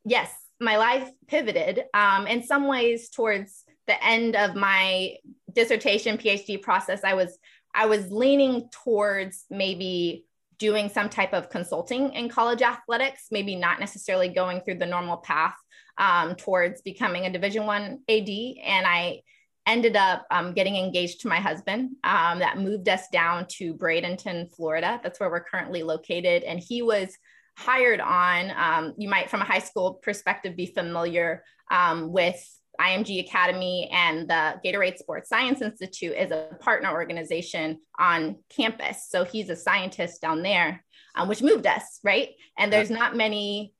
yes, 0.06 0.32
my 0.60 0.78
life 0.78 1.10
pivoted 1.28 1.84
um, 1.92 2.26
in 2.26 2.42
some 2.42 2.66
ways 2.66 3.10
towards 3.10 3.64
the 3.86 4.02
end 4.02 4.34
of 4.34 4.54
my 4.54 5.16
dissertation 5.52 6.16
PhD 6.16 6.62
process. 6.62 7.04
I 7.04 7.14
was 7.14 7.38
I 7.80 7.86
was 7.86 8.12
leaning 8.12 8.68
towards 8.84 9.46
maybe 9.48 10.26
doing 10.58 10.90
some 10.90 11.08
type 11.08 11.32
of 11.32 11.48
consulting 11.48 12.12
in 12.12 12.28
college 12.28 12.60
athletics, 12.60 13.28
maybe 13.30 13.56
not 13.56 13.80
necessarily 13.80 14.28
going 14.28 14.60
through 14.60 14.74
the 14.74 14.84
normal 14.84 15.16
path 15.16 15.54
um, 15.96 16.34
towards 16.34 16.82
becoming 16.82 17.24
a 17.24 17.32
Division 17.32 17.64
One 17.64 18.00
AD. 18.06 18.28
And 18.28 18.86
I 18.86 19.22
ended 19.66 19.96
up 19.96 20.26
um, 20.30 20.52
getting 20.52 20.76
engaged 20.76 21.22
to 21.22 21.28
my 21.28 21.40
husband. 21.40 21.92
Um, 22.04 22.40
that 22.40 22.58
moved 22.58 22.86
us 22.90 23.08
down 23.10 23.46
to 23.52 23.72
Bradenton, 23.72 24.54
Florida. 24.54 25.00
That's 25.02 25.18
where 25.18 25.30
we're 25.30 25.44
currently 25.44 25.82
located. 25.82 26.42
And 26.42 26.60
he 26.60 26.82
was 26.82 27.16
hired 27.56 28.00
on, 28.00 28.50
um, 28.58 28.92
you 28.98 29.08
might, 29.08 29.30
from 29.30 29.40
a 29.40 29.46
high 29.46 29.58
school 29.58 29.94
perspective, 29.94 30.54
be 30.54 30.66
familiar 30.66 31.44
um, 31.70 32.12
with 32.12 32.46
IMG 32.80 33.26
Academy 33.26 33.90
and 33.92 34.28
the 34.28 34.60
Gatorade 34.64 34.98
Sports 34.98 35.28
Science 35.28 35.60
Institute 35.60 36.16
is 36.16 36.30
a 36.30 36.56
partner 36.60 36.90
organization 36.90 37.78
on 37.98 38.36
campus. 38.48 39.06
So 39.08 39.24
he's 39.24 39.50
a 39.50 39.56
scientist 39.56 40.22
down 40.22 40.42
there, 40.42 40.84
um, 41.14 41.28
which 41.28 41.42
moved 41.42 41.66
us, 41.66 42.00
right? 42.02 42.30
And 42.58 42.72
there's 42.72 42.90
not 42.90 43.16
many 43.16 43.74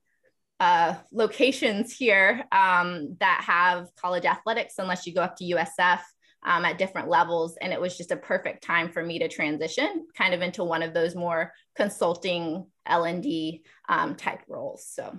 uh, 0.61 0.95
locations 1.11 1.97
here 1.97 2.45
um, 2.53 3.17
that 3.21 3.43
have 3.47 3.89
college 3.97 4.27
athletics 4.27 4.75
unless 4.79 5.07
you 5.07 5.15
go 5.15 5.23
up 5.23 5.37
to 5.37 5.45
USF 5.45 6.01
um, 6.45 6.65
at 6.65 6.79
different 6.79 7.09
levels. 7.09 7.57
And 7.61 7.73
it 7.73 7.81
was 7.81 7.97
just 7.97 8.13
a 8.13 8.17
perfect 8.17 8.63
time 8.63 8.91
for 8.91 9.03
me 9.03 9.19
to 9.21 9.29
transition 9.29 10.07
kind 10.17 10.35
of 10.35 10.43
into 10.43 10.63
one 10.63 10.83
of 10.83 10.93
those 10.93 11.15
more 11.15 11.53
consulting 11.77 12.67
L&D 12.87 13.63
um, 13.89 14.17
type 14.17 14.41
roles. 14.49 14.87
So, 14.87 15.19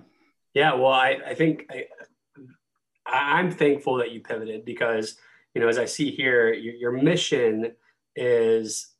yeah, 0.54 0.74
well, 0.74 0.92
I, 0.92 1.18
I 1.26 1.34
think 1.34 1.66
I, 1.70 1.86
I'm 3.06 3.50
thankful 3.50 3.96
that 3.96 4.12
you 4.12 4.20
pivoted 4.20 4.64
because, 4.64 5.16
you 5.54 5.60
know, 5.60 5.68
as 5.68 5.78
I 5.78 5.84
see 5.84 6.10
here, 6.10 6.52
your, 6.52 6.74
your 6.74 6.92
mission 6.92 7.72
is 8.16 8.92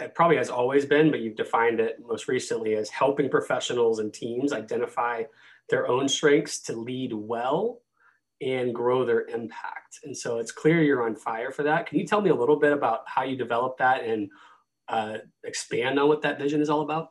it 0.00 0.14
probably 0.14 0.36
has 0.36 0.50
always 0.50 0.84
been, 0.84 1.10
but 1.10 1.20
you've 1.20 1.36
defined 1.36 1.80
it 1.80 1.98
most 2.06 2.28
recently 2.28 2.74
as 2.74 2.90
helping 2.90 3.30
professionals 3.30 3.98
and 3.98 4.12
teams 4.12 4.52
identify 4.52 5.22
their 5.70 5.88
own 5.88 6.08
strengths 6.08 6.58
to 6.60 6.74
lead 6.74 7.12
well 7.12 7.80
and 8.42 8.74
grow 8.74 9.04
their 9.04 9.26
impact. 9.28 10.00
And 10.04 10.16
so 10.16 10.38
it's 10.38 10.52
clear 10.52 10.82
you're 10.82 11.06
on 11.06 11.16
fire 11.16 11.50
for 11.50 11.62
that. 11.62 11.86
Can 11.86 11.98
you 11.98 12.06
tell 12.06 12.20
me 12.20 12.28
a 12.30 12.34
little 12.34 12.56
bit 12.56 12.72
about 12.72 13.04
how 13.06 13.22
you 13.22 13.36
developed 13.36 13.78
that 13.78 14.04
and 14.04 14.28
uh, 14.88 15.18
expand 15.44 15.98
on 15.98 16.08
what 16.08 16.22
that 16.22 16.38
vision 16.38 16.60
is 16.60 16.68
all 16.68 16.82
about? 16.82 17.10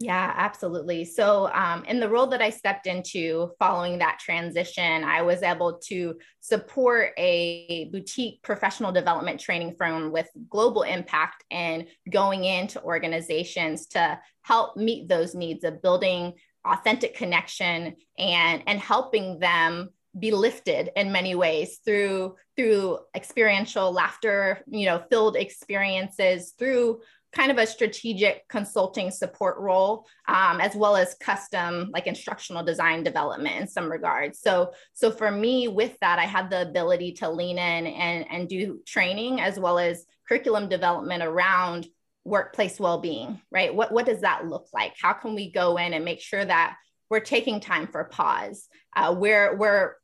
Yeah, 0.00 0.32
absolutely. 0.36 1.04
So, 1.04 1.52
um, 1.52 1.84
in 1.84 2.00
the 2.00 2.08
role 2.08 2.26
that 2.28 2.42
I 2.42 2.50
stepped 2.50 2.86
into 2.86 3.52
following 3.58 3.98
that 3.98 4.18
transition, 4.18 5.04
I 5.04 5.22
was 5.22 5.42
able 5.42 5.78
to 5.88 6.14
support 6.40 7.12
a 7.18 7.88
boutique 7.92 8.42
professional 8.42 8.92
development 8.92 9.40
training 9.40 9.76
firm 9.78 10.10
with 10.10 10.28
global 10.48 10.82
impact 10.82 11.44
and 11.50 11.86
going 12.10 12.44
into 12.44 12.82
organizations 12.82 13.86
to 13.88 14.18
help 14.42 14.76
meet 14.76 15.08
those 15.08 15.34
needs 15.34 15.64
of 15.64 15.82
building 15.82 16.32
authentic 16.64 17.14
connection 17.14 17.94
and 18.18 18.62
and 18.66 18.80
helping 18.80 19.38
them 19.38 19.90
be 20.18 20.30
lifted 20.30 20.90
in 20.96 21.12
many 21.12 21.34
ways 21.34 21.80
through 21.84 22.36
through 22.56 22.98
experiential 23.14 23.92
laughter 23.92 24.62
you 24.66 24.86
know 24.86 25.02
filled 25.10 25.36
experiences 25.36 26.54
through 26.58 27.00
kind 27.34 27.50
of 27.50 27.58
a 27.58 27.66
strategic 27.66 28.46
consulting 28.48 29.10
support 29.10 29.58
role 29.58 30.06
um, 30.28 30.60
as 30.60 30.74
well 30.74 30.96
as 30.96 31.16
custom 31.20 31.90
like 31.92 32.06
instructional 32.06 32.64
design 32.64 33.02
development 33.02 33.56
in 33.60 33.66
some 33.66 33.90
regards. 33.90 34.40
So 34.40 34.72
so 34.92 35.10
for 35.10 35.30
me 35.30 35.68
with 35.68 35.98
that 36.00 36.18
i 36.18 36.24
had 36.24 36.50
the 36.50 36.62
ability 36.62 37.12
to 37.12 37.28
lean 37.28 37.58
in 37.58 37.86
and 37.86 38.26
and 38.30 38.48
do 38.48 38.80
training 38.86 39.40
as 39.40 39.58
well 39.58 39.78
as 39.78 40.04
curriculum 40.28 40.68
development 40.68 41.22
around 41.22 41.86
workplace 42.24 42.80
well-being 42.80 43.40
right? 43.50 43.74
What 43.74 43.92
what 43.92 44.06
does 44.06 44.22
that 44.22 44.46
look 44.46 44.66
like? 44.72 44.94
How 45.00 45.12
can 45.12 45.34
we 45.34 45.50
go 45.50 45.76
in 45.76 45.92
and 45.92 46.04
make 46.04 46.20
sure 46.20 46.44
that 46.44 46.76
we're 47.10 47.20
taking 47.20 47.60
time 47.60 47.86
for 47.86 48.04
pause? 48.04 48.68
Uh, 48.96 49.14
we're 49.16 49.56
we're 49.56 49.94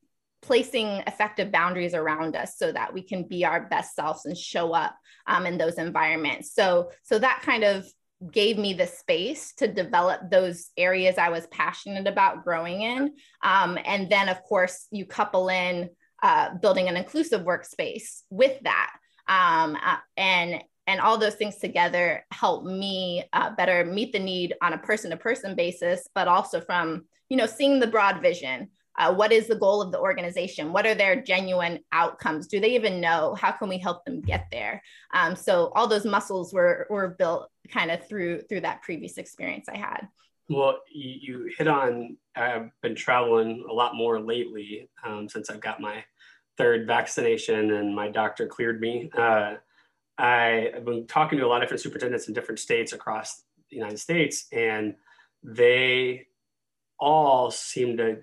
placing 0.42 0.86
effective 1.06 1.52
boundaries 1.52 1.94
around 1.94 2.34
us 2.34 2.56
so 2.56 2.72
that 2.72 2.92
we 2.92 3.02
can 3.02 3.24
be 3.24 3.44
our 3.44 3.66
best 3.68 3.94
selves 3.94 4.24
and 4.24 4.36
show 4.36 4.72
up 4.72 4.96
um, 5.26 5.46
in 5.46 5.58
those 5.58 5.74
environments. 5.74 6.54
So 6.54 6.90
so 7.02 7.18
that 7.18 7.42
kind 7.42 7.64
of 7.64 7.86
gave 8.30 8.58
me 8.58 8.74
the 8.74 8.86
space 8.86 9.54
to 9.54 9.66
develop 9.66 10.20
those 10.30 10.68
areas 10.76 11.16
i 11.16 11.30
was 11.30 11.46
passionate 11.46 12.06
about 12.06 12.44
growing 12.44 12.82
in. 12.82 13.14
Um, 13.42 13.78
and 13.84 14.10
then 14.10 14.28
of 14.28 14.42
course 14.42 14.86
you 14.90 15.06
couple 15.06 15.48
in 15.48 15.88
uh, 16.22 16.54
building 16.60 16.88
an 16.88 16.98
inclusive 16.98 17.42
workspace 17.42 18.22
with 18.28 18.60
that. 18.64 18.92
Um, 19.26 19.76
uh, 19.82 19.96
and 20.16 20.62
and 20.86 21.00
all 21.00 21.18
those 21.18 21.36
things 21.36 21.56
together 21.56 22.26
help 22.32 22.64
me 22.64 23.24
uh, 23.32 23.54
better 23.54 23.84
meet 23.84 24.12
the 24.12 24.18
need 24.18 24.54
on 24.60 24.72
a 24.72 24.78
person 24.78 25.10
to 25.10 25.16
person 25.16 25.54
basis 25.54 26.08
but 26.14 26.26
also 26.26 26.60
from 26.60 27.04
you 27.28 27.36
know 27.36 27.46
seeing 27.46 27.78
the 27.78 27.86
broad 27.86 28.20
vision 28.20 28.68
Uh, 29.00 29.14
what 29.14 29.32
is 29.32 29.46
the 29.46 29.56
goal 29.56 29.80
of 29.80 29.92
the 29.92 29.98
organization? 29.98 30.74
What 30.74 30.86
are 30.86 30.94
their 30.94 31.22
genuine 31.22 31.78
outcomes? 31.90 32.46
Do 32.46 32.60
they 32.60 32.74
even 32.74 33.00
know? 33.00 33.34
How 33.34 33.50
can 33.50 33.70
we 33.70 33.78
help 33.78 34.04
them 34.04 34.20
get 34.20 34.48
there? 34.52 34.82
Um, 35.14 35.34
so 35.34 35.72
all 35.74 35.88
those 35.88 36.04
muscles 36.04 36.52
were 36.52 36.86
were 36.90 37.08
built 37.18 37.48
kind 37.70 37.90
of 37.90 38.06
through 38.06 38.42
through 38.42 38.60
that 38.60 38.82
previous 38.82 39.16
experience 39.16 39.70
I 39.70 39.78
had. 39.78 40.06
Well, 40.50 40.80
you, 40.92 41.14
you 41.22 41.50
hit 41.56 41.66
on. 41.66 42.18
I've 42.36 42.70
been 42.82 42.94
traveling 42.94 43.64
a 43.70 43.72
lot 43.72 43.94
more 43.94 44.20
lately 44.20 44.90
um, 45.02 45.30
since 45.30 45.48
I've 45.48 45.62
got 45.62 45.80
my 45.80 46.04
third 46.58 46.86
vaccination 46.86 47.70
and 47.70 47.96
my 47.96 48.10
doctor 48.10 48.46
cleared 48.46 48.82
me. 48.82 49.10
Uh, 49.16 49.54
I, 50.18 50.72
have 50.74 50.84
been 50.84 51.06
talking 51.06 51.38
to 51.38 51.46
a 51.46 51.48
lot 51.48 51.62
of 51.62 51.62
different 51.62 51.80
superintendents 51.80 52.28
in 52.28 52.34
different 52.34 52.58
states 52.58 52.92
across 52.92 53.42
the 53.70 53.76
United 53.76 53.98
States, 53.98 54.46
and 54.52 54.96
they 55.42 56.26
all 56.98 57.50
seem 57.50 57.96
to 57.96 58.18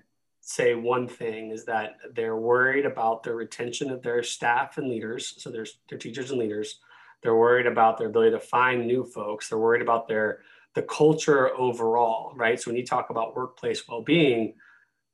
say 0.48 0.74
one 0.74 1.06
thing 1.06 1.50
is 1.50 1.66
that 1.66 1.96
they're 2.14 2.38
worried 2.38 2.86
about 2.86 3.22
the 3.22 3.34
retention 3.34 3.90
of 3.90 4.02
their 4.02 4.22
staff 4.22 4.78
and 4.78 4.88
leaders. 4.88 5.34
So 5.36 5.50
there's 5.50 5.78
their 5.90 5.98
teachers 5.98 6.30
and 6.30 6.40
leaders. 6.40 6.80
They're 7.22 7.36
worried 7.36 7.66
about 7.66 7.98
their 7.98 8.06
ability 8.06 8.30
to 8.30 8.40
find 8.40 8.86
new 8.86 9.04
folks. 9.04 9.48
They're 9.48 9.58
worried 9.58 9.82
about 9.82 10.08
their 10.08 10.40
the 10.74 10.82
culture 10.82 11.54
overall, 11.54 12.32
right? 12.34 12.58
So 12.58 12.70
when 12.70 12.78
you 12.78 12.86
talk 12.86 13.10
about 13.10 13.36
workplace 13.36 13.86
well-being, 13.86 14.54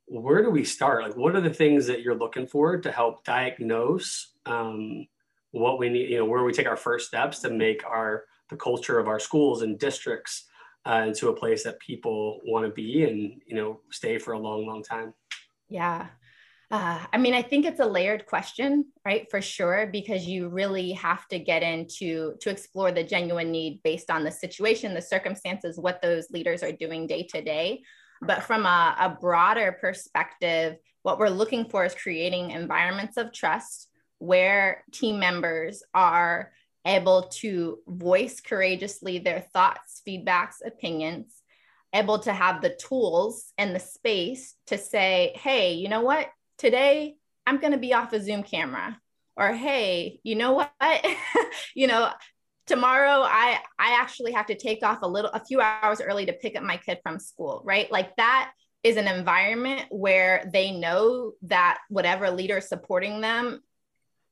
where 0.06 0.40
do 0.40 0.50
we 0.50 0.62
start? 0.62 1.02
Like, 1.02 1.16
what 1.16 1.34
are 1.34 1.40
the 1.40 1.52
things 1.52 1.86
that 1.88 2.02
you're 2.02 2.14
looking 2.14 2.46
for 2.46 2.78
to 2.78 2.92
help 2.92 3.24
diagnose 3.24 4.34
um, 4.46 5.06
what 5.50 5.80
we 5.80 5.88
need? 5.88 6.10
You 6.10 6.18
know, 6.18 6.26
where 6.26 6.44
we 6.44 6.52
take 6.52 6.68
our 6.68 6.76
first 6.76 7.08
steps 7.08 7.40
to 7.40 7.50
make 7.50 7.84
our 7.84 8.24
the 8.50 8.56
culture 8.56 9.00
of 9.00 9.08
our 9.08 9.18
schools 9.18 9.62
and 9.62 9.80
districts 9.80 10.44
uh, 10.86 11.04
into 11.06 11.28
a 11.28 11.34
place 11.36 11.64
that 11.64 11.80
people 11.80 12.40
want 12.44 12.64
to 12.64 12.70
be 12.70 13.04
and 13.04 13.40
you 13.46 13.54
know 13.54 13.80
stay 13.90 14.18
for 14.18 14.34
a 14.34 14.38
long, 14.38 14.66
long 14.66 14.82
time. 14.82 15.14
Yeah. 15.74 16.06
Uh, 16.70 17.00
I 17.12 17.18
mean, 17.18 17.34
I 17.34 17.42
think 17.42 17.66
it's 17.66 17.80
a 17.80 17.84
layered 17.84 18.26
question, 18.26 18.86
right? 19.04 19.28
For 19.28 19.42
sure, 19.42 19.88
because 19.90 20.24
you 20.24 20.48
really 20.48 20.92
have 20.92 21.26
to 21.28 21.38
get 21.40 21.64
into 21.64 22.36
to 22.42 22.48
explore 22.48 22.92
the 22.92 23.02
genuine 23.02 23.50
need 23.50 23.82
based 23.82 24.08
on 24.08 24.22
the 24.22 24.30
situation, 24.30 24.94
the 24.94 25.02
circumstances, 25.02 25.76
what 25.76 26.00
those 26.00 26.30
leaders 26.30 26.62
are 26.62 26.70
doing 26.70 27.08
day 27.08 27.24
to 27.32 27.42
day. 27.42 27.82
But 28.22 28.44
from 28.44 28.66
a, 28.66 28.94
a 29.00 29.18
broader 29.20 29.76
perspective, 29.80 30.76
what 31.02 31.18
we're 31.18 31.28
looking 31.28 31.64
for 31.68 31.84
is 31.84 31.94
creating 31.96 32.52
environments 32.52 33.16
of 33.16 33.32
trust 33.32 33.88
where 34.18 34.84
team 34.92 35.18
members 35.18 35.82
are 35.92 36.52
able 36.86 37.22
to 37.40 37.80
voice 37.88 38.40
courageously 38.40 39.18
their 39.18 39.40
thoughts, 39.52 40.02
feedbacks, 40.06 40.64
opinions, 40.64 41.42
able 41.94 42.18
to 42.18 42.32
have 42.32 42.60
the 42.60 42.76
tools 42.76 43.52
and 43.56 43.74
the 43.74 43.80
space 43.80 44.54
to 44.66 44.76
say, 44.76 45.32
hey, 45.36 45.74
you 45.74 45.88
know 45.88 46.02
what? 46.02 46.28
Today 46.58 47.14
I'm 47.46 47.58
going 47.58 47.72
to 47.72 47.78
be 47.78 47.94
off 47.94 48.12
a 48.12 48.20
Zoom 48.20 48.42
camera. 48.42 48.98
Or 49.36 49.52
hey, 49.52 50.20
you 50.22 50.34
know 50.34 50.52
what? 50.52 50.72
you 51.74 51.86
know, 51.86 52.10
tomorrow 52.66 53.20
i 53.22 53.58
i 53.78 54.00
actually 54.00 54.32
have 54.32 54.46
to 54.46 54.54
take 54.54 54.82
off 54.82 55.02
a 55.02 55.08
little 55.08 55.30
a 55.32 55.44
few 55.44 55.60
hours 55.60 56.00
early 56.00 56.24
to 56.26 56.32
pick 56.32 56.56
up 56.56 56.62
my 56.62 56.76
kid 56.78 56.98
from 57.02 57.18
school 57.18 57.60
right 57.64 57.90
like 57.92 58.16
that 58.16 58.52
is 58.82 58.96
an 58.96 59.08
environment 59.08 59.86
where 59.90 60.48
they 60.52 60.70
know 60.70 61.32
that 61.42 61.78
whatever 61.88 62.30
leader 62.30 62.58
is 62.58 62.68
supporting 62.68 63.20
them 63.20 63.60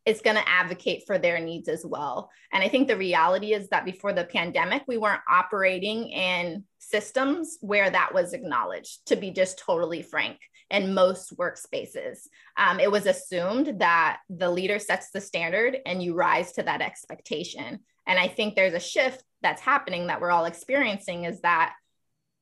is 0.05 0.21
going 0.21 0.37
to 0.37 0.49
advocate 0.49 1.05
for 1.07 1.19
their 1.19 1.39
needs 1.39 1.69
as 1.69 1.85
well 1.85 2.31
and 2.53 2.63
i 2.63 2.69
think 2.69 2.89
the 2.89 2.97
reality 2.97 3.53
is 3.53 3.69
that 3.69 3.85
before 3.85 4.13
the 4.13 4.25
pandemic 4.25 4.83
we 4.87 4.99
weren't 4.99 5.23
operating 5.29 6.09
in 6.09 6.65
systems 6.79 7.59
where 7.61 7.91
that 7.91 8.13
was 8.13 8.33
acknowledged 8.33 9.07
to 9.07 9.17
be 9.17 9.31
just 9.31 9.59
totally 9.59 10.03
frank 10.03 10.39
in 10.73 10.95
most 10.95 11.37
workspaces. 11.37 12.27
Um, 12.57 12.81
it 12.81 12.91
was 12.91 13.07
assumed 13.07 13.81
that 13.81 14.21
the 14.31 14.51
leader 14.51 14.79
sets 14.79 15.11
the 15.11 15.21
standard 15.21 15.77
and 15.85 16.03
you 16.03 16.15
rise 16.15 16.53
to 16.53 16.63
that 16.63 16.81
expectation. 16.81 17.81
And 18.07 18.19
I 18.19 18.27
think 18.27 18.57
there's 18.57 18.73
a 18.73 18.81
shift 18.81 19.23
that's 19.43 19.61
happening 19.61 20.07
that 20.07 20.21
we're 20.21 20.31
all 20.31 20.47
experiencing 20.47 21.25
is 21.25 21.43
that 21.43 21.75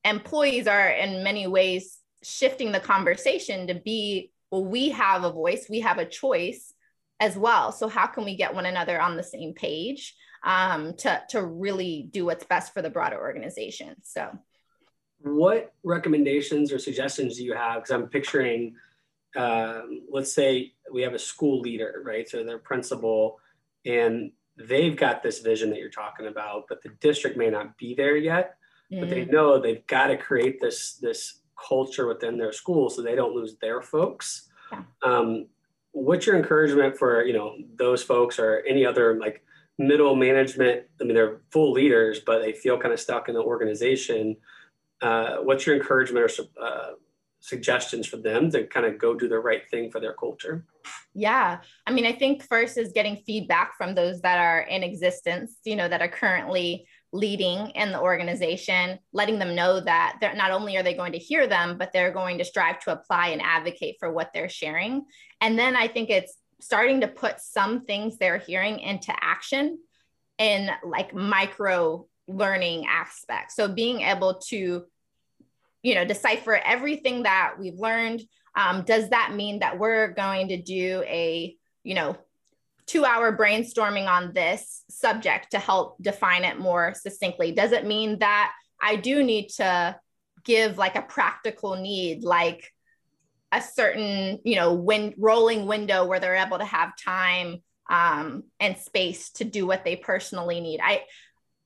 employees 0.05 0.65
are 0.65 0.87
in 0.87 1.23
many 1.23 1.45
ways 1.45 1.99
shifting 2.23 2.71
the 2.71 2.79
conversation 2.79 3.67
to 3.67 3.75
be 3.75 4.31
well, 4.49 4.65
we 4.65 4.89
have 4.89 5.23
a 5.23 5.31
voice, 5.31 5.67
we 5.69 5.79
have 5.79 5.97
a 5.97 6.05
choice 6.05 6.73
as 7.21 7.37
well. 7.37 7.71
So, 7.71 7.87
how 7.87 8.07
can 8.07 8.25
we 8.25 8.35
get 8.35 8.53
one 8.53 8.65
another 8.65 8.99
on 8.99 9.15
the 9.15 9.23
same 9.23 9.53
page 9.53 10.15
um, 10.43 10.95
to, 10.97 11.21
to 11.29 11.45
really 11.45 12.09
do 12.11 12.25
what's 12.25 12.43
best 12.43 12.73
for 12.73 12.81
the 12.81 12.89
broader 12.89 13.17
organization? 13.17 13.95
So, 14.03 14.37
what 15.19 15.73
recommendations 15.83 16.73
or 16.73 16.79
suggestions 16.79 17.37
do 17.37 17.45
you 17.45 17.53
have? 17.53 17.83
Because 17.83 17.91
I'm 17.91 18.07
picturing, 18.07 18.75
um, 19.37 20.01
let's 20.11 20.33
say 20.33 20.73
we 20.91 21.03
have 21.03 21.13
a 21.13 21.19
school 21.19 21.61
leader, 21.61 22.01
right? 22.03 22.27
So, 22.27 22.43
their 22.43 22.57
principal, 22.57 23.39
and 23.85 24.31
they've 24.57 24.97
got 24.97 25.23
this 25.23 25.39
vision 25.39 25.69
that 25.69 25.79
you're 25.79 25.89
talking 25.89 26.25
about, 26.25 26.65
but 26.67 26.81
the 26.81 26.89
district 26.99 27.37
may 27.37 27.51
not 27.51 27.77
be 27.77 27.93
there 27.93 28.17
yet. 28.17 28.55
Mm. 28.91 28.99
But 28.99 29.09
they 29.09 29.25
mm. 29.25 29.31
know 29.31 29.59
they've 29.59 29.85
got 29.87 30.07
to 30.07 30.17
create 30.17 30.59
this 30.59 30.95
this 30.95 31.41
culture 31.69 32.07
within 32.07 32.39
their 32.39 32.51
school 32.51 32.89
so 32.89 33.03
they 33.03 33.15
don't 33.15 33.35
lose 33.35 33.55
their 33.61 33.83
folks. 33.83 34.49
Yeah. 34.71 34.81
Um, 35.03 35.45
what's 35.91 36.25
your 36.25 36.37
encouragement 36.37 36.97
for 36.97 37.23
you 37.23 37.33
know 37.33 37.57
those 37.75 38.03
folks 38.03 38.39
or 38.39 38.63
any 38.67 38.85
other 38.85 39.19
like 39.19 39.43
middle 39.77 40.15
management? 40.15 40.83
I 40.99 41.03
mean, 41.03 41.15
they're 41.15 41.41
full 41.51 41.71
leaders, 41.71 42.19
but 42.25 42.39
they 42.39 42.53
feel 42.53 42.77
kind 42.77 42.93
of 42.93 42.99
stuck 42.99 43.29
in 43.29 43.35
the 43.35 43.41
organization. 43.41 44.37
Uh, 45.01 45.37
what's 45.37 45.65
your 45.65 45.75
encouragement 45.75 46.25
or 46.25 46.63
uh, 46.63 46.91
suggestions 47.39 48.07
for 48.07 48.17
them 48.17 48.51
to 48.51 48.65
kind 48.67 48.85
of 48.85 48.99
go 48.99 49.15
do 49.15 49.27
the 49.27 49.39
right 49.39 49.67
thing 49.69 49.91
for 49.91 49.99
their 49.99 50.13
culture? 50.13 50.65
Yeah. 51.13 51.59
I 51.87 51.91
mean, 51.91 52.05
I 52.05 52.13
think 52.13 52.43
first 52.43 52.77
is 52.77 52.93
getting 52.93 53.17
feedback 53.25 53.75
from 53.77 53.95
those 53.95 54.21
that 54.21 54.37
are 54.37 54.61
in 54.61 54.83
existence, 54.83 55.57
you 55.65 55.75
know, 55.75 55.89
that 55.89 56.01
are 56.01 56.07
currently 56.07 56.85
leading 57.13 57.71
in 57.71 57.91
the 57.91 57.99
organization, 57.99 58.97
letting 59.11 59.37
them 59.37 59.55
know 59.55 59.79
that 59.79 60.17
they're 60.21 60.35
not 60.35 60.51
only 60.51 60.77
are 60.77 60.83
they 60.83 60.93
going 60.93 61.11
to 61.11 61.17
hear 61.17 61.45
them, 61.45 61.77
but 61.77 61.91
they're 61.91 62.11
going 62.11 62.37
to 62.37 62.45
strive 62.45 62.79
to 62.79 62.93
apply 62.93 63.29
and 63.29 63.41
advocate 63.41 63.97
for 63.99 64.11
what 64.11 64.31
they're 64.33 64.49
sharing. 64.49 65.03
And 65.41 65.59
then 65.59 65.75
I 65.75 65.87
think 65.87 66.09
it's 66.09 66.35
starting 66.61 67.01
to 67.01 67.07
put 67.07 67.41
some 67.41 67.85
things 67.85 68.17
they're 68.17 68.37
hearing 68.37 68.79
into 68.79 69.13
action 69.19 69.79
in 70.37 70.69
like 70.85 71.13
micro 71.13 72.07
learning 72.27 72.85
aspects. 72.87 73.55
So 73.55 73.67
being 73.67 74.01
able 74.01 74.35
to 74.49 74.85
you 75.83 75.95
know 75.95 76.05
decipher 76.05 76.55
everything 76.55 77.23
that 77.23 77.55
we've 77.59 77.79
learned 77.79 78.21
um, 78.55 78.83
does 78.83 79.09
that 79.09 79.33
mean 79.33 79.59
that 79.59 79.79
we're 79.79 80.09
going 80.09 80.49
to 80.49 80.61
do 80.61 81.03
a 81.07 81.55
you 81.83 81.95
know 81.95 82.15
two 82.85 83.05
hour 83.05 83.35
brainstorming 83.35 84.07
on 84.07 84.33
this 84.33 84.83
subject 84.89 85.51
to 85.51 85.59
help 85.59 86.01
define 86.01 86.43
it 86.43 86.59
more 86.59 86.93
succinctly. 86.93 87.51
Does 87.51 87.71
it 87.71 87.85
mean 87.85 88.19
that 88.19 88.51
i 88.81 88.95
do 88.95 89.23
need 89.23 89.49
to 89.49 89.95
give 90.43 90.77
like 90.77 90.95
a 90.95 91.01
practical 91.01 91.75
need 91.75 92.23
like 92.23 92.73
a 93.51 93.61
certain 93.61 94.39
you 94.43 94.55
know 94.55 94.73
when 94.73 95.13
rolling 95.17 95.67
window 95.67 96.05
where 96.05 96.19
they're 96.19 96.35
able 96.35 96.57
to 96.57 96.65
have 96.65 96.97
time 96.97 97.61
um, 97.89 98.43
and 98.61 98.77
space 98.77 99.31
to 99.31 99.43
do 99.43 99.67
what 99.67 99.83
they 99.83 99.95
personally 99.95 100.59
need? 100.61 100.79
I 100.81 101.03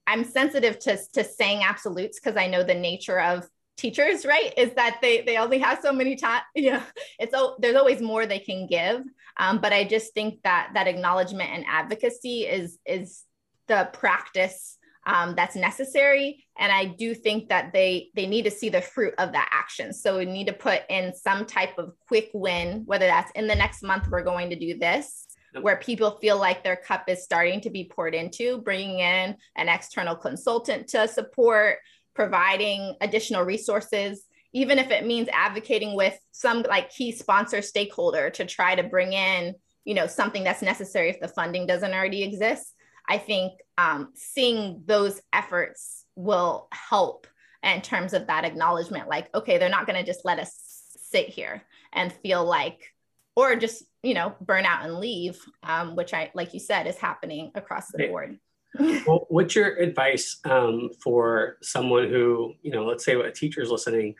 i'm 0.08 0.24
sensitive 0.24 0.78
to 0.78 1.00
to 1.14 1.24
saying 1.24 1.64
absolutes 1.64 2.20
because 2.20 2.38
i 2.38 2.46
know 2.46 2.64
the 2.64 2.76
nature 2.76 3.20
of 3.20 3.48
teachers 3.78 4.26
right? 4.26 4.54
Is 4.58 4.74
that 4.76 5.00
they 5.02 5.22
they 5.22 5.38
only 5.38 5.60
have 5.60 5.80
so 5.82 5.92
many 5.92 6.16
time 6.16 6.42
you 6.56 6.74
know 6.74 6.84
it's 7.20 7.36
there's 7.60 7.76
always 7.76 8.02
more 8.02 8.26
they 8.26 8.40
can 8.40 8.68
give 8.68 9.02
um, 9.38 9.60
but 9.60 9.74
i 9.74 9.84
just 9.84 10.14
think 10.14 10.42
that 10.44 10.72
that 10.74 10.88
acknowledgement 10.88 11.50
and 11.52 11.66
advocacy 11.68 12.42
is 12.42 12.78
is 12.86 13.24
the 13.68 13.90
practice 13.94 14.78
um, 15.08 15.36
that's 15.36 15.56
necessary. 15.56 16.48
And 16.58 16.72
i 16.72 16.86
do 16.86 17.14
think 17.14 17.50
that 17.50 17.74
they 17.74 18.10
they 18.16 18.26
need 18.26 18.46
to 18.46 18.52
see 18.52 18.70
the 18.70 18.82
fruit 18.82 19.14
of 19.20 19.34
that 19.34 19.50
action. 19.52 19.94
So 19.94 20.18
we 20.18 20.26
need 20.26 20.48
to 20.48 20.54
put 20.54 20.82
in 20.90 21.14
some 21.14 21.46
type 21.46 21.78
of 21.78 21.94
quick 22.08 22.32
win 22.34 22.84
whether 22.86 23.06
that's 23.06 23.32
in 23.36 23.48
the 23.48 23.56
next 23.56 23.84
month 23.84 24.08
we're 24.10 24.24
going 24.24 24.50
to 24.50 24.56
do 24.56 24.78
this 24.80 25.28
where 25.62 25.78
people 25.78 26.18
feel 26.22 26.38
like 26.38 26.64
their 26.64 26.76
cup 26.76 27.08
is 27.08 27.24
starting 27.24 27.62
to 27.62 27.70
be 27.70 27.86
poured 27.86 28.14
into 28.14 28.58
bringing 28.60 29.00
in 29.00 29.36
an 29.56 29.70
external 29.70 30.16
consultant 30.16 30.88
to 30.90 31.08
support 31.08 31.78
providing 32.14 32.96
additional 33.02 33.44
resources, 33.44 34.26
even 34.56 34.80
if 34.80 34.90
it 34.90 35.06
means 35.06 35.28
advocating 35.34 35.96
with 35.96 36.18
some 36.32 36.64
like 36.70 36.90
key 36.90 37.12
sponsor 37.12 37.62
stakeholder 37.62 38.30
to 38.30 38.46
try 38.46 38.74
to 38.74 38.84
bring 38.84 39.12
in, 39.12 39.54
you 39.84 39.94
know, 39.94 40.08
something 40.08 40.46
that's 40.46 40.62
necessary 40.62 41.10
if 41.10 41.20
the 41.20 41.28
funding 41.28 41.68
doesn't 41.68 41.94
already 41.94 42.24
exist. 42.24 42.74
I 43.08 43.18
think 43.18 43.52
um, 43.78 44.14
seeing 44.16 44.84
those 44.86 45.22
efforts 45.34 46.06
will 46.16 46.70
help 46.72 47.28
in 47.64 47.82
terms 47.82 48.14
of 48.14 48.28
that 48.28 48.46
acknowledgement 48.46 49.10
like, 49.10 49.28
okay, 49.36 49.58
they're 49.58 49.68
not 49.68 49.88
going 49.88 50.00
to 50.00 50.10
just 50.10 50.24
let 50.24 50.40
us 50.40 50.54
sit 51.02 51.28
here 51.28 51.62
and 51.92 52.14
feel 52.14 52.46
like, 52.46 52.94
or 53.36 53.58
just, 53.58 53.84
you 54.04 54.14
know, 54.14 54.36
burn 54.40 54.64
out 54.64 54.86
and 54.86 55.00
leave, 55.00 55.38
um, 55.64 55.98
which 55.98 56.14
I, 56.14 56.32
like 56.34 56.54
you 56.54 56.62
said, 56.62 56.88
is 56.88 56.96
happening 56.96 57.52
across 57.56 57.92
the 57.92 58.08
board 58.08 58.40
well, 59.08 59.26
what's 59.30 59.56
your 59.56 59.76
advice 59.78 60.38
um, 60.46 60.90
for 61.02 61.58
someone 61.62 62.10
who, 62.10 62.54
you 62.62 62.72
know, 62.72 62.86
let's 62.86 63.06
say 63.06 63.14
a 63.14 63.32
teacher's 63.32 63.72
listening, 63.72 64.16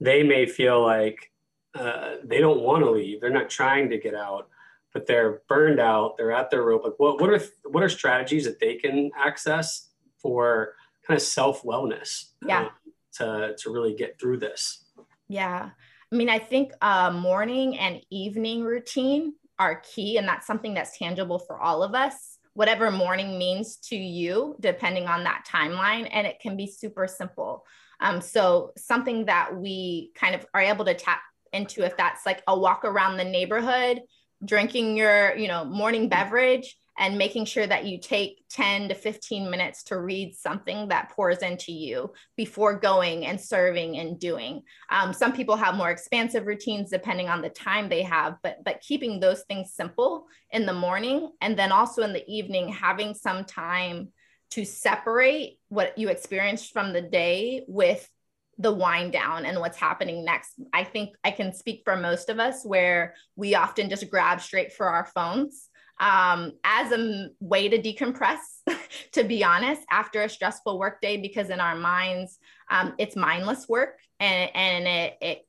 they 0.00 0.22
may 0.22 0.46
feel 0.46 0.82
like 0.82 1.30
uh, 1.74 2.16
they 2.24 2.38
don't 2.38 2.60
want 2.60 2.82
to 2.84 2.90
leave. 2.90 3.20
They're 3.20 3.30
not 3.30 3.50
trying 3.50 3.90
to 3.90 3.98
get 3.98 4.14
out, 4.14 4.48
but 4.92 5.06
they're 5.06 5.42
burned 5.48 5.80
out. 5.80 6.16
They're 6.16 6.32
at 6.32 6.50
their 6.50 6.62
rope. 6.62 6.84
Like 6.84 6.98
what, 6.98 7.20
what 7.20 7.30
are, 7.30 7.40
what 7.64 7.82
are 7.82 7.88
strategies 7.88 8.44
that 8.44 8.58
they 8.58 8.76
can 8.76 9.10
access 9.16 9.90
for 10.18 10.74
kind 11.06 11.16
of 11.16 11.22
self 11.22 11.62
wellness? 11.62 12.30
Yeah. 12.46 12.62
Um, 12.62 12.70
to, 13.14 13.56
to 13.58 13.72
really 13.72 13.94
get 13.94 14.20
through 14.20 14.38
this. 14.38 14.84
Yeah. 15.28 15.70
I 16.12 16.16
mean, 16.16 16.28
I 16.28 16.38
think 16.38 16.72
uh, 16.80 17.10
morning 17.10 17.78
and 17.78 18.00
evening 18.10 18.62
routine 18.62 19.34
are 19.58 19.82
key, 19.82 20.16
and 20.16 20.26
that's 20.26 20.46
something 20.46 20.74
that's 20.74 20.98
tangible 20.98 21.38
for 21.38 21.60
all 21.60 21.82
of 21.82 21.94
us. 21.94 22.38
Whatever 22.54 22.90
morning 22.90 23.38
means 23.38 23.76
to 23.88 23.96
you, 23.96 24.56
depending 24.60 25.06
on 25.06 25.24
that 25.24 25.44
timeline, 25.48 26.08
and 26.10 26.26
it 26.26 26.40
can 26.40 26.56
be 26.56 26.66
super 26.66 27.06
simple. 27.06 27.64
Um, 28.00 28.20
so, 28.20 28.72
something 28.76 29.26
that 29.26 29.56
we 29.56 30.12
kind 30.14 30.34
of 30.34 30.46
are 30.54 30.60
able 30.60 30.84
to 30.86 30.94
tap 30.94 31.20
into, 31.52 31.84
if 31.84 31.96
that's 31.96 32.24
like 32.26 32.42
a 32.46 32.58
walk 32.58 32.84
around 32.84 33.16
the 33.16 33.24
neighborhood, 33.24 34.00
drinking 34.44 34.96
your, 34.96 35.36
you 35.36 35.48
know, 35.48 35.64
morning 35.64 36.08
beverage, 36.08 36.76
and 37.00 37.16
making 37.16 37.46
sure 37.46 37.66
that 37.66 37.86
you 37.86 37.98
take 37.98 38.44
10 38.50 38.90
to 38.90 38.94
15 38.94 39.50
minutes 39.50 39.84
to 39.84 39.98
read 39.98 40.34
something 40.34 40.88
that 40.88 41.10
pours 41.10 41.38
into 41.38 41.72
you 41.72 42.12
before 42.36 42.78
going 42.78 43.24
and 43.24 43.40
serving 43.40 43.96
and 43.96 44.20
doing. 44.20 44.62
Um, 44.90 45.14
some 45.14 45.32
people 45.32 45.56
have 45.56 45.74
more 45.76 45.90
expansive 45.90 46.46
routines 46.46 46.90
depending 46.90 47.28
on 47.28 47.40
the 47.40 47.48
time 47.48 47.88
they 47.88 48.02
have, 48.02 48.36
but 48.42 48.58
but 48.64 48.82
keeping 48.82 49.18
those 49.18 49.42
things 49.44 49.72
simple 49.72 50.26
in 50.50 50.66
the 50.66 50.74
morning 50.74 51.30
and 51.40 51.58
then 51.58 51.72
also 51.72 52.02
in 52.02 52.12
the 52.12 52.28
evening 52.30 52.68
having 52.68 53.14
some 53.14 53.44
time 53.44 54.08
to 54.50 54.64
separate 54.64 55.58
what 55.68 55.96
you 55.96 56.08
experienced 56.08 56.72
from 56.72 56.92
the 56.92 57.02
day 57.02 57.64
with 57.68 58.08
the 58.58 58.72
wind 58.72 59.12
down 59.12 59.46
and 59.46 59.58
what's 59.58 59.78
happening 59.78 60.24
next. 60.24 60.52
I 60.72 60.84
think 60.84 61.14
I 61.24 61.30
can 61.30 61.54
speak 61.54 61.82
for 61.84 61.96
most 61.96 62.28
of 62.28 62.38
us 62.38 62.64
where 62.64 63.14
we 63.36 63.54
often 63.54 63.88
just 63.88 64.10
grab 64.10 64.40
straight 64.40 64.72
for 64.72 64.86
our 64.86 65.06
phones 65.06 65.70
um, 65.98 66.52
as 66.64 66.92
a 66.92 67.28
way 67.40 67.68
to 67.68 67.80
decompress, 67.80 68.38
to 69.12 69.24
be 69.24 69.44
honest, 69.44 69.82
after 69.90 70.22
a 70.22 70.28
stressful 70.28 70.78
workday, 70.78 71.16
because 71.16 71.50
in 71.50 71.60
our 71.60 71.76
minds, 71.76 72.38
um, 72.70 72.94
it's 72.98 73.16
mindless 73.16 73.68
work 73.68 73.98
and, 74.18 74.50
and 74.54 74.86
it, 74.86 75.16
it 75.20 75.46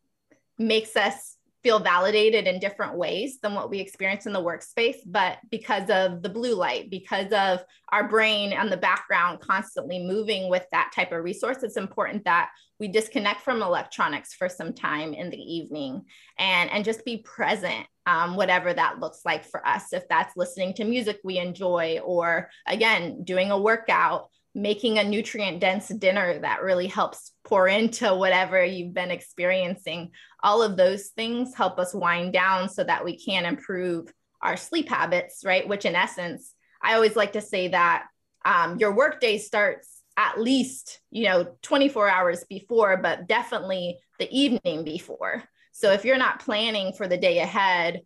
makes 0.58 0.96
us 0.96 1.38
feel 1.63 1.80
validated 1.80 2.47
in 2.47 2.60
different 2.60 2.97
ways 2.97 3.39
than 3.41 3.54
what 3.54 3.69
we 3.69 3.80
experience 3.80 4.26
in 4.26 4.34
the 4.34 4.41
workspace. 4.41 4.97
But 5.06 5.38
because 5.50 5.89
of 5.89 6.21
the 6.24 6.30
blue 6.30 6.56
light, 6.56 6.89
because 6.89 7.32
of 7.32 7.63
our 7.91 8.08
brain 8.08 8.52
and 8.52 8.71
the 8.71 8.78
background 8.78 9.41
constantly 9.41 10.00
moving 10.00 10.50
with 10.50 10.65
that 10.71 10.91
type 10.95 11.12
of 11.12 11.24
resource, 11.24 11.63
it's 11.63 11.78
important 11.78 12.26
that 12.26 12.50
we 12.80 12.88
disconnect 12.88 13.41
from 13.41 13.62
electronics 13.62 14.34
for 14.34 14.50
some 14.50 14.74
time 14.74 15.13
in 15.13 15.30
the 15.30 15.38
evening 15.38 16.04
and, 16.39 16.71
and 16.71 16.84
just 16.84 17.06
be 17.06 17.17
present, 17.17 17.86
um, 18.08 18.36
whatever 18.36 18.74
that 18.74 19.00
looks 19.00 19.21
like 19.24 19.45
for 19.45 19.65
us. 19.67 19.93
If 19.93 20.08
that's 20.10 20.36
listening 20.36 20.74
to 20.76 20.84
music 20.84 21.19
we 21.24 21.38
enjoy, 21.38 22.00
or 22.04 22.50
again, 22.65 23.24
doing 23.24 23.52
a 23.52 23.60
workout 23.60 24.30
making 24.54 24.98
a 24.98 25.04
nutrient 25.04 25.60
dense 25.60 25.88
dinner 25.88 26.40
that 26.40 26.62
really 26.62 26.88
helps 26.88 27.32
pour 27.44 27.68
into 27.68 28.14
whatever 28.14 28.64
you've 28.64 28.94
been 28.94 29.12
experiencing. 29.12 30.12
All 30.44 30.62
of 30.62 30.76
those 30.76 31.08
things 31.10 31.56
help 31.56 31.80
us 31.80 31.94
wind 31.94 32.34
down 32.34 32.70
so 32.70 32.84
that 32.84 33.06
we 33.06 33.18
can 33.18 33.46
improve 33.46 34.12
our 34.42 34.58
sleep 34.58 34.90
habits, 34.90 35.44
right? 35.46 35.68
Which, 35.68 35.86
in 35.86 35.96
essence, 35.96 36.54
I 36.82 36.96
always 36.96 37.16
like 37.16 37.34
to 37.34 37.42
say 37.42 37.70
that 37.70 38.06
um, 38.44 38.78
your 38.78 38.94
workday 38.94 39.38
starts 39.38 39.88
at 40.18 40.40
least, 40.40 41.00
you 41.12 41.26
know, 41.26 41.56
24 41.62 42.10
hours 42.10 42.44
before, 42.50 42.98
but 42.98 43.28
definitely 43.28 43.98
the 44.20 44.30
evening 44.38 44.84
before. 44.84 45.44
So 45.72 45.92
if 45.94 46.04
you're 46.04 46.18
not 46.18 46.44
planning 46.44 46.92
for 46.94 47.08
the 47.08 47.18
day 47.18 47.40
ahead, 47.40 48.02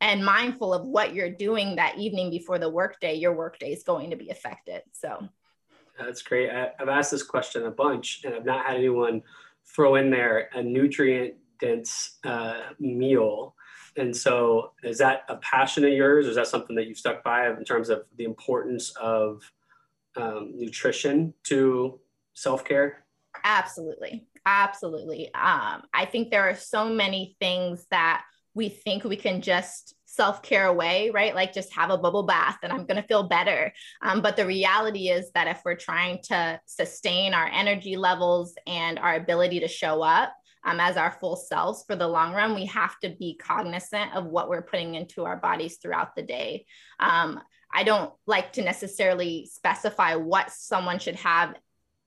and 0.00 0.24
mindful 0.24 0.72
of 0.72 0.86
what 0.86 1.14
you're 1.14 1.30
doing 1.30 1.76
that 1.76 1.98
evening 1.98 2.30
before 2.30 2.58
the 2.58 2.70
workday, 2.70 3.14
your 3.14 3.34
workday 3.34 3.72
is 3.72 3.82
going 3.82 4.10
to 4.10 4.16
be 4.16 4.30
affected. 4.30 4.82
So 4.92 5.28
that's 6.04 6.22
great. 6.22 6.50
I, 6.50 6.72
have 6.78 6.88
asked 6.88 7.10
this 7.10 7.22
question 7.22 7.66
a 7.66 7.70
bunch, 7.70 8.22
and 8.24 8.34
I've 8.34 8.44
not 8.44 8.66
had 8.66 8.76
anyone 8.76 9.22
throw 9.66 9.96
in 9.96 10.10
there 10.10 10.48
a 10.54 10.62
nutrient 10.62 11.34
dense 11.58 12.18
uh, 12.24 12.60
meal. 12.78 13.54
And 13.96 14.16
so, 14.16 14.72
is 14.82 14.98
that 14.98 15.24
a 15.28 15.36
passion 15.36 15.84
of 15.84 15.92
yours, 15.92 16.26
or 16.26 16.30
is 16.30 16.36
that 16.36 16.46
something 16.46 16.76
that 16.76 16.86
you've 16.86 16.98
stuck 16.98 17.22
by 17.24 17.48
in 17.50 17.64
terms 17.64 17.88
of 17.90 18.04
the 18.16 18.24
importance 18.24 18.90
of 19.00 19.50
um, 20.16 20.52
nutrition 20.54 21.34
to 21.44 22.00
self 22.34 22.64
care? 22.64 23.04
Absolutely. 23.44 24.26
Absolutely. 24.46 25.26
Um, 25.34 25.82
I 25.92 26.06
think 26.10 26.30
there 26.30 26.48
are 26.48 26.56
so 26.56 26.88
many 26.88 27.36
things 27.40 27.86
that 27.90 28.24
we 28.54 28.68
think 28.68 29.04
we 29.04 29.16
can 29.16 29.42
just 29.42 29.94
self 30.10 30.42
care 30.42 30.66
away, 30.66 31.10
right? 31.10 31.34
Like 31.34 31.52
just 31.52 31.72
have 31.74 31.90
a 31.90 31.98
bubble 31.98 32.24
bath 32.24 32.58
and 32.62 32.72
I'm 32.72 32.84
going 32.84 33.00
to 33.00 33.06
feel 33.06 33.28
better. 33.28 33.72
Um, 34.02 34.20
but 34.22 34.36
the 34.36 34.44
reality 34.44 35.08
is 35.08 35.30
that 35.32 35.46
if 35.46 35.60
we're 35.64 35.76
trying 35.76 36.18
to 36.24 36.60
sustain 36.66 37.32
our 37.32 37.46
energy 37.46 37.96
levels 37.96 38.54
and 38.66 38.98
our 38.98 39.14
ability 39.14 39.60
to 39.60 39.68
show 39.68 40.02
up, 40.02 40.34
um, 40.64 40.78
as 40.78 40.96
our 40.96 41.12
full 41.12 41.36
selves 41.36 41.84
for 41.86 41.96
the 41.96 42.08
long 42.08 42.34
run, 42.34 42.54
we 42.54 42.66
have 42.66 42.98
to 43.00 43.08
be 43.08 43.38
cognizant 43.40 44.14
of 44.14 44.26
what 44.26 44.48
we're 44.48 44.60
putting 44.60 44.94
into 44.94 45.24
our 45.24 45.36
bodies 45.36 45.78
throughout 45.80 46.14
the 46.14 46.22
day. 46.22 46.66
Um, 46.98 47.40
I 47.72 47.84
don't 47.84 48.12
like 48.26 48.52
to 48.54 48.62
necessarily 48.62 49.48
specify 49.50 50.16
what 50.16 50.50
someone 50.50 50.98
should 50.98 51.16
have 51.16 51.54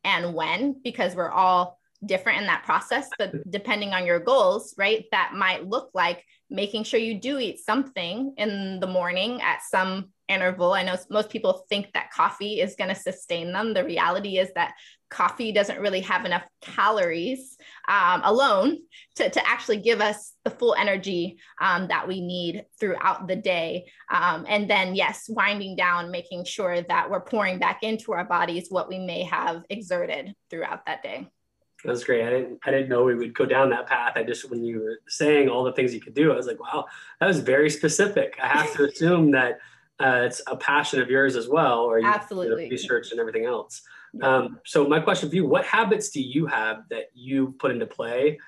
and 0.03 0.35
when 0.35 0.75
because 0.83 1.15
we're 1.15 1.31
all 1.31 1.79
different 2.05 2.39
in 2.39 2.47
that 2.47 2.63
process 2.63 3.09
but 3.17 3.33
depending 3.49 3.93
on 3.93 4.05
your 4.05 4.19
goals 4.19 4.73
right 4.77 5.05
that 5.11 5.33
might 5.33 5.67
look 5.67 5.89
like 5.93 6.23
making 6.49 6.83
sure 6.83 6.99
you 6.99 7.19
do 7.19 7.39
eat 7.39 7.59
something 7.59 8.33
in 8.37 8.79
the 8.79 8.87
morning 8.87 9.41
at 9.41 9.61
some 9.63 10.09
interval. 10.29 10.73
I 10.73 10.83
know 10.83 10.95
most 11.09 11.29
people 11.29 11.65
think 11.67 11.91
that 11.93 12.11
coffee 12.11 12.61
is 12.61 12.75
going 12.75 12.89
to 12.89 12.95
sustain 12.95 13.51
them. 13.51 13.73
The 13.73 13.83
reality 13.83 14.37
is 14.37 14.49
that 14.55 14.73
coffee 15.09 15.51
doesn't 15.51 15.79
really 15.79 16.01
have 16.01 16.25
enough 16.25 16.43
calories 16.61 17.57
um, 17.89 18.21
alone 18.23 18.79
to, 19.15 19.29
to 19.29 19.47
actually 19.47 19.77
give 19.77 20.01
us 20.01 20.33
the 20.43 20.49
full 20.49 20.75
energy 20.75 21.37
um, 21.61 21.87
that 21.87 22.07
we 22.07 22.21
need 22.21 22.65
throughout 22.79 23.27
the 23.27 23.35
day. 23.35 23.85
Um, 24.09 24.45
and 24.47 24.69
then 24.69 24.95
yes 24.95 25.25
winding 25.27 25.75
down 25.75 26.11
making 26.11 26.45
sure 26.45 26.81
that 26.81 27.09
we're 27.09 27.21
pouring 27.21 27.59
back 27.59 27.83
into 27.83 28.13
our 28.13 28.25
bodies 28.25 28.67
what 28.69 28.89
we 28.89 28.99
may 28.99 29.23
have 29.23 29.63
exerted 29.69 30.33
throughout 30.49 30.85
that 30.85 31.03
day 31.03 31.27
that's 31.83 32.03
great. 32.03 32.25
I 32.25 32.29
didn't 32.29 32.59
I 32.65 32.71
didn't 32.71 32.89
know 32.89 33.03
we 33.03 33.15
would 33.15 33.33
go 33.33 33.45
down 33.45 33.69
that 33.71 33.87
path. 33.87 34.13
I 34.15 34.23
just 34.23 34.49
when 34.49 34.63
you 34.63 34.79
were 34.79 34.99
saying 35.07 35.49
all 35.49 35.63
the 35.63 35.73
things 35.73 35.93
you 35.93 36.01
could 36.01 36.13
do, 36.13 36.31
I 36.31 36.35
was 36.35 36.47
like, 36.47 36.59
wow, 36.59 36.85
that 37.19 37.27
was 37.27 37.39
very 37.39 37.69
specific. 37.69 38.37
I 38.41 38.47
have 38.47 38.73
to 38.73 38.85
assume 38.89 39.31
that 39.31 39.59
uh, 39.99 40.21
it's 40.25 40.41
a 40.47 40.55
passion 40.55 41.01
of 41.01 41.09
yours 41.09 41.35
as 41.35 41.47
well, 41.47 41.79
or 41.79 41.99
you 41.99 42.07
absolutely 42.07 42.69
research 42.69 43.11
and 43.11 43.19
everything 43.19 43.45
else. 43.45 43.81
Um, 44.21 44.59
so 44.65 44.87
my 44.87 44.99
question 44.99 45.29
for 45.29 45.35
you: 45.35 45.45
What 45.45 45.65
habits 45.65 46.09
do 46.09 46.21
you 46.21 46.45
have 46.47 46.83
that 46.89 47.05
you 47.13 47.55
put 47.59 47.71
into 47.71 47.85
play 47.85 48.39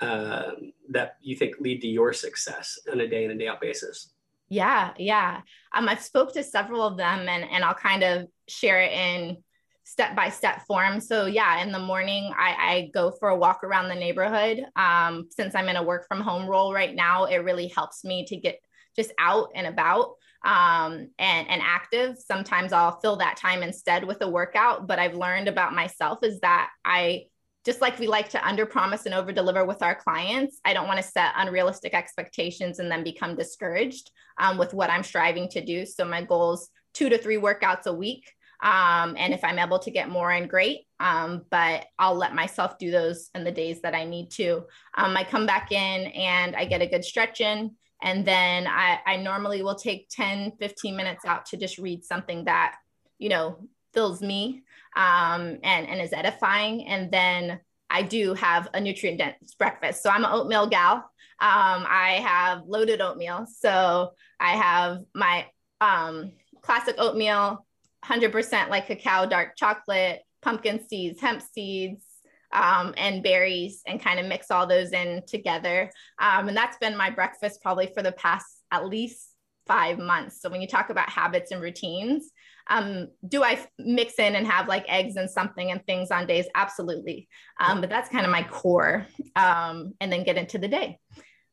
uh, 0.00 0.52
that 0.90 1.16
you 1.20 1.36
think 1.36 1.56
lead 1.60 1.80
to 1.82 1.88
your 1.88 2.12
success 2.12 2.78
on 2.90 3.00
a 3.00 3.08
day 3.08 3.24
in 3.24 3.30
and 3.30 3.40
day 3.40 3.48
out 3.48 3.60
basis? 3.60 4.10
Yeah, 4.48 4.92
yeah. 4.98 5.40
Um, 5.72 5.88
I've 5.88 6.02
spoke 6.02 6.32
to 6.34 6.42
several 6.42 6.82
of 6.82 6.96
them, 6.96 7.28
and 7.28 7.44
and 7.44 7.64
I'll 7.64 7.74
kind 7.74 8.02
of 8.02 8.28
share 8.48 8.80
it 8.80 8.92
in 8.92 9.38
step 9.84 10.16
by 10.16 10.30
step 10.30 10.66
form. 10.66 10.98
So 10.98 11.26
yeah, 11.26 11.62
in 11.62 11.70
the 11.70 11.78
morning 11.78 12.32
I, 12.36 12.54
I 12.58 12.90
go 12.92 13.10
for 13.10 13.28
a 13.28 13.36
walk 13.36 13.62
around 13.62 13.88
the 13.88 13.94
neighborhood. 13.94 14.64
Um, 14.76 15.28
since 15.30 15.54
I'm 15.54 15.68
in 15.68 15.76
a 15.76 15.82
work 15.82 16.08
from 16.08 16.20
home 16.20 16.48
role 16.48 16.72
right 16.72 16.94
now, 16.94 17.24
it 17.24 17.38
really 17.38 17.68
helps 17.68 18.02
me 18.02 18.24
to 18.26 18.36
get 18.36 18.58
just 18.96 19.12
out 19.18 19.48
and 19.54 19.66
about 19.66 20.14
um, 20.44 21.10
and, 21.18 21.48
and 21.48 21.62
active. 21.62 22.16
Sometimes 22.18 22.72
I'll 22.72 23.00
fill 23.00 23.16
that 23.16 23.36
time 23.36 23.62
instead 23.62 24.04
with 24.04 24.22
a 24.22 24.28
workout. 24.28 24.86
But 24.86 24.98
I've 24.98 25.14
learned 25.14 25.48
about 25.48 25.74
myself 25.74 26.18
is 26.22 26.40
that 26.40 26.70
I 26.84 27.24
just 27.64 27.80
like 27.80 27.98
we 27.98 28.06
like 28.06 28.28
to 28.30 28.46
under 28.46 28.66
promise 28.66 29.06
and 29.06 29.14
over 29.14 29.32
deliver 29.32 29.64
with 29.64 29.82
our 29.82 29.94
clients, 29.94 30.60
I 30.64 30.74
don't 30.74 30.86
want 30.86 30.98
to 30.98 31.02
set 31.02 31.32
unrealistic 31.36 31.94
expectations 31.94 32.78
and 32.78 32.90
then 32.90 33.02
become 33.02 33.36
discouraged 33.36 34.10
um, 34.38 34.58
with 34.58 34.74
what 34.74 34.90
I'm 34.90 35.02
striving 35.02 35.48
to 35.50 35.64
do. 35.64 35.86
So 35.86 36.04
my 36.04 36.22
goals 36.22 36.68
two 36.92 37.08
to 37.08 37.18
three 37.18 37.38
workouts 37.38 37.86
a 37.86 37.92
week. 37.92 38.30
Um, 38.62 39.14
and 39.18 39.34
if 39.34 39.44
I'm 39.44 39.58
able 39.58 39.78
to 39.80 39.90
get 39.90 40.08
more 40.08 40.32
in, 40.32 40.46
great. 40.48 40.86
Um, 41.00 41.42
but 41.50 41.86
I'll 41.98 42.14
let 42.14 42.34
myself 42.34 42.78
do 42.78 42.90
those 42.90 43.30
in 43.34 43.44
the 43.44 43.52
days 43.52 43.80
that 43.82 43.94
I 43.94 44.04
need 44.04 44.30
to. 44.32 44.64
Um, 44.96 45.16
I 45.16 45.24
come 45.24 45.46
back 45.46 45.72
in 45.72 46.06
and 46.06 46.56
I 46.56 46.64
get 46.64 46.82
a 46.82 46.86
good 46.86 47.04
stretch 47.04 47.40
in. 47.40 47.72
And 48.02 48.26
then 48.26 48.66
I, 48.66 48.98
I 49.06 49.16
normally 49.16 49.62
will 49.62 49.74
take 49.74 50.08
10, 50.10 50.52
15 50.58 50.96
minutes 50.96 51.24
out 51.24 51.46
to 51.46 51.56
just 51.56 51.78
read 51.78 52.04
something 52.04 52.44
that, 52.44 52.76
you 53.18 53.28
know, 53.28 53.68
fills 53.94 54.20
me 54.20 54.62
um, 54.96 55.58
and, 55.62 55.88
and 55.88 56.00
is 56.00 56.12
edifying. 56.12 56.86
And 56.86 57.10
then 57.10 57.60
I 57.88 58.02
do 58.02 58.34
have 58.34 58.68
a 58.74 58.80
nutrient 58.80 59.18
dense 59.18 59.54
breakfast. 59.54 60.02
So 60.02 60.10
I'm 60.10 60.24
an 60.24 60.30
oatmeal 60.32 60.66
gal. 60.66 60.96
Um, 61.40 61.86
I 61.88 62.20
have 62.24 62.62
loaded 62.66 63.00
oatmeal. 63.00 63.46
So 63.46 64.12
I 64.40 64.50
have 64.56 64.98
my 65.14 65.46
um, 65.80 66.32
classic 66.60 66.96
oatmeal, 66.98 67.66
100% 68.04 68.68
like 68.68 68.86
cacao 68.86 69.26
dark 69.26 69.56
chocolate, 69.56 70.20
pumpkin 70.42 70.86
seeds, 70.86 71.20
hemp 71.20 71.42
seeds, 71.42 72.04
um, 72.52 72.94
and 72.96 73.22
berries 73.22 73.82
and 73.86 74.00
kind 74.00 74.20
of 74.20 74.26
mix 74.26 74.50
all 74.50 74.66
those 74.66 74.92
in 74.92 75.22
together. 75.26 75.90
Um, 76.20 76.48
and 76.48 76.56
that's 76.56 76.78
been 76.78 76.96
my 76.96 77.10
breakfast 77.10 77.60
probably 77.62 77.90
for 77.92 78.02
the 78.02 78.12
past 78.12 78.46
at 78.70 78.86
least 78.86 79.30
five 79.66 79.98
months. 79.98 80.40
So 80.40 80.48
when 80.48 80.60
you 80.60 80.68
talk 80.68 80.90
about 80.90 81.08
habits 81.08 81.50
and 81.50 81.60
routines, 81.60 82.30
um, 82.70 83.08
do 83.26 83.42
I 83.42 83.66
mix 83.78 84.18
in 84.18 84.36
and 84.36 84.46
have 84.46 84.68
like 84.68 84.84
eggs 84.88 85.16
and 85.16 85.28
something 85.28 85.70
and 85.70 85.84
things 85.84 86.10
on 86.10 86.26
days? 86.26 86.46
Absolutely. 86.54 87.28
Um, 87.60 87.80
but 87.80 87.90
that's 87.90 88.08
kind 88.08 88.24
of 88.24 88.30
my 88.30 88.44
core 88.44 89.06
um, 89.36 89.94
and 90.00 90.12
then 90.12 90.24
get 90.24 90.36
into 90.36 90.58
the 90.58 90.68
day. 90.68 90.98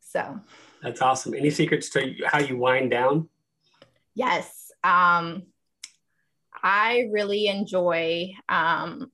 So 0.01 0.39
that's 0.83 1.01
awesome. 1.01 1.33
Any 1.33 1.49
secrets 1.49 1.89
to 1.91 2.13
how 2.25 2.39
you 2.39 2.57
wind 2.57 2.91
down? 2.91 3.29
Yes. 4.13 4.71
Um, 4.83 5.43
I 6.63 7.09
really 7.11 7.47
enjoy 7.47 8.33
um, 8.49 9.11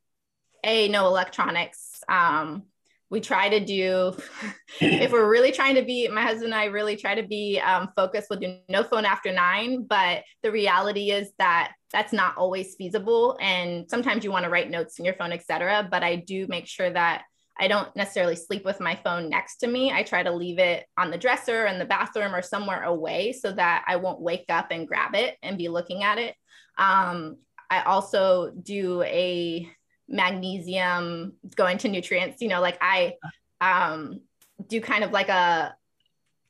a 0.63 0.87
no 0.89 1.07
electronics. 1.07 2.01
Um, 2.09 2.63
we 3.09 3.21
try 3.21 3.49
to 3.49 3.63
do 3.63 4.15
if 4.81 5.11
we're 5.11 5.29
really 5.29 5.51
trying 5.51 5.75
to 5.75 5.83
be 5.83 6.07
my 6.07 6.21
husband 6.21 6.45
and 6.45 6.55
i 6.55 6.65
really 6.65 6.95
try 6.95 7.15
to 7.15 7.27
be 7.27 7.59
um, 7.59 7.89
focused 7.95 8.27
we'll 8.29 8.39
do 8.39 8.57
no 8.69 8.83
phone 8.83 9.05
after 9.05 9.31
nine 9.31 9.83
but 9.83 10.23
the 10.43 10.51
reality 10.51 11.11
is 11.11 11.29
that 11.39 11.73
that's 11.93 12.13
not 12.13 12.37
always 12.37 12.75
feasible 12.75 13.37
and 13.41 13.89
sometimes 13.89 14.23
you 14.23 14.31
want 14.31 14.43
to 14.43 14.49
write 14.51 14.69
notes 14.69 14.99
in 14.99 15.05
your 15.05 15.13
phone 15.13 15.31
etc 15.31 15.87
but 15.89 16.03
i 16.03 16.15
do 16.15 16.47
make 16.47 16.67
sure 16.67 16.89
that 16.89 17.23
i 17.59 17.67
don't 17.67 17.95
necessarily 17.95 18.35
sleep 18.35 18.65
with 18.65 18.79
my 18.79 18.95
phone 18.95 19.29
next 19.29 19.57
to 19.57 19.67
me. 19.67 19.91
I 19.91 20.03
try 20.03 20.23
to 20.23 20.31
leave 20.31 20.59
it 20.59 20.85
on 20.97 21.11
the 21.11 21.17
dresser 21.17 21.65
in 21.65 21.79
the 21.79 21.85
bathroom 21.85 22.33
or 22.33 22.41
somewhere 22.41 22.83
away 22.83 23.33
so 23.33 23.51
that 23.51 23.85
i 23.87 23.95
won't 23.95 24.21
wake 24.21 24.45
up 24.49 24.67
and 24.71 24.87
grab 24.87 25.15
it 25.15 25.37
and 25.41 25.57
be 25.57 25.69
looking 25.69 26.03
at 26.03 26.17
it. 26.17 26.35
Um, 26.77 27.37
i 27.69 27.81
also 27.81 28.51
do 28.51 29.01
a 29.03 29.69
magnesium 30.09 31.33
going 31.55 31.77
to 31.77 31.89
nutrients 31.89 32.41
you 32.41 32.47
know 32.47 32.61
like 32.61 32.77
i 32.81 33.13
um 33.59 34.21
do 34.67 34.79
kind 34.79 35.03
of 35.03 35.11
like 35.11 35.27
a 35.27 35.75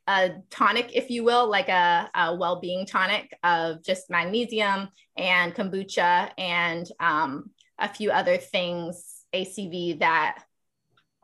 a 0.08 0.32
tonic 0.50 0.96
if 0.96 1.10
you 1.10 1.24
will 1.24 1.50
like 1.50 1.68
a, 1.68 2.10
a 2.16 2.36
well-being 2.36 2.86
tonic 2.86 3.38
of 3.44 3.84
just 3.84 4.10
magnesium 4.10 4.88
and 5.18 5.54
kombucha 5.54 6.32
and 6.38 6.90
um, 7.00 7.52
a 7.78 7.90
few 7.90 8.10
other 8.10 8.38
things 8.38 9.26
acv 9.34 10.00
that 10.00 10.44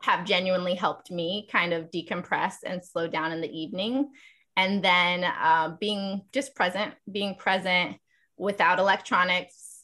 have 0.04 0.24
genuinely 0.24 0.74
helped 0.74 1.10
me 1.10 1.48
kind 1.50 1.72
of 1.72 1.90
decompress 1.90 2.54
and 2.64 2.84
slow 2.84 3.06
down 3.08 3.32
in 3.32 3.40
the 3.40 3.48
evening 3.48 4.10
and 4.56 4.84
then 4.84 5.24
uh, 5.24 5.76
being 5.80 6.22
just 6.32 6.54
present 6.54 6.94
being 7.10 7.34
present 7.34 7.96
without 8.36 8.78
electronics 8.78 9.82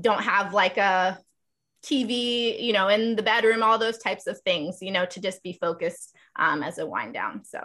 don't 0.00 0.22
have 0.22 0.54
like 0.54 0.76
a 0.76 1.18
TV, 1.84 2.62
you 2.62 2.72
know, 2.72 2.88
in 2.88 3.16
the 3.16 3.22
bedroom, 3.22 3.62
all 3.62 3.78
those 3.78 3.98
types 3.98 4.26
of 4.26 4.38
things, 4.40 4.78
you 4.80 4.90
know, 4.90 5.06
to 5.06 5.20
just 5.20 5.42
be 5.42 5.54
focused 5.54 6.14
um, 6.36 6.62
as 6.62 6.78
a 6.78 6.86
wind 6.86 7.14
down. 7.14 7.42
So. 7.44 7.58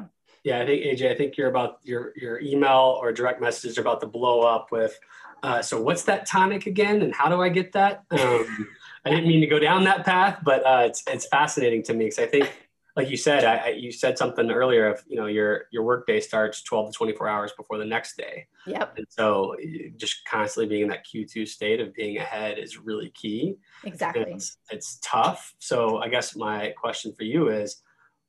Yeah, 0.44 0.62
I 0.62 0.66
think 0.66 0.84
AJ, 0.84 1.12
I 1.12 1.16
think 1.16 1.38
you're 1.38 1.50
about 1.50 1.80
your 1.84 2.14
your 2.16 2.40
email 2.40 2.98
or 3.02 3.12
direct 3.12 3.42
message 3.42 3.78
about 3.78 4.00
to 4.02 4.08
blow 4.08 4.42
up 4.42 4.72
with. 4.72 4.98
Uh, 5.42 5.62
so 5.62 5.82
what's 5.82 6.04
that 6.04 6.28
tonic 6.28 6.68
again, 6.68 7.02
and 7.02 7.14
how 7.14 7.30
do 7.30 7.42
I 7.42 7.50
get 7.50 7.72
that? 7.74 8.04
Um, 8.12 8.68
I 9.06 9.10
didn't 9.10 9.28
mean 9.28 9.42
to 9.42 9.48
go 9.48 9.60
down 9.60 9.84
that 9.84 10.06
path, 10.06 10.40
but 10.44 10.66
uh, 10.66 10.84
it's 10.86 11.04
it's 11.08 11.28
fascinating 11.28 11.84
to 11.84 11.94
me 11.94 12.06
because 12.06 12.20
I 12.20 12.26
think 12.26 12.52
like 12.96 13.10
you 13.10 13.18
said, 13.18 13.44
I, 13.44 13.58
I, 13.58 13.68
you 13.70 13.92
said 13.92 14.18
something 14.18 14.50
earlier 14.50 14.88
of, 14.88 15.04
you 15.08 15.18
know, 15.18 15.26
your, 15.26 15.66
your 15.72 15.84
workday 15.84 16.22
starts 16.22 16.64
12 16.64 16.92
to 16.92 16.98
24 16.98 17.28
hours 17.28 17.52
before 17.58 17.78
the 17.78 17.86
next 17.86 18.16
day. 18.16 18.48
Yep. 18.66 18.94
And 18.98 19.06
so 19.10 19.56
just 19.98 20.26
constantly 20.26 20.70
being 20.70 20.84
in 20.84 20.88
that 20.88 21.06
Q2 21.06 21.48
state 21.48 21.82
of 21.82 21.94
being 21.94 22.18
ahead 22.18 22.58
is 22.58 22.78
really 22.78 23.10
key. 23.10 23.58
Exactly. 23.84 24.26
It's, 24.30 24.58
it's 24.70 24.98
tough. 25.04 25.54
So 25.60 25.98
I 25.98 26.08
guess 26.08 26.38
my 26.38 26.74
question 26.78 27.14
for 27.14 27.26
you 27.26 27.50
is, 27.50 27.82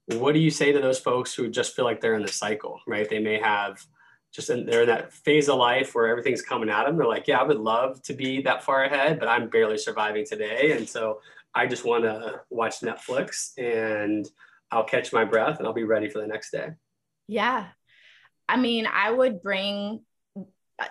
what 0.06 0.34
do 0.34 0.40
you 0.40 0.50
say 0.50 0.72
to 0.72 0.80
those 0.80 0.98
folks 0.98 1.34
who 1.34 1.48
just 1.48 1.74
feel 1.74 1.84
like 1.84 2.00
they're 2.00 2.14
in 2.14 2.22
the 2.22 2.28
cycle, 2.28 2.80
right? 2.86 3.08
They 3.08 3.18
may 3.18 3.38
have 3.38 3.84
just 4.36 4.50
in, 4.50 4.66
they're 4.66 4.82
in 4.82 4.88
that 4.88 5.12
phase 5.12 5.48
of 5.48 5.58
life 5.58 5.94
where 5.94 6.08
everything's 6.08 6.42
coming 6.42 6.68
at 6.68 6.84
them. 6.84 6.98
They're 6.98 7.06
like, 7.06 7.26
yeah, 7.26 7.38
I 7.38 7.42
would 7.42 7.58
love 7.58 8.02
to 8.02 8.12
be 8.12 8.42
that 8.42 8.62
far 8.62 8.84
ahead, 8.84 9.18
but 9.18 9.28
I'm 9.28 9.48
barely 9.48 9.78
surviving 9.78 10.26
today. 10.26 10.72
And 10.72 10.86
so 10.86 11.20
I 11.54 11.66
just 11.66 11.86
want 11.86 12.04
to 12.04 12.42
watch 12.50 12.80
Netflix 12.80 13.52
and 13.56 14.28
I'll 14.70 14.84
catch 14.84 15.10
my 15.10 15.24
breath 15.24 15.58
and 15.58 15.66
I'll 15.66 15.72
be 15.72 15.84
ready 15.84 16.10
for 16.10 16.20
the 16.20 16.26
next 16.26 16.50
day. 16.50 16.68
Yeah. 17.26 17.68
I 18.46 18.58
mean, 18.58 18.86
I 18.86 19.10
would 19.10 19.42
bring 19.42 20.02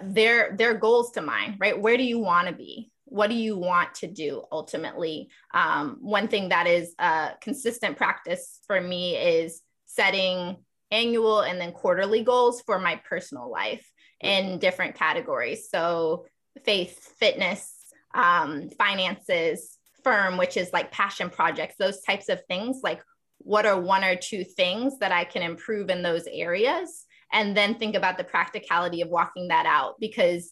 their 0.01 0.55
their 0.57 0.73
goals 0.73 1.11
to 1.11 1.21
mind, 1.21 1.57
right? 1.59 1.79
Where 1.79 1.97
do 1.97 2.03
you 2.03 2.17
want 2.17 2.47
to 2.47 2.53
be? 2.53 2.91
What 3.05 3.29
do 3.29 3.35
you 3.35 3.55
want 3.55 3.93
to 3.95 4.07
do 4.07 4.43
ultimately? 4.51 5.29
Um, 5.53 5.99
one 6.01 6.27
thing 6.27 6.49
that 6.49 6.65
is 6.65 6.95
a 6.97 7.33
consistent 7.39 7.95
practice 7.95 8.59
for 8.65 8.81
me 8.81 9.15
is 9.15 9.61
setting 9.85 10.57
annual 10.91 11.41
and 11.41 11.59
then 11.59 11.71
quarterly 11.71 12.23
goals 12.23 12.61
for 12.61 12.79
my 12.79 13.01
personal 13.09 13.49
life 13.49 13.89
in 14.21 14.59
different 14.59 14.95
categories. 14.95 15.69
So 15.69 16.25
faith, 16.63 16.97
fitness, 17.19 17.73
um, 18.13 18.69
finances, 18.77 19.77
firm, 20.03 20.37
which 20.37 20.55
is 20.55 20.71
like 20.71 20.91
passion 20.91 21.29
projects, 21.29 21.75
those 21.77 22.01
types 22.01 22.29
of 22.29 22.41
things. 22.47 22.79
Like, 22.83 23.01
what 23.39 23.65
are 23.65 23.79
one 23.79 24.03
or 24.03 24.15
two 24.15 24.43
things 24.43 24.99
that 24.99 25.11
I 25.11 25.25
can 25.25 25.41
improve 25.41 25.89
in 25.89 26.01
those 26.01 26.27
areas? 26.31 27.05
And 27.33 27.57
then 27.57 27.75
think 27.75 27.95
about 27.95 28.17
the 28.17 28.23
practicality 28.23 29.01
of 29.01 29.09
walking 29.09 29.49
that 29.49 29.65
out 29.65 29.95
because 29.99 30.51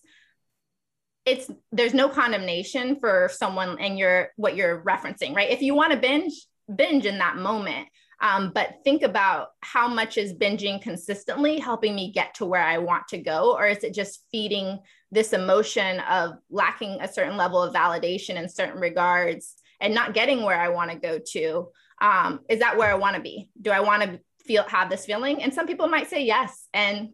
it's 1.26 1.50
there's 1.72 1.94
no 1.94 2.10
condemnation 2.10 3.00
for 3.00 3.30
someone 3.32 3.80
and 3.80 3.98
you're 3.98 4.30
what 4.36 4.58
you're 4.58 4.84
referencing, 4.84 5.34
right? 5.34 5.52
If 5.52 5.62
you 5.62 5.74
want 5.74 5.94
to 5.94 5.98
binge, 5.98 6.34
binge 6.74 7.06
in 7.06 7.20
that 7.20 7.38
moment. 7.38 7.88
Um, 8.24 8.52
but 8.56 8.78
think 8.84 9.04
about 9.04 9.50
how 9.62 9.88
much 9.88 10.18
is 10.18 10.34
binging 10.34 10.82
consistently 10.82 11.60
helping 11.60 11.94
me 11.94 12.12
get 12.12 12.34
to 12.36 12.46
where 12.46 12.64
I 12.64 12.80
want 12.80 13.10
to 13.10 13.20
go, 13.20 13.54
or 13.56 13.68
is 13.68 13.84
it 13.84 13.94
just 13.94 14.26
feeding 14.32 14.80
this 15.12 15.34
emotion 15.34 16.00
of 16.00 16.32
lacking 16.50 17.02
a 17.02 17.12
certain 17.12 17.38
level 17.38 17.62
of 17.62 17.76
validation 17.76 18.42
in 18.42 18.50
certain 18.50 18.82
regards 18.82 19.54
and 19.80 19.94
not 19.94 20.16
getting 20.16 20.42
where 20.42 20.60
I 20.60 20.70
want 20.70 20.90
to 20.90 20.98
go 20.98 21.20
to? 21.34 21.68
um, 22.04 22.42
is 22.50 22.60
that 22.60 22.78
where 22.78 22.90
I 22.90 22.96
want 22.96 23.16
to 23.16 23.22
be? 23.22 23.50
Do 23.60 23.72
I 23.72 23.80
want 23.80 24.04
to 24.04 24.20
feel 24.46 24.64
have 24.64 24.90
this 24.90 25.06
feeling? 25.06 25.42
And 25.42 25.54
some 25.54 25.68
people 25.68 25.88
might 25.88 26.10
say 26.10 26.24
yes, 26.26 26.68
and 26.74 27.10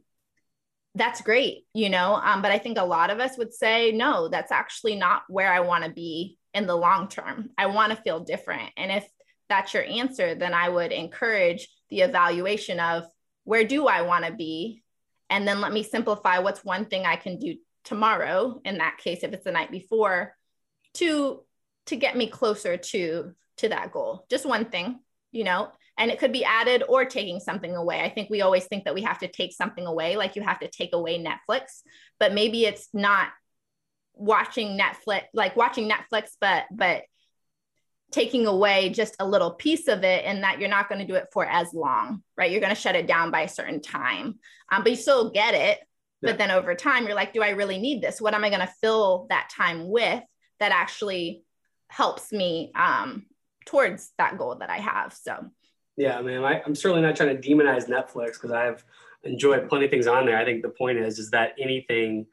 that's 0.96 1.22
great, 1.22 1.66
you 1.74 1.90
know. 1.90 2.16
Um, 2.16 2.42
but 2.42 2.52
I 2.52 2.58
think 2.58 2.78
a 2.78 2.84
lot 2.84 3.12
of 3.12 3.20
us 3.20 3.38
would 3.38 3.54
say 3.54 3.92
no, 3.92 4.28
that's 4.28 4.52
actually 4.52 4.96
not 4.96 5.24
where 5.30 5.54
I 5.54 5.60
want 5.60 5.84
to 5.84 5.92
be 5.92 6.38
in 6.54 6.66
the 6.66 6.76
long 6.76 7.08
term. 7.08 7.52
I 7.58 7.68
want 7.68 7.92
to 7.92 8.02
feel 8.02 8.22
different, 8.22 8.72
and 8.78 8.92
if 8.92 9.08
that's 9.50 9.74
your 9.74 9.84
answer, 9.84 10.36
then 10.36 10.54
I 10.54 10.70
would 10.70 10.92
encourage 10.92 11.68
the 11.90 12.02
evaluation 12.02 12.80
of 12.80 13.06
where 13.44 13.64
do 13.64 13.88
I 13.88 14.04
want 14.04 14.26
to 14.26 14.32
be, 14.32 14.84
and 15.30 15.48
then 15.48 15.60
let 15.62 15.74
me 15.74 15.84
simplify 15.84 16.40
what's 16.40 16.64
one 16.64 16.86
thing 16.86 17.06
I 17.06 17.16
can 17.16 17.40
do 17.40 17.56
tomorrow. 17.84 18.62
In 18.64 18.78
that 18.78 18.98
case, 18.98 19.24
if 19.24 19.34
it's 19.34 19.44
the 19.44 19.52
night 19.52 19.72
before, 19.72 20.36
to 20.96 21.42
to 21.88 21.96
get 21.96 22.16
me 22.16 22.28
closer 22.28 22.78
to 22.78 23.34
to 23.58 23.70
that 23.70 23.92
goal. 23.92 24.26
Just 24.30 24.46
one 24.46 24.66
thing, 24.66 25.00
you 25.32 25.44
know, 25.44 25.72
and 25.98 26.10
it 26.10 26.18
could 26.18 26.32
be 26.32 26.46
added 26.46 26.84
or 26.88 27.04
taking 27.06 27.40
something 27.40 27.76
away. 27.76 28.02
I 28.02 28.10
think 28.10 28.30
we 28.30 28.42
always 28.42 28.66
think 28.66 28.86
that 28.86 28.94
we 28.94 29.02
have 29.02 29.20
to 29.20 29.28
take 29.28 29.54
something 29.54 29.86
away, 29.86 30.16
like 30.16 30.36
you 30.36 30.42
have 30.42 30.60
to 30.60 30.70
take 30.70 30.92
away 30.94 31.24
Netflix, 31.24 31.82
but 32.20 32.34
maybe 32.34 32.66
it's 32.66 32.88
not 32.94 33.28
watching 34.14 34.80
Netflix, 34.80 35.24
like 35.34 35.58
watching 35.58 35.90
Netflix, 35.90 36.30
but, 36.40 36.66
but 36.72 37.04
taking 38.12 38.48
away 38.48 38.90
just 38.90 39.16
a 39.20 39.28
little 39.28 39.52
piece 39.52 39.88
of 39.88 40.04
it 40.04 40.26
and 40.26 40.44
that 40.44 40.60
you're 40.60 40.70
not 40.70 40.90
going 40.90 41.00
to 41.00 41.08
do 41.08 41.16
it 41.16 41.28
for 41.32 41.46
as 41.46 41.74
long, 41.74 42.24
right? 42.38 42.52
You're 42.52 42.62
going 42.62 42.76
to 42.76 42.80
shut 42.80 42.96
it 42.96 43.08
down 43.08 43.32
by 43.32 43.42
a 43.42 43.50
certain 43.50 43.82
time, 43.82 44.40
um, 44.72 44.84
but 44.84 44.92
you 44.92 44.96
still 44.96 45.30
get 45.32 45.54
it. 45.54 45.80
Yeah. 46.22 46.32
But 46.32 46.38
then 46.38 46.52
over 46.52 46.76
time, 46.76 47.06
you're 47.06 47.16
like, 47.16 47.34
do 47.34 47.42
I 47.42 47.52
really 47.52 47.78
need 47.78 48.02
this? 48.02 48.20
What 48.20 48.34
am 48.34 48.44
I 48.44 48.50
going 48.50 48.62
to 48.62 48.74
fill 48.82 49.28
that 49.30 49.50
time 49.56 49.88
with 49.88 50.24
that 50.60 50.72
actually 50.72 51.44
helps 51.90 52.32
me 52.32 52.72
um, 52.76 53.26
towards 53.66 54.12
that 54.18 54.38
goal 54.38 54.56
that 54.56 54.70
I 54.70 54.78
have. 54.78 55.14
So, 55.14 55.46
yeah, 55.98 56.18
i 56.18 56.22
man, 56.22 56.44
I, 56.44 56.62
am 56.66 56.76
certainly 56.76 57.02
not 57.02 57.16
trying 57.16 57.40
to 57.40 57.50
demonize 57.50 57.90
Netflix 57.90 58.34
because 58.34 58.52
I've 58.52 58.84
enjoyed 59.24 59.68
plenty 59.68 59.86
of 59.86 59.92
things 59.92 60.08
on 60.08 60.26
there. 60.26 60.38
I 60.38 60.46
think 60.46 60.62
the 60.62 60.70
point 60.70 60.98
is, 60.98 61.20
is 61.20 61.32
that 61.32 61.54
anything 61.60 62.26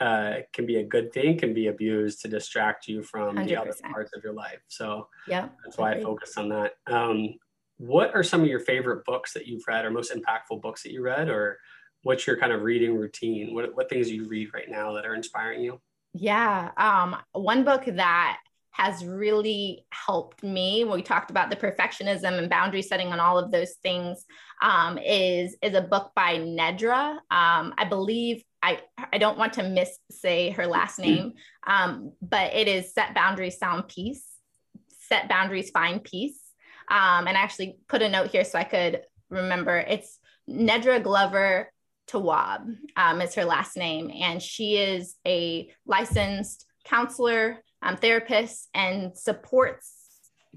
uh, 0.00 0.36
can 0.52 0.66
be 0.66 0.76
a 0.76 0.84
good 0.84 1.12
thing, 1.12 1.38
can 1.38 1.52
be 1.52 1.66
abused 1.66 2.22
to 2.22 2.28
distract 2.28 2.88
you 2.88 3.02
from 3.02 3.36
100%. 3.36 3.46
the 3.46 3.56
other 3.56 3.74
parts 3.92 4.12
of 4.16 4.24
your 4.24 4.32
life. 4.32 4.60
So, 4.68 5.08
yeah, 5.28 5.48
that's 5.64 5.76
why 5.76 5.92
I 5.92 6.02
focus 6.02 6.36
on 6.36 6.48
that. 6.48 6.72
Um, 6.86 7.34
what 7.76 8.14
are 8.14 8.22
some 8.22 8.42
of 8.42 8.46
your 8.46 8.60
favorite 8.60 9.04
books 9.04 9.32
that 9.34 9.46
you've 9.46 9.64
read 9.66 9.84
or 9.84 9.90
most 9.90 10.12
impactful 10.12 10.60
books 10.60 10.82
that 10.82 10.92
you 10.92 11.02
read 11.02 11.28
or 11.28 11.58
what's 12.02 12.26
your 12.26 12.38
kind 12.38 12.52
of 12.52 12.62
reading 12.62 12.96
routine? 12.96 13.54
What, 13.54 13.74
what 13.74 13.88
things 13.88 14.10
you 14.10 14.26
read 14.26 14.52
right 14.54 14.68
now 14.68 14.92
that 14.94 15.06
are 15.06 15.14
inspiring 15.14 15.62
you? 15.62 15.80
Yeah. 16.12 16.70
Um, 16.76 17.16
one 17.32 17.64
book 17.64 17.84
that 17.86 18.38
has 18.72 19.04
really 19.04 19.84
helped 19.90 20.42
me 20.42 20.84
when 20.84 20.94
we 20.94 21.02
talked 21.02 21.30
about 21.30 21.50
the 21.50 21.56
perfectionism 21.56 22.38
and 22.38 22.48
boundary 22.48 22.82
setting 22.82 23.12
and 23.12 23.20
all 23.20 23.38
of 23.38 23.50
those 23.50 23.74
things 23.82 24.24
um, 24.62 24.96
is 24.98 25.56
is 25.60 25.74
a 25.74 25.82
book 25.82 26.12
by 26.14 26.36
nedra 26.36 27.14
um, 27.30 27.74
i 27.76 27.84
believe 27.88 28.42
i 28.62 28.80
i 29.12 29.18
don't 29.18 29.38
want 29.38 29.54
to 29.54 29.62
miss 29.62 29.98
say 30.10 30.50
her 30.50 30.66
last 30.66 30.98
name 30.98 31.32
um, 31.66 32.12
but 32.20 32.54
it 32.54 32.68
is 32.68 32.92
set 32.92 33.14
boundaries 33.14 33.58
sound 33.58 33.88
peace 33.88 34.24
set 35.10 35.28
boundaries, 35.28 35.70
find 35.70 36.02
peace. 36.02 36.38
Um, 36.90 37.26
and 37.26 37.36
I 37.36 37.40
actually 37.40 37.76
put 37.88 38.02
a 38.02 38.08
note 38.08 38.30
here 38.30 38.44
so 38.44 38.58
I 38.58 38.64
could 38.64 39.02
remember. 39.28 39.76
It's 39.76 40.18
Nedra 40.48 41.02
Glover 41.02 41.70
Tawwab 42.08 42.76
um, 42.96 43.20
is 43.20 43.34
her 43.34 43.44
last 43.44 43.76
name, 43.76 44.10
and 44.10 44.42
she 44.42 44.76
is 44.76 45.16
a 45.26 45.70
licensed 45.86 46.66
counselor, 46.84 47.62
um, 47.82 47.96
therapist, 47.96 48.68
and 48.74 49.16
supports 49.16 49.94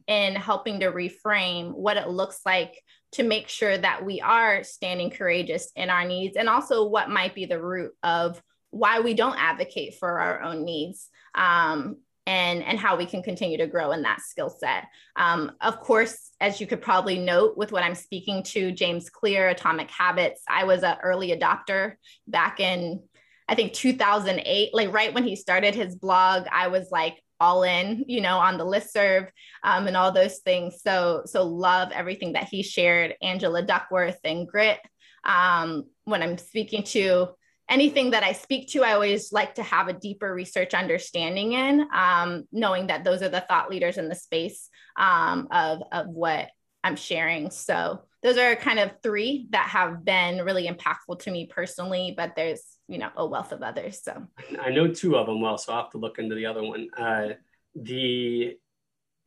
in 0.07 0.35
helping 0.35 0.79
to 0.79 0.91
reframe 0.91 1.71
what 1.73 1.97
it 1.97 2.09
looks 2.09 2.39
like 2.45 2.81
to 3.13 3.23
make 3.23 3.47
sure 3.47 3.77
that 3.77 4.05
we 4.05 4.21
are 4.21 4.63
standing 4.63 5.09
courageous 5.09 5.71
in 5.75 5.89
our 5.89 6.05
needs 6.05 6.35
and 6.35 6.49
also 6.49 6.87
what 6.87 7.09
might 7.09 7.35
be 7.35 7.45
the 7.45 7.61
root 7.61 7.91
of 8.03 8.41
why 8.71 8.99
we 8.99 9.13
don't 9.13 9.37
advocate 9.37 9.95
for 9.99 10.19
our 10.19 10.41
own 10.41 10.65
needs 10.65 11.09
um, 11.35 11.97
and 12.25 12.63
and 12.63 12.79
how 12.79 12.95
we 12.95 13.05
can 13.05 13.21
continue 13.21 13.57
to 13.57 13.67
grow 13.67 13.91
in 13.91 14.01
that 14.01 14.21
skill 14.21 14.49
set. 14.49 14.85
Um, 15.15 15.51
of 15.61 15.79
course 15.79 16.31
as 16.43 16.59
you 16.59 16.67
could 16.67 16.81
probably 16.81 17.17
note 17.17 17.57
with 17.57 17.71
what 17.71 17.83
i'm 17.83 17.95
speaking 17.95 18.43
to 18.43 18.71
james 18.71 19.09
clear 19.09 19.47
atomic 19.47 19.89
habits 19.89 20.41
i 20.49 20.65
was 20.65 20.83
an 20.83 20.97
early 21.01 21.29
adopter 21.29 21.93
back 22.27 22.59
in 22.59 23.01
i 23.47 23.55
think 23.55 23.71
2008 23.73 24.73
like 24.73 24.91
right 24.91 25.13
when 25.13 25.23
he 25.23 25.35
started 25.35 25.73
his 25.73 25.95
blog 25.95 26.45
i 26.51 26.67
was 26.67 26.89
like 26.91 27.22
all 27.43 27.63
in, 27.63 28.05
you 28.07 28.21
know, 28.21 28.37
on 28.37 28.57
the 28.57 28.65
list 28.65 28.93
serve 28.93 29.25
um, 29.63 29.87
and 29.87 29.97
all 29.97 30.11
those 30.11 30.37
things. 30.39 30.81
So, 30.81 31.23
so 31.25 31.43
love 31.43 31.91
everything 31.91 32.33
that 32.33 32.47
he 32.49 32.63
shared, 32.63 33.15
Angela 33.21 33.61
Duckworth 33.61 34.19
and 34.23 34.47
Grit. 34.47 34.79
Um, 35.25 35.85
when 36.05 36.23
I'm 36.23 36.37
speaking 36.37 36.83
to 36.83 37.29
anything 37.69 38.11
that 38.11 38.23
I 38.23 38.33
speak 38.33 38.69
to, 38.69 38.83
I 38.83 38.93
always 38.93 39.31
like 39.31 39.55
to 39.55 39.63
have 39.63 39.87
a 39.87 39.99
deeper 40.07 40.33
research 40.33 40.73
understanding 40.73 41.53
in, 41.53 41.85
um, 41.93 42.45
knowing 42.51 42.87
that 42.87 43.03
those 43.03 43.21
are 43.21 43.29
the 43.29 43.41
thought 43.41 43.69
leaders 43.69 43.97
in 43.97 44.09
the 44.09 44.15
space 44.15 44.69
um, 44.97 45.47
of, 45.51 45.81
of 45.91 46.07
what 46.07 46.49
I'm 46.83 46.95
sharing. 46.95 47.51
So 47.51 48.01
those 48.21 48.37
are 48.37 48.55
kind 48.55 48.79
of 48.79 48.91
three 49.01 49.47
that 49.51 49.67
have 49.69 50.03
been 50.05 50.45
really 50.45 50.67
impactful 50.67 51.19
to 51.19 51.31
me 51.31 51.47
personally, 51.47 52.13
but 52.15 52.33
there's 52.35 52.72
you 52.87 52.97
know 52.97 53.09
a 53.15 53.25
wealth 53.25 53.51
of 53.51 53.61
others 53.61 54.01
so 54.03 54.27
i 54.61 54.69
know 54.69 54.87
two 54.87 55.15
of 55.15 55.27
them 55.27 55.41
well 55.41 55.57
so 55.57 55.73
i'll 55.73 55.83
have 55.83 55.91
to 55.91 55.97
look 55.97 56.19
into 56.19 56.35
the 56.35 56.45
other 56.45 56.63
one 56.63 56.89
uh, 56.97 57.29
the 57.75 58.57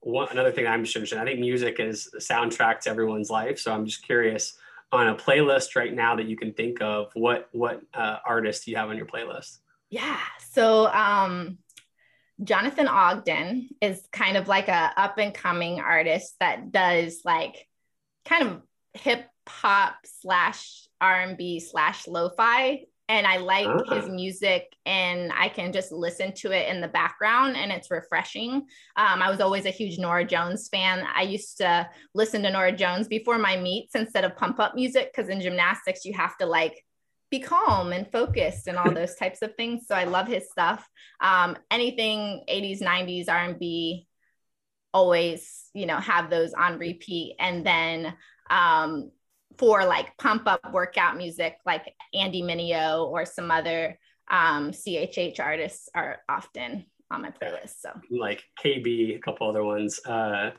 one 0.00 0.28
another 0.30 0.52
thing 0.52 0.66
i'm 0.66 0.84
just 0.84 0.94
interested 0.94 1.16
in. 1.16 1.22
i 1.22 1.24
think 1.24 1.40
music 1.40 1.80
is 1.80 2.10
a 2.14 2.18
soundtrack 2.18 2.80
to 2.80 2.90
everyone's 2.90 3.30
life 3.30 3.58
so 3.58 3.72
i'm 3.72 3.86
just 3.86 4.04
curious 4.04 4.56
on 4.92 5.08
a 5.08 5.14
playlist 5.14 5.74
right 5.74 5.94
now 5.94 6.14
that 6.14 6.26
you 6.26 6.36
can 6.36 6.52
think 6.52 6.80
of 6.80 7.10
what 7.14 7.48
what 7.52 7.80
uh, 7.94 8.18
artist 8.24 8.64
do 8.64 8.70
you 8.70 8.76
have 8.76 8.88
on 8.88 8.96
your 8.96 9.06
playlist 9.06 9.58
yeah 9.90 10.18
so 10.50 10.86
um 10.88 11.58
jonathan 12.44 12.86
ogden 12.86 13.68
is 13.80 14.06
kind 14.12 14.36
of 14.36 14.46
like 14.46 14.68
a 14.68 14.92
up 14.96 15.18
and 15.18 15.32
coming 15.32 15.80
artist 15.80 16.36
that 16.40 16.70
does 16.70 17.22
like 17.24 17.66
kind 18.26 18.46
of 18.46 18.62
hip 18.92 19.26
hop 19.48 19.96
slash 20.04 20.88
r&b 21.00 21.60
slash 21.60 22.06
lo-fi 22.06 22.84
and 23.08 23.26
I 23.26 23.36
like 23.36 23.68
his 23.88 24.08
music 24.08 24.74
and 24.84 25.32
I 25.32 25.48
can 25.48 25.72
just 25.72 25.92
listen 25.92 26.32
to 26.34 26.50
it 26.50 26.68
in 26.68 26.80
the 26.80 26.88
background 26.88 27.56
and 27.56 27.70
it's 27.70 27.90
refreshing. 27.90 28.66
Um, 28.96 29.22
I 29.22 29.30
was 29.30 29.40
always 29.40 29.64
a 29.64 29.70
huge 29.70 29.98
Norah 29.98 30.24
Jones 30.24 30.68
fan. 30.68 31.06
I 31.14 31.22
used 31.22 31.58
to 31.58 31.88
listen 32.14 32.42
to 32.42 32.50
Norah 32.50 32.76
Jones 32.76 33.06
before 33.06 33.38
my 33.38 33.56
meets 33.56 33.94
instead 33.94 34.24
of 34.24 34.36
pump 34.36 34.58
up 34.58 34.74
music 34.74 35.12
because 35.14 35.30
in 35.30 35.40
gymnastics 35.40 36.04
you 36.04 36.14
have 36.14 36.36
to 36.38 36.46
like 36.46 36.84
be 37.30 37.38
calm 37.38 37.92
and 37.92 38.10
focused 38.10 38.66
and 38.66 38.76
all 38.76 38.90
those 38.90 39.14
types 39.14 39.40
of 39.42 39.54
things. 39.54 39.86
So 39.86 39.94
I 39.94 40.04
love 40.04 40.26
his 40.26 40.50
stuff. 40.50 40.88
Um, 41.20 41.56
anything 41.70 42.44
80s, 42.48 42.82
90s, 42.82 43.28
R&B, 43.28 44.06
always, 44.92 45.68
you 45.74 45.86
know, 45.86 45.98
have 45.98 46.30
those 46.30 46.54
on 46.54 46.78
repeat. 46.78 47.36
And 47.38 47.64
then 47.64 48.14
um, 48.50 49.10
for 49.58 49.84
like 49.84 50.16
pump 50.18 50.42
up 50.46 50.60
workout 50.72 51.16
music 51.16 51.56
like 51.64 51.94
Andy 52.14 52.42
Mineo 52.42 53.06
or 53.06 53.24
some 53.24 53.50
other 53.50 53.98
um, 54.30 54.70
CHH 54.70 55.40
artists 55.40 55.88
are 55.94 56.18
often 56.28 56.86
on 57.10 57.22
my 57.22 57.30
playlist. 57.30 57.80
So 57.80 57.90
like 58.10 58.42
KB, 58.62 59.16
a 59.16 59.18
couple 59.20 59.48
other 59.48 59.64
ones, 59.64 60.00
uh, 60.04 60.50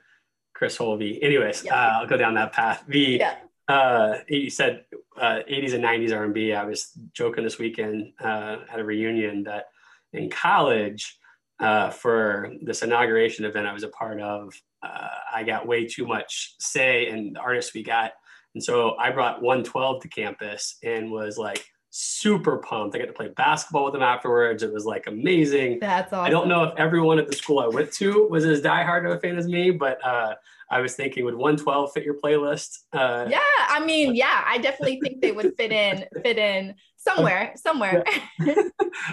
Chris 0.53 0.77
Holby. 0.77 1.21
Anyways, 1.21 1.63
yeah. 1.63 1.75
uh, 1.75 1.99
I'll 1.99 2.07
go 2.07 2.17
down 2.17 2.33
that 2.35 2.53
path. 2.53 2.83
The 2.87 3.19
yeah. 3.19 3.35
uh, 3.67 4.19
you 4.27 4.49
said 4.49 4.85
uh, 5.19 5.39
80s 5.49 5.73
and 5.73 5.83
90s 5.83 6.15
R&B. 6.15 6.53
I 6.53 6.63
was 6.63 6.91
joking 7.13 7.43
this 7.43 7.59
weekend 7.59 8.13
uh, 8.19 8.57
at 8.71 8.79
a 8.79 8.83
reunion 8.83 9.43
that 9.43 9.65
in 10.13 10.29
college 10.29 11.17
uh, 11.59 11.89
for 11.89 12.53
this 12.61 12.81
inauguration 12.81 13.45
event 13.45 13.67
I 13.67 13.73
was 13.73 13.83
a 13.83 13.89
part 13.89 14.21
of, 14.21 14.53
uh, 14.83 15.07
I 15.33 15.43
got 15.43 15.67
way 15.67 15.85
too 15.85 16.05
much 16.05 16.55
say 16.59 17.09
in 17.09 17.33
the 17.33 17.39
artists 17.39 17.73
we 17.73 17.83
got 17.83 18.13
and 18.57 18.63
so 18.63 18.95
I 18.97 19.11
brought 19.11 19.43
112 19.43 20.01
to 20.01 20.07
campus 20.07 20.79
and 20.83 21.11
was 21.11 21.37
like 21.37 21.63
super 21.91 22.57
pumped. 22.57 22.95
I 22.95 22.97
got 22.97 23.05
to 23.05 23.13
play 23.13 23.27
basketball 23.27 23.85
with 23.85 23.93
them 23.93 24.01
afterwards. 24.01 24.63
It 24.63 24.73
was 24.73 24.83
like 24.83 25.05
amazing. 25.05 25.77
That's 25.79 26.11
awesome. 26.11 26.25
I 26.25 26.31
don't 26.31 26.47
know 26.47 26.63
if 26.63 26.73
everyone 26.75 27.19
at 27.19 27.27
the 27.27 27.35
school 27.35 27.59
I 27.59 27.67
went 27.67 27.91
to 27.93 28.27
was 28.31 28.45
as 28.45 28.63
diehard 28.63 29.05
of 29.05 29.11
a 29.15 29.19
fan 29.19 29.37
as 29.37 29.47
me, 29.47 29.69
but 29.69 30.03
uh, 30.03 30.33
I 30.71 30.79
was 30.79 30.95
thinking, 30.95 31.23
would 31.23 31.35
112 31.35 31.91
fit 31.93 32.03
your 32.03 32.15
playlist? 32.15 32.79
Uh, 32.93 33.27
yeah, 33.29 33.37
I 33.69 33.85
mean, 33.85 34.15
yeah, 34.15 34.43
I 34.47 34.57
definitely 34.57 35.01
think 35.03 35.21
they 35.21 35.33
would 35.33 35.53
fit 35.55 35.71
in, 35.71 36.05
fit 36.23 36.39
in 36.39 36.73
somewhere, 36.95 37.53
somewhere. 37.57 38.03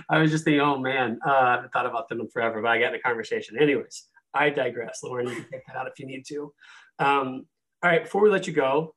I 0.09 0.21
was 0.21 0.31
just 0.31 0.45
thinking, 0.45 0.63
oh 0.63 0.79
man, 0.79 1.19
uh, 1.27 1.31
I 1.31 1.51
haven't 1.57 1.73
thought 1.75 1.85
about 1.85 2.09
them 2.09 2.23
in 2.23 2.31
forever, 2.31 2.63
but 2.63 2.69
I 2.69 2.79
got 2.79 2.87
in 2.87 2.93
the 2.95 2.99
conversation. 3.01 3.59
Anyways, 3.61 4.05
I 4.33 4.49
digress. 4.49 5.01
Lauren, 5.03 5.29
you 5.29 5.35
can 5.35 5.51
take 5.53 5.67
that 5.67 5.77
out 5.77 5.87
if 5.87 5.99
you 5.99 6.07
need 6.07 6.25
to. 6.29 6.51
Um, 6.99 7.45
all 7.83 7.91
right, 7.91 8.05
before 8.05 8.23
we 8.23 8.31
let 8.31 8.47
you 8.47 8.55
go, 8.55 8.95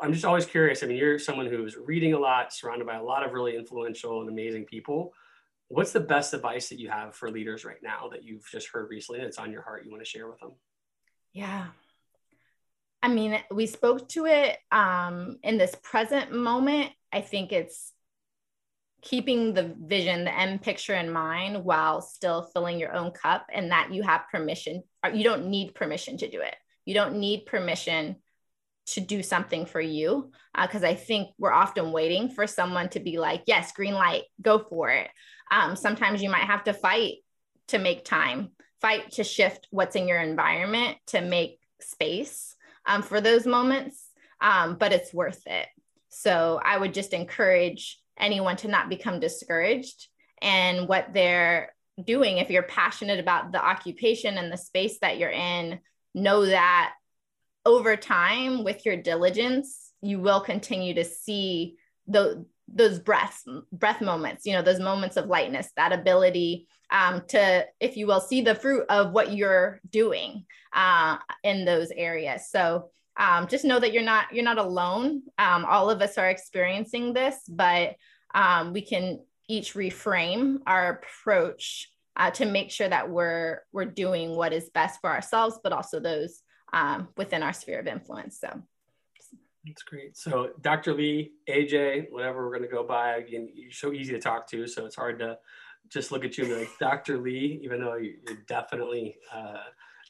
I'm 0.00 0.12
just 0.12 0.24
always 0.24 0.46
curious. 0.46 0.82
I 0.82 0.86
mean, 0.86 0.96
you're 0.96 1.18
someone 1.18 1.46
who's 1.46 1.76
reading 1.76 2.14
a 2.14 2.18
lot, 2.18 2.52
surrounded 2.52 2.86
by 2.86 2.96
a 2.96 3.02
lot 3.02 3.24
of 3.24 3.32
really 3.32 3.56
influential 3.56 4.20
and 4.20 4.30
amazing 4.30 4.64
people. 4.64 5.12
What's 5.68 5.92
the 5.92 6.00
best 6.00 6.34
advice 6.34 6.68
that 6.70 6.80
you 6.80 6.88
have 6.90 7.14
for 7.14 7.30
leaders 7.30 7.64
right 7.64 7.82
now 7.82 8.08
that 8.10 8.24
you've 8.24 8.48
just 8.50 8.68
heard 8.68 8.88
recently 8.90 9.20
that's 9.20 9.38
on 9.38 9.52
your 9.52 9.62
heart 9.62 9.84
you 9.84 9.90
want 9.90 10.02
to 10.02 10.08
share 10.08 10.28
with 10.28 10.40
them? 10.40 10.52
Yeah. 11.32 11.66
I 13.02 13.08
mean, 13.08 13.38
we 13.50 13.66
spoke 13.66 14.08
to 14.10 14.26
it 14.26 14.58
um, 14.72 15.38
in 15.42 15.58
this 15.58 15.74
present 15.82 16.32
moment. 16.32 16.90
I 17.12 17.20
think 17.20 17.52
it's 17.52 17.92
keeping 19.02 19.54
the 19.54 19.74
vision, 19.80 20.24
the 20.24 20.38
end 20.38 20.60
picture 20.60 20.94
in 20.94 21.10
mind 21.10 21.64
while 21.64 22.02
still 22.02 22.42
filling 22.42 22.78
your 22.78 22.94
own 22.94 23.12
cup, 23.12 23.46
and 23.52 23.70
that 23.70 23.92
you 23.92 24.02
have 24.02 24.28
permission. 24.30 24.82
You 25.12 25.24
don't 25.24 25.46
need 25.46 25.74
permission 25.74 26.18
to 26.18 26.30
do 26.30 26.40
it. 26.40 26.54
You 26.84 26.94
don't 26.94 27.16
need 27.16 27.46
permission 27.46 28.16
to 28.94 29.00
do 29.00 29.22
something 29.22 29.66
for 29.66 29.80
you 29.80 30.32
because 30.60 30.82
uh, 30.82 30.88
I 30.88 30.94
think 30.94 31.30
we're 31.38 31.52
often 31.52 31.92
waiting 31.92 32.28
for 32.28 32.46
someone 32.46 32.88
to 32.90 33.00
be 33.00 33.18
like, 33.18 33.44
yes, 33.46 33.72
green 33.72 33.94
light, 33.94 34.24
go 34.42 34.58
for 34.58 34.90
it. 34.90 35.08
Um, 35.50 35.76
sometimes 35.76 36.22
you 36.22 36.30
might 36.30 36.44
have 36.44 36.64
to 36.64 36.72
fight 36.72 37.18
to 37.68 37.78
make 37.78 38.04
time, 38.04 38.50
fight 38.80 39.12
to 39.12 39.24
shift 39.24 39.68
what's 39.70 39.96
in 39.96 40.08
your 40.08 40.18
environment 40.18 40.98
to 41.08 41.20
make 41.20 41.58
space 41.80 42.54
um, 42.86 43.02
for 43.02 43.20
those 43.20 43.46
moments, 43.46 44.08
um, 44.40 44.76
but 44.76 44.92
it's 44.92 45.14
worth 45.14 45.42
it. 45.46 45.66
So 46.08 46.60
I 46.64 46.76
would 46.76 46.94
just 46.94 47.12
encourage 47.12 47.98
anyone 48.18 48.56
to 48.56 48.68
not 48.68 48.88
become 48.88 49.20
discouraged 49.20 50.08
and 50.42 50.88
what 50.88 51.12
they're 51.14 51.74
doing. 52.04 52.38
If 52.38 52.50
you're 52.50 52.62
passionate 52.64 53.20
about 53.20 53.52
the 53.52 53.64
occupation 53.64 54.38
and 54.38 54.52
the 54.52 54.56
space 54.56 54.98
that 55.00 55.18
you're 55.18 55.30
in, 55.30 55.78
know 56.14 56.46
that 56.46 56.92
over 57.66 57.96
time 57.96 58.64
with 58.64 58.84
your 58.86 58.96
diligence 58.96 59.92
you 60.02 60.18
will 60.18 60.40
continue 60.40 60.94
to 60.94 61.04
see 61.04 61.76
the, 62.06 62.44
those 62.72 62.98
breaths 62.98 63.44
breath 63.72 64.00
moments 64.00 64.46
you 64.46 64.52
know 64.52 64.62
those 64.62 64.80
moments 64.80 65.16
of 65.16 65.26
lightness 65.26 65.70
that 65.76 65.92
ability 65.92 66.66
um, 66.90 67.22
to 67.28 67.66
if 67.78 67.96
you 67.96 68.06
will 68.06 68.20
see 68.20 68.40
the 68.40 68.54
fruit 68.54 68.84
of 68.88 69.12
what 69.12 69.32
you're 69.32 69.80
doing 69.90 70.44
uh, 70.72 71.18
in 71.42 71.64
those 71.64 71.90
areas. 71.90 72.48
So 72.50 72.90
um, 73.16 73.48
just 73.48 73.64
know 73.64 73.78
that 73.78 73.92
you're 73.92 74.02
not 74.02 74.32
you're 74.32 74.44
not 74.44 74.58
alone. 74.58 75.22
Um, 75.38 75.64
all 75.64 75.90
of 75.90 76.00
us 76.02 76.18
are 76.18 76.28
experiencing 76.28 77.12
this 77.12 77.36
but 77.48 77.96
um, 78.34 78.72
we 78.72 78.82
can 78.82 79.20
each 79.48 79.74
reframe 79.74 80.58
our 80.66 81.00
approach 81.02 81.88
uh, 82.16 82.30
to 82.30 82.44
make 82.44 82.70
sure 82.70 82.88
that 82.88 83.10
we're 83.10 83.62
we're 83.72 83.84
doing 83.84 84.36
what 84.36 84.52
is 84.52 84.70
best 84.70 85.00
for 85.00 85.10
ourselves 85.10 85.58
but 85.62 85.72
also 85.72 85.98
those 85.98 86.42
um, 86.72 87.08
within 87.16 87.42
our 87.42 87.52
sphere 87.52 87.80
of 87.80 87.86
influence. 87.86 88.38
So 88.40 88.62
that's 89.64 89.82
great. 89.82 90.16
So 90.16 90.50
Dr. 90.60 90.94
Lee, 90.94 91.32
AJ, 91.48 92.10
whatever 92.10 92.44
we're 92.44 92.56
going 92.56 92.68
to 92.68 92.74
go 92.74 92.84
by, 92.84 93.16
again, 93.16 93.50
you're 93.54 93.72
so 93.72 93.92
easy 93.92 94.12
to 94.12 94.20
talk 94.20 94.48
to. 94.50 94.66
So 94.66 94.86
it's 94.86 94.96
hard 94.96 95.18
to 95.18 95.38
just 95.88 96.12
look 96.12 96.24
at 96.24 96.38
you 96.38 96.44
and 96.44 96.54
be 96.54 96.60
like, 96.60 96.78
Dr. 96.78 97.18
Lee, 97.18 97.60
even 97.62 97.80
though 97.80 97.96
you're 97.96 98.14
definitely 98.46 99.16
uh, 99.34 99.58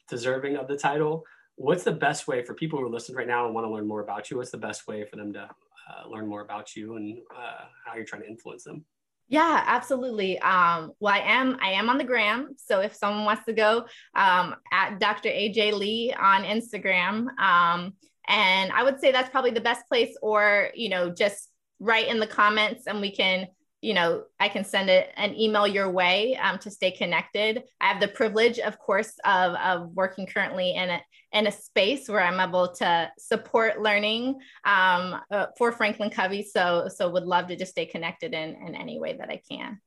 deserving 0.08 0.56
of 0.56 0.68
the 0.68 0.76
title. 0.76 1.24
What's 1.56 1.84
the 1.84 1.92
best 1.92 2.28
way 2.28 2.44
for 2.44 2.54
people 2.54 2.78
who 2.78 2.86
are 2.86 2.90
listening 2.90 3.16
right 3.16 3.26
now 3.26 3.46
and 3.46 3.54
want 3.54 3.66
to 3.66 3.70
learn 3.70 3.86
more 3.86 4.02
about 4.02 4.30
you? 4.30 4.36
What's 4.36 4.50
the 4.50 4.58
best 4.58 4.86
way 4.86 5.04
for 5.04 5.16
them 5.16 5.32
to 5.34 5.42
uh, 5.42 6.08
learn 6.08 6.26
more 6.26 6.42
about 6.42 6.76
you 6.76 6.96
and 6.96 7.18
uh, 7.34 7.64
how 7.86 7.94
you're 7.94 8.04
trying 8.04 8.22
to 8.22 8.28
influence 8.28 8.64
them? 8.64 8.84
Yeah, 9.30 9.62
absolutely. 9.64 10.40
Um, 10.40 10.90
well, 10.98 11.14
I 11.14 11.20
am 11.20 11.56
I 11.62 11.70
am 11.70 11.88
on 11.88 11.98
the 11.98 12.04
gram. 12.04 12.56
So 12.56 12.80
if 12.80 12.96
someone 12.96 13.24
wants 13.24 13.44
to 13.44 13.52
go 13.52 13.86
um, 14.16 14.56
at 14.72 14.98
Dr. 14.98 15.28
AJ 15.28 15.72
Lee 15.72 16.12
on 16.12 16.42
Instagram, 16.42 17.28
um, 17.38 17.94
and 18.26 18.72
I 18.72 18.82
would 18.82 19.00
say 19.00 19.12
that's 19.12 19.30
probably 19.30 19.52
the 19.52 19.60
best 19.60 19.86
place, 19.86 20.16
or 20.20 20.70
you 20.74 20.88
know, 20.88 21.10
just 21.10 21.48
write 21.78 22.08
in 22.08 22.18
the 22.18 22.26
comments 22.26 22.88
and 22.88 23.00
we 23.00 23.12
can 23.12 23.46
you 23.82 23.94
know, 23.94 24.24
I 24.38 24.48
can 24.48 24.64
send 24.64 24.90
it 24.90 25.10
an 25.16 25.34
email 25.34 25.66
your 25.66 25.90
way 25.90 26.36
um, 26.36 26.58
to 26.58 26.70
stay 26.70 26.90
connected. 26.90 27.64
I 27.80 27.88
have 27.88 28.00
the 28.00 28.08
privilege, 28.08 28.58
of 28.58 28.78
course, 28.78 29.12
of, 29.24 29.54
of 29.54 29.90
working 29.94 30.26
currently 30.26 30.74
in 30.74 30.90
a, 30.90 31.00
in 31.32 31.46
a 31.46 31.52
space 31.52 32.08
where 32.08 32.20
I'm 32.20 32.40
able 32.40 32.68
to 32.74 33.10
support 33.18 33.80
learning 33.80 34.40
um, 34.64 35.20
uh, 35.30 35.46
for 35.56 35.72
Franklin 35.72 36.10
Covey. 36.10 36.42
So, 36.42 36.88
so 36.94 37.10
would 37.10 37.24
love 37.24 37.46
to 37.48 37.56
just 37.56 37.72
stay 37.72 37.86
connected 37.86 38.34
in, 38.34 38.56
in 38.66 38.74
any 38.74 39.00
way 39.00 39.16
that 39.16 39.30
I 39.30 39.40
can. 39.50 39.80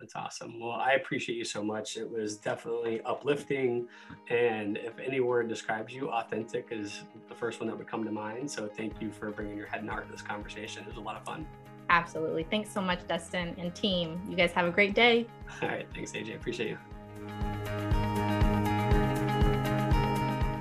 That's 0.00 0.14
awesome. 0.14 0.60
Well, 0.60 0.72
I 0.72 0.92
appreciate 0.92 1.36
you 1.36 1.44
so 1.44 1.62
much. 1.62 1.96
It 1.96 2.08
was 2.08 2.36
definitely 2.36 3.00
uplifting. 3.02 3.88
And 4.30 4.76
if 4.76 4.98
any 4.98 5.18
word 5.18 5.48
describes 5.48 5.92
you, 5.92 6.08
authentic 6.10 6.68
is 6.70 7.02
the 7.28 7.34
first 7.34 7.60
one 7.60 7.68
that 7.68 7.76
would 7.76 7.88
come 7.88 8.04
to 8.04 8.12
mind. 8.12 8.48
So 8.48 8.68
thank 8.68 9.00
you 9.00 9.10
for 9.10 9.30
bringing 9.30 9.56
your 9.56 9.66
head 9.66 9.80
and 9.80 9.90
heart 9.90 10.06
to 10.06 10.12
this 10.12 10.22
conversation. 10.22 10.84
It 10.84 10.88
was 10.88 10.98
a 10.98 11.00
lot 11.00 11.16
of 11.16 11.24
fun. 11.24 11.46
Absolutely. 11.90 12.44
Thanks 12.44 12.70
so 12.70 12.80
much, 12.80 13.06
Dustin 13.08 13.54
and 13.58 13.74
team. 13.74 14.20
You 14.28 14.36
guys 14.36 14.52
have 14.52 14.66
a 14.66 14.70
great 14.70 14.94
day. 14.94 15.26
All 15.62 15.68
right. 15.68 15.86
Thanks, 15.94 16.12
AJ. 16.12 16.36
Appreciate 16.36 16.70
you. 16.70 16.78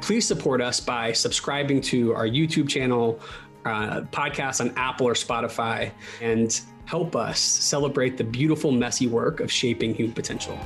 Please 0.02 0.26
support 0.26 0.62
us 0.62 0.80
by 0.80 1.12
subscribing 1.12 1.82
to 1.82 2.14
our 2.16 2.26
YouTube 2.26 2.70
channel, 2.70 3.20
uh, 3.66 4.02
podcast 4.12 4.62
on 4.62 4.74
Apple 4.78 5.06
or 5.06 5.14
Spotify, 5.14 5.92
and 6.22 6.62
help 6.86 7.14
us 7.18 7.40
celebrate 7.40 8.16
the 8.16 8.24
beautiful, 8.24 8.72
messy 8.72 9.08
work 9.08 9.42
of 9.42 9.52
shaping 9.52 9.94
human 9.94 10.14
potential. 10.14 10.58